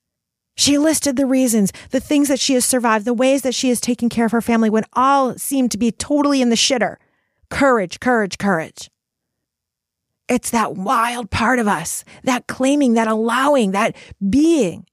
She 0.57 0.77
listed 0.77 1.17
the 1.17 1.27
reasons, 1.27 1.73
the 1.91 2.01
things 2.01 2.29
that 2.29 2.41
she 2.41 2.55
has 2.55 2.65
survived, 2.65 3.05
the 3.05 3.15
ways 3.15 3.43
that 3.43 3.55
she 3.55 3.69
has 3.69 3.81
taken 3.81 4.09
care 4.09 4.27
of 4.27 4.33
her 4.33 4.43
family 4.43 4.69
when 4.69 4.85
all 4.93 5.37
seemed 5.39 5.71
to 5.71 5.79
be 5.79 5.91
totally 5.93 6.43
in 6.43 6.51
the 6.51 6.57
shitter. 6.57 6.97
Courage, 7.49 8.01
courage, 8.01 8.39
courage. 8.39 8.91
It's 10.29 10.51
that 10.51 10.75
wild 10.75 11.31
part 11.31 11.59
of 11.59 11.69
us, 11.69 12.05
that 12.25 12.47
claiming, 12.49 12.95
that 12.95 13.09
allowing, 13.09 13.73
that 13.73 13.97
being. 14.29 14.87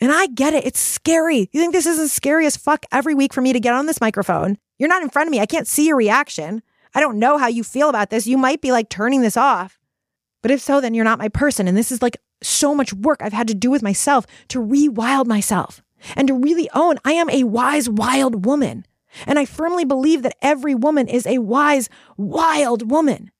And 0.00 0.12
I 0.12 0.26
get 0.26 0.54
it. 0.54 0.64
It's 0.64 0.80
scary. 0.80 1.48
You 1.52 1.60
think 1.60 1.72
this 1.72 1.86
isn't 1.86 2.10
scary 2.10 2.46
as 2.46 2.56
fuck 2.56 2.86
every 2.92 3.14
week 3.14 3.32
for 3.32 3.40
me 3.40 3.52
to 3.52 3.60
get 3.60 3.74
on 3.74 3.86
this 3.86 4.00
microphone? 4.00 4.58
You're 4.78 4.88
not 4.88 5.02
in 5.02 5.10
front 5.10 5.26
of 5.26 5.32
me. 5.32 5.40
I 5.40 5.46
can't 5.46 5.66
see 5.66 5.86
your 5.86 5.96
reaction. 5.96 6.62
I 6.94 7.00
don't 7.00 7.18
know 7.18 7.36
how 7.36 7.48
you 7.48 7.64
feel 7.64 7.88
about 7.88 8.10
this. 8.10 8.26
You 8.26 8.38
might 8.38 8.60
be 8.60 8.72
like 8.72 8.88
turning 8.88 9.22
this 9.22 9.36
off. 9.36 9.78
But 10.40 10.52
if 10.52 10.60
so, 10.60 10.80
then 10.80 10.94
you're 10.94 11.04
not 11.04 11.18
my 11.18 11.28
person. 11.28 11.66
And 11.66 11.76
this 11.76 11.90
is 11.90 12.00
like 12.00 12.16
so 12.42 12.74
much 12.74 12.92
work 12.92 13.20
I've 13.20 13.32
had 13.32 13.48
to 13.48 13.54
do 13.54 13.70
with 13.70 13.82
myself 13.82 14.24
to 14.48 14.60
rewild 14.60 15.26
myself 15.26 15.82
and 16.14 16.28
to 16.28 16.34
really 16.34 16.70
own 16.74 16.98
I 17.04 17.12
am 17.12 17.28
a 17.30 17.44
wise, 17.44 17.88
wild 17.90 18.44
woman. 18.46 18.86
And 19.26 19.38
I 19.38 19.46
firmly 19.46 19.84
believe 19.84 20.22
that 20.22 20.36
every 20.42 20.74
woman 20.74 21.08
is 21.08 21.26
a 21.26 21.38
wise, 21.38 21.88
wild 22.16 22.90
woman. 22.90 23.32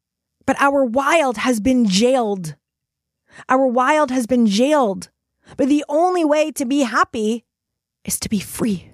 But 0.46 0.56
our 0.60 0.84
wild 0.84 1.36
has 1.38 1.60
been 1.60 1.86
jailed. 1.86 2.56
Our 3.48 3.66
wild 3.66 4.10
has 4.10 4.26
been 4.26 4.46
jailed 4.46 5.10
but 5.56 5.68
the 5.68 5.84
only 5.88 6.24
way 6.24 6.50
to 6.52 6.64
be 6.64 6.80
happy 6.80 7.44
is 8.04 8.18
to 8.20 8.28
be 8.28 8.40
free. 8.40 8.90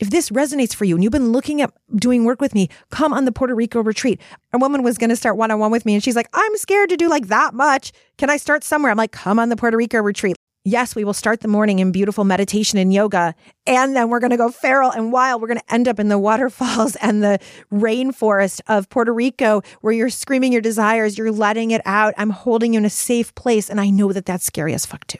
If 0.00 0.10
this 0.10 0.30
resonates 0.30 0.74
for 0.74 0.84
you 0.84 0.96
and 0.96 1.04
you've 1.04 1.12
been 1.12 1.32
looking 1.32 1.62
at 1.62 1.72
doing 1.94 2.24
work 2.24 2.40
with 2.40 2.54
me, 2.54 2.68
come 2.90 3.12
on 3.12 3.24
the 3.24 3.32
Puerto 3.32 3.54
Rico 3.54 3.82
retreat. 3.82 4.20
A 4.52 4.58
woman 4.58 4.82
was 4.82 4.98
going 4.98 5.10
to 5.10 5.16
start 5.16 5.36
one 5.36 5.50
on 5.50 5.60
one 5.60 5.70
with 5.70 5.86
me 5.86 5.94
and 5.94 6.02
she's 6.02 6.16
like, 6.16 6.28
I'm 6.32 6.56
scared 6.56 6.88
to 6.90 6.96
do 6.96 7.08
like 7.08 7.28
that 7.28 7.54
much. 7.54 7.92
Can 8.18 8.28
I 8.28 8.36
start 8.36 8.64
somewhere? 8.64 8.90
I'm 8.90 8.98
like, 8.98 9.12
come 9.12 9.38
on 9.38 9.50
the 9.50 9.56
Puerto 9.56 9.76
Rico 9.76 9.98
retreat. 10.02 10.36
Yes, 10.66 10.96
we 10.96 11.04
will 11.04 11.12
start 11.12 11.40
the 11.40 11.48
morning 11.48 11.80
in 11.80 11.92
beautiful 11.92 12.24
meditation 12.24 12.78
and 12.78 12.90
yoga. 12.90 13.34
And 13.66 13.94
then 13.94 14.08
we're 14.08 14.18
going 14.18 14.30
to 14.30 14.38
go 14.38 14.48
feral 14.48 14.90
and 14.90 15.12
wild. 15.12 15.42
We're 15.42 15.48
going 15.48 15.60
to 15.60 15.74
end 15.74 15.88
up 15.88 16.00
in 16.00 16.08
the 16.08 16.18
waterfalls 16.18 16.96
and 17.02 17.22
the 17.22 17.38
rainforest 17.70 18.62
of 18.66 18.88
Puerto 18.88 19.12
Rico 19.12 19.60
where 19.82 19.92
you're 19.92 20.08
screaming 20.08 20.52
your 20.52 20.62
desires, 20.62 21.18
you're 21.18 21.30
letting 21.30 21.70
it 21.70 21.82
out. 21.84 22.14
I'm 22.16 22.30
holding 22.30 22.72
you 22.72 22.78
in 22.78 22.86
a 22.86 22.90
safe 22.90 23.34
place. 23.34 23.68
And 23.68 23.78
I 23.78 23.90
know 23.90 24.10
that 24.14 24.24
that's 24.24 24.46
scary 24.46 24.72
as 24.72 24.86
fuck 24.86 25.06
too. 25.06 25.18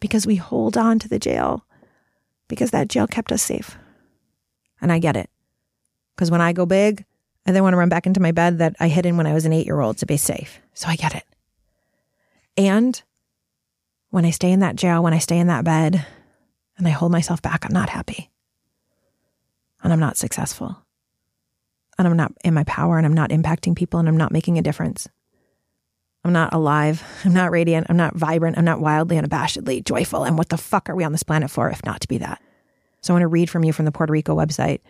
Because 0.00 0.26
we 0.26 0.36
hold 0.36 0.76
on 0.76 0.98
to 0.98 1.08
the 1.08 1.18
jail 1.18 1.64
because 2.46 2.70
that 2.72 2.88
jail 2.88 3.06
kept 3.06 3.32
us 3.32 3.42
safe. 3.42 3.78
And 4.82 4.92
I 4.92 4.98
get 4.98 5.16
it. 5.16 5.30
Because 6.14 6.30
when 6.30 6.42
I 6.42 6.52
go 6.52 6.66
big, 6.66 7.06
I 7.46 7.52
then 7.52 7.62
want 7.62 7.72
to 7.72 7.78
run 7.78 7.88
back 7.88 8.06
into 8.06 8.20
my 8.20 8.32
bed 8.32 8.58
that 8.58 8.76
I 8.78 8.88
hid 8.88 9.06
in 9.06 9.16
when 9.16 9.26
I 9.26 9.32
was 9.32 9.46
an 9.46 9.54
eight 9.54 9.64
year 9.64 9.80
old 9.80 9.96
to 9.98 10.06
be 10.06 10.18
safe. 10.18 10.60
So 10.74 10.88
I 10.88 10.96
get 10.96 11.14
it. 11.14 11.24
And 12.58 13.02
when 14.10 14.24
I 14.24 14.30
stay 14.30 14.52
in 14.52 14.60
that 14.60 14.76
jail, 14.76 15.02
when 15.02 15.14
I 15.14 15.18
stay 15.18 15.38
in 15.38 15.48
that 15.48 15.64
bed 15.64 16.06
and 16.76 16.86
I 16.86 16.90
hold 16.90 17.12
myself 17.12 17.42
back, 17.42 17.64
I'm 17.64 17.74
not 17.74 17.90
happy. 17.90 18.30
And 19.82 19.92
I'm 19.92 20.00
not 20.00 20.16
successful. 20.16 20.84
And 21.98 22.06
I'm 22.06 22.16
not 22.16 22.32
in 22.44 22.54
my 22.54 22.64
power 22.64 22.96
and 22.96 23.06
I'm 23.06 23.14
not 23.14 23.30
impacting 23.30 23.76
people 23.76 23.98
and 23.98 24.08
I'm 24.08 24.16
not 24.16 24.32
making 24.32 24.58
a 24.58 24.62
difference. 24.62 25.08
I'm 26.24 26.32
not 26.32 26.52
alive. 26.52 27.02
I'm 27.24 27.34
not 27.34 27.50
radiant. 27.50 27.86
I'm 27.88 27.96
not 27.96 28.16
vibrant. 28.16 28.58
I'm 28.58 28.64
not 28.64 28.80
wildly 28.80 29.16
unabashedly 29.16 29.84
joyful. 29.84 30.24
And 30.24 30.38
what 30.38 30.48
the 30.48 30.56
fuck 30.56 30.88
are 30.88 30.96
we 30.96 31.04
on 31.04 31.12
this 31.12 31.22
planet 31.22 31.50
for 31.50 31.70
if 31.70 31.84
not 31.84 32.00
to 32.00 32.08
be 32.08 32.18
that? 32.18 32.40
So 33.00 33.12
I 33.12 33.14
want 33.14 33.22
to 33.22 33.28
read 33.28 33.50
from 33.50 33.64
you 33.64 33.72
from 33.72 33.84
the 33.84 33.92
Puerto 33.92 34.12
Rico 34.12 34.34
website. 34.34 34.80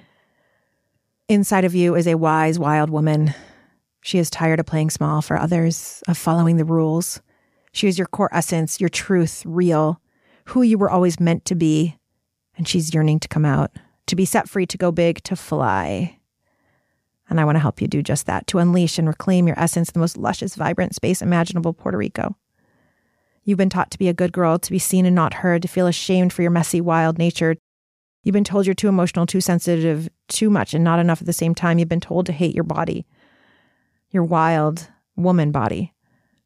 Inside 1.28 1.64
of 1.64 1.74
you 1.74 1.94
is 1.94 2.06
a 2.06 2.16
wise, 2.16 2.58
wild 2.58 2.88
woman. 2.88 3.34
She 4.00 4.18
is 4.18 4.30
tired 4.30 4.60
of 4.60 4.66
playing 4.66 4.90
small 4.90 5.20
for 5.20 5.38
others, 5.38 6.02
of 6.08 6.16
following 6.16 6.56
the 6.56 6.64
rules. 6.64 7.20
She 7.78 7.86
is 7.86 7.96
your 7.96 8.08
core 8.08 8.28
essence, 8.32 8.80
your 8.80 8.88
truth, 8.88 9.44
real, 9.46 10.00
who 10.46 10.62
you 10.62 10.76
were 10.76 10.90
always 10.90 11.20
meant 11.20 11.44
to 11.44 11.54
be. 11.54 11.96
And 12.56 12.66
she's 12.66 12.92
yearning 12.92 13.20
to 13.20 13.28
come 13.28 13.44
out, 13.44 13.70
to 14.08 14.16
be 14.16 14.24
set 14.24 14.48
free, 14.48 14.66
to 14.66 14.76
go 14.76 14.90
big, 14.90 15.22
to 15.22 15.36
fly. 15.36 16.18
And 17.30 17.38
I 17.38 17.44
want 17.44 17.54
to 17.54 17.60
help 17.60 17.80
you 17.80 17.86
do 17.86 18.02
just 18.02 18.26
that, 18.26 18.48
to 18.48 18.58
unleash 18.58 18.98
and 18.98 19.06
reclaim 19.06 19.46
your 19.46 19.56
essence, 19.56 19.92
the 19.92 20.00
most 20.00 20.16
luscious, 20.16 20.56
vibrant 20.56 20.96
space 20.96 21.22
imaginable, 21.22 21.72
Puerto 21.72 21.96
Rico. 21.96 22.34
You've 23.44 23.58
been 23.58 23.70
taught 23.70 23.92
to 23.92 23.98
be 23.98 24.08
a 24.08 24.12
good 24.12 24.32
girl, 24.32 24.58
to 24.58 24.70
be 24.72 24.80
seen 24.80 25.06
and 25.06 25.14
not 25.14 25.34
heard, 25.34 25.62
to 25.62 25.68
feel 25.68 25.86
ashamed 25.86 26.32
for 26.32 26.42
your 26.42 26.50
messy, 26.50 26.80
wild 26.80 27.16
nature. 27.16 27.54
You've 28.24 28.32
been 28.32 28.42
told 28.42 28.66
you're 28.66 28.74
too 28.74 28.88
emotional, 28.88 29.24
too 29.24 29.40
sensitive, 29.40 30.08
too 30.26 30.50
much, 30.50 30.74
and 30.74 30.82
not 30.82 30.98
enough 30.98 31.20
at 31.20 31.28
the 31.28 31.32
same 31.32 31.54
time. 31.54 31.78
You've 31.78 31.88
been 31.88 32.00
told 32.00 32.26
to 32.26 32.32
hate 32.32 32.56
your 32.56 32.64
body, 32.64 33.06
your 34.10 34.24
wild 34.24 34.88
woman 35.14 35.52
body. 35.52 35.94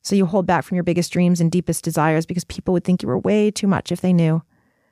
So 0.03 0.17
you 0.17 0.27
hold 0.27 0.47
back 0.47 0.65
from 0.65 0.75
your 0.75 0.85
biggest 0.85 1.13
dreams 1.13 1.41
and 1.41 1.51
deepest 1.51 1.85
desires 1.85 2.27
because 2.27 2.45
people 2.45 2.75
would 2.75 2.85
think 2.85 3.03
you 3.03 3.09
were 3.09 3.19
way 3.19 3.51
too 3.51 3.69
much 3.69 3.93
if 3.93 4.01
they 4.01 4.13
knew. 4.13 4.43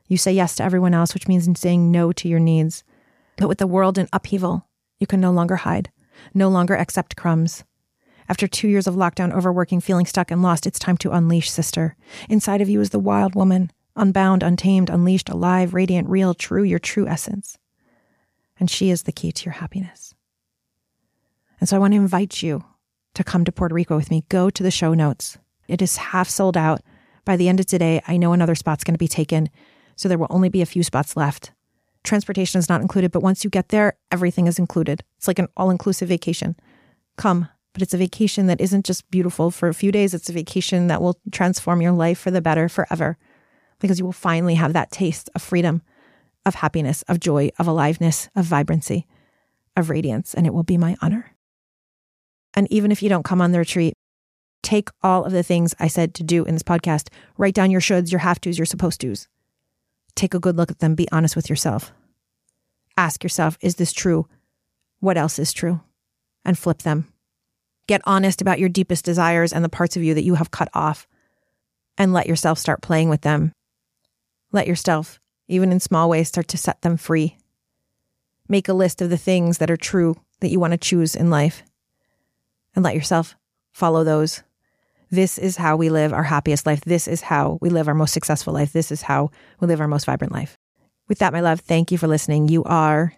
You 0.07 0.17
say 0.17 0.33
yes 0.33 0.55
to 0.57 0.65
everyone 0.65 0.95
else, 0.95 1.15
which 1.15 1.29
means 1.29 1.49
saying 1.59 1.91
no 1.91 2.13
to 2.13 2.29
your 2.29 2.41
needs. 2.41 2.85
But 3.37 3.49
with 3.49 3.59
the 3.59 3.67
world 3.67 3.99
in 3.99 4.09
upheaval, 4.13 4.69
you 4.99 5.07
can 5.07 5.21
no 5.21 5.33
longer 5.33 5.57
hide, 5.57 5.91
no 6.33 6.49
longer 6.49 6.77
accept 6.77 7.17
crumbs. 7.17 7.65
After 8.29 8.47
two 8.47 8.69
years 8.69 8.87
of 8.87 8.95
lockdown, 8.95 9.35
overworking, 9.35 9.81
feeling 9.81 10.07
stuck 10.07 10.31
and 10.31 10.43
lost, 10.43 10.67
it's 10.67 10.79
time 10.79 10.97
to 10.99 11.11
unleash, 11.11 11.51
sister. 11.51 11.97
Inside 12.29 12.61
of 12.61 12.69
you 12.69 12.81
is 12.81 12.91
the 12.91 13.01
wild 13.01 13.35
woman, 13.35 13.73
unbound, 13.97 14.45
untamed, 14.45 14.91
unleashed, 14.91 15.29
alive, 15.29 15.75
radiant, 15.75 16.09
real, 16.09 16.35
true, 16.35 16.63
your 16.63 16.79
true 16.79 17.09
essence. 17.09 17.59
And 18.61 18.71
she 18.71 18.91
is 18.91 19.03
the 19.03 19.13
key 19.13 19.33
to 19.33 19.45
your 19.47 19.55
happiness. 19.55 20.15
And 21.59 21.69
so 21.69 21.77
I 21.77 21.81
want 21.81 21.93
to 21.95 21.99
invite 21.99 22.43
you 22.43 22.65
to 23.15 23.25
come 23.25 23.45
to 23.45 23.53
Puerto 23.53 23.75
Rico 23.75 23.97
with 23.97 24.11
me, 24.11 24.25
go 24.29 24.51
to 24.51 24.63
the 24.63 24.71
show 24.71 24.95
notes. 24.95 25.39
It 25.69 25.83
is 25.83 25.97
half 25.97 26.29
sold 26.29 26.57
out. 26.57 26.81
By 27.25 27.37
the 27.37 27.49
end 27.49 27.61
of 27.61 27.67
today, 27.67 28.01
I 28.07 28.17
know 28.17 28.33
another 28.33 28.55
spot's 28.55 28.85
going 28.85 28.95
to 28.95 28.99
be 28.99 29.09
taken, 29.09 29.51
so 29.97 30.09
there 30.09 30.19
will 30.19 30.27
only 30.31 30.49
be 30.49 30.63
a 30.63 30.67
few 30.67 30.83
spots 30.83 31.17
left. 31.17 31.53
Transportation 32.03 32.59
is 32.59 32.69
not 32.69 32.81
included, 32.81 33.13
but 33.13 33.23
once 33.23 33.45
you 33.45 33.51
get 33.51 33.69
there, 33.69 33.99
everything 34.11 34.47
is 34.47 34.59
included. 34.59 35.03
It's 35.19 35.29
like 35.29 35.39
an 35.39 35.49
all 35.57 35.71
inclusive 35.71 36.09
vacation. 36.09 36.57
Come, 37.17 37.49
but 37.73 37.83
it's 37.83 37.95
a 37.95 37.99
vacation 37.99 38.47
that 38.47 38.61
isn't 38.61 38.87
just 38.87 39.11
beautiful 39.11 39.51
for 39.51 39.69
a 39.69 39.75
few 39.75 39.93
days, 39.93 40.15
it's 40.15 40.29
a 40.29 40.33
vacation 40.33 40.87
that 40.87 41.03
will 41.03 41.21
transform 41.31 41.83
your 41.83 41.93
life 41.93 42.19
for 42.19 42.31
the 42.31 42.41
better 42.41 42.69
forever 42.69 43.19
because 43.81 43.99
you 43.99 44.05
will 44.05 44.13
finally 44.13 44.55
have 44.55 44.73
that 44.73 44.91
taste 44.91 45.29
of 45.35 45.43
freedom, 45.43 45.83
of 46.47 46.57
happiness, 46.57 47.03
of 47.03 47.21
joy, 47.21 47.51
of 47.59 47.67
aliveness, 47.67 48.29
of 48.37 48.45
vibrancy, 48.45 49.07
of 49.77 49.91
radiance, 49.91 50.35
and 50.35 50.47
it 50.47 50.55
will 50.55 50.63
be 50.63 50.77
my 50.77 50.97
honor. 51.03 51.30
And 52.55 52.71
even 52.71 52.91
if 52.91 53.03
you 53.03 53.09
don't 53.09 53.25
come 53.25 53.41
on 53.41 53.53
the 53.53 53.59
retreat, 53.59 53.95
take 54.63 54.89
all 55.03 55.25
of 55.25 55.33
the 55.33 55.43
things 55.43 55.75
I 55.79 55.89
said 55.89 56.15
to 56.15 56.23
do 56.23 56.45
in 56.45 56.55
this 56.55 56.63
podcast, 56.63 57.09
write 57.39 57.55
down 57.55 57.71
your 57.71 57.81
shoulds, 57.81 58.11
your 58.11 58.21
have 58.21 58.41
tos, 58.41 58.59
your 58.59 58.67
supposed 58.67 59.01
tos. 59.01 59.29
Take 60.15 60.35
a 60.35 60.41
good 60.41 60.57
look 60.57 60.71
at 60.71 60.81
them. 60.81 60.95
Be 60.95 61.11
honest 61.13 61.37
with 61.37 61.49
yourself. 61.49 61.93
Ask 62.97 63.23
yourself, 63.23 63.57
is 63.61 63.77
this 63.77 63.93
true? 63.93 64.27
What 64.99 65.17
else 65.17 65.39
is 65.39 65.53
true? 65.53 65.81
And 66.45 66.59
flip 66.59 66.83
them. 66.83 67.13
Get 67.87 68.03
honest 68.05 68.41
about 68.41 68.59
your 68.59 68.69
deepest 68.69 69.05
desires 69.05 69.53
and 69.53 69.65
the 69.65 69.69
parts 69.69 69.97
of 69.97 70.03
you 70.03 70.15
that 70.15 70.25
you 70.25 70.35
have 70.35 70.51
cut 70.51 70.69
off, 70.75 71.07
and 71.97 72.13
let 72.13 72.27
yourself 72.27 72.59
start 72.59 72.83
playing 72.83 73.09
with 73.09 73.23
them. 73.23 73.53
Let 74.53 74.67
yourself, 74.67 75.21
even 75.49 75.73
in 75.73 75.81
small 75.81 76.09
ways, 76.09 76.29
start 76.29 76.49
to 76.49 76.59
set 76.59 76.83
them 76.83 76.97
free. 76.97 77.39
Make 78.49 78.69
a 78.69 78.75
list 78.75 79.01
of 79.01 79.11
the 79.11 79.17
things 79.17 79.59
that 79.59 79.71
are 79.71 79.77
true 79.77 80.17
that 80.41 80.51
you 80.51 80.61
want 80.61 80.73
to 80.73 80.79
choose 80.79 81.15
in 81.15 81.31
life 81.31 81.63
and 82.75 82.85
let 82.85 82.95
yourself 82.95 83.37
follow 83.73 84.05
those. 84.05 84.43
This 85.11 85.39
is 85.39 85.57
how 85.57 85.77
we 85.77 85.91
live 85.91 86.13
our 86.13 86.23
happiest 86.23 86.67
life. 86.67 86.83
This 86.83 87.09
is 87.09 87.23
how 87.23 87.59
we 87.61 87.69
live 87.69 87.89
our 87.89 87.95
most 87.95 88.13
successful 88.13 88.55
life. 88.55 88.73
This 88.73 88.93
is 88.93 89.03
how 89.03 89.31
we 89.59 89.67
live 89.67 89.81
our 89.81 89.89
most 89.89 90.07
vibrant 90.07 90.33
life. 90.33 90.57
With 91.09 91.19
that, 91.19 91.33
my 91.33 91.41
love, 91.41 91.61
thank 91.61 91.91
you 91.91 91.99
for 91.99 92.07
listening. 92.07 92.49
You 92.49 92.63
are 92.65 93.15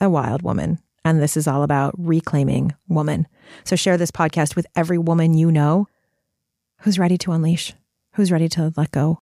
a 0.00 0.10
wild 0.10 0.42
woman, 0.42 0.78
and 1.04 1.20
this 1.20 1.36
is 1.36 1.48
all 1.48 1.62
about 1.62 1.94
reclaiming 1.96 2.74
woman. 2.88 3.26
So 3.64 3.76
share 3.76 3.96
this 3.96 4.10
podcast 4.10 4.54
with 4.56 4.66
every 4.76 4.98
woman 4.98 5.32
you 5.32 5.50
know 5.50 5.88
who's 6.80 6.98
ready 6.98 7.16
to 7.18 7.32
unleash, 7.32 7.72
who's 8.14 8.30
ready 8.30 8.48
to 8.50 8.72
let 8.76 8.90
go, 8.90 9.18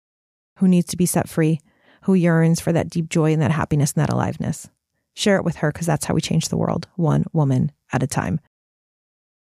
who 0.58 0.68
needs 0.68 0.88
to 0.88 0.98
be 0.98 1.06
set 1.06 1.30
free, 1.30 1.60
who 2.04 2.16
yearns 2.16 2.60
for 2.60 2.72
that 2.72 2.90
deep 2.90 3.10
joy 3.10 3.34
and 3.34 3.42
that 3.42 3.52
happiness 3.52 3.94
and 3.94 4.02
that 4.02 4.14
aliveness. 4.14 4.70
Share 5.14 5.38
it 5.38 5.46
with 5.46 5.58
her 5.58 5.72
because 5.72 5.88
that's 5.88 6.06
how 6.06 6.14
we 6.14 6.22
change 6.22 6.50
the 6.50 6.58
world, 6.58 6.88
one 6.96 7.26
woman 7.34 7.72
at 7.92 8.04
a 8.04 8.08
time. 8.08 8.40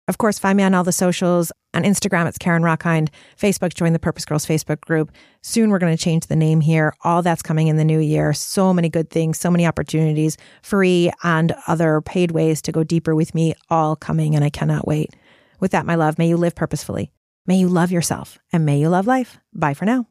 Of 0.07 0.19
course, 0.19 0.37
find 0.37 0.57
me 0.57 0.63
on 0.63 0.73
all 0.73 0.83
the 0.83 0.91
socials. 0.91 1.51
On 1.73 1.83
Instagram, 1.83 2.27
it's 2.27 2.37
Carin 2.37 2.61
Rockind. 2.61 3.09
Facebook, 3.39 3.73
join 3.73 3.93
the 3.93 3.99
Purpose 3.99 4.23
Girls 4.23 4.45
Facebook 4.45 4.81
group. 4.81 5.11
Soon 5.41 5.69
we're 5.69 5.79
going 5.79 5.95
to 5.95 6.01
change 6.01 6.27
the 6.27 6.35
name 6.35 6.61
here. 6.61 6.93
All 7.03 7.21
that's 7.21 7.41
coming 7.41 7.67
in 7.67 7.77
the 7.77 7.83
new 7.83 7.99
year. 7.99 8.31
So 8.31 8.73
many 8.73 8.87
good 8.87 9.09
things, 9.09 9.39
so 9.39 9.49
many 9.49 9.65
opportunities, 9.65 10.37
free 10.61 11.11
and 11.23 11.55
other 11.67 12.01
paid 12.01 12.31
ways 12.31 12.61
to 12.63 12.71
go 12.71 12.83
deeper 12.83 13.15
with 13.15 13.33
me, 13.33 13.55
all 13.69 13.95
coming, 13.95 14.35
and 14.35 14.43
I 14.43 14.49
cannot 14.49 14.87
wait. 14.87 15.15
With 15.59 15.71
that, 15.71 15.85
my 15.85 15.95
love, 15.95 16.17
may 16.17 16.27
you 16.27 16.37
live 16.37 16.55
purposefully. 16.55 17.11
May 17.47 17.57
you 17.57 17.67
love 17.67 17.91
yourself 17.91 18.37
and 18.51 18.65
may 18.65 18.79
you 18.79 18.89
love 18.89 19.07
life. 19.07 19.39
Bye 19.53 19.73
for 19.73 19.85
now. 19.85 20.07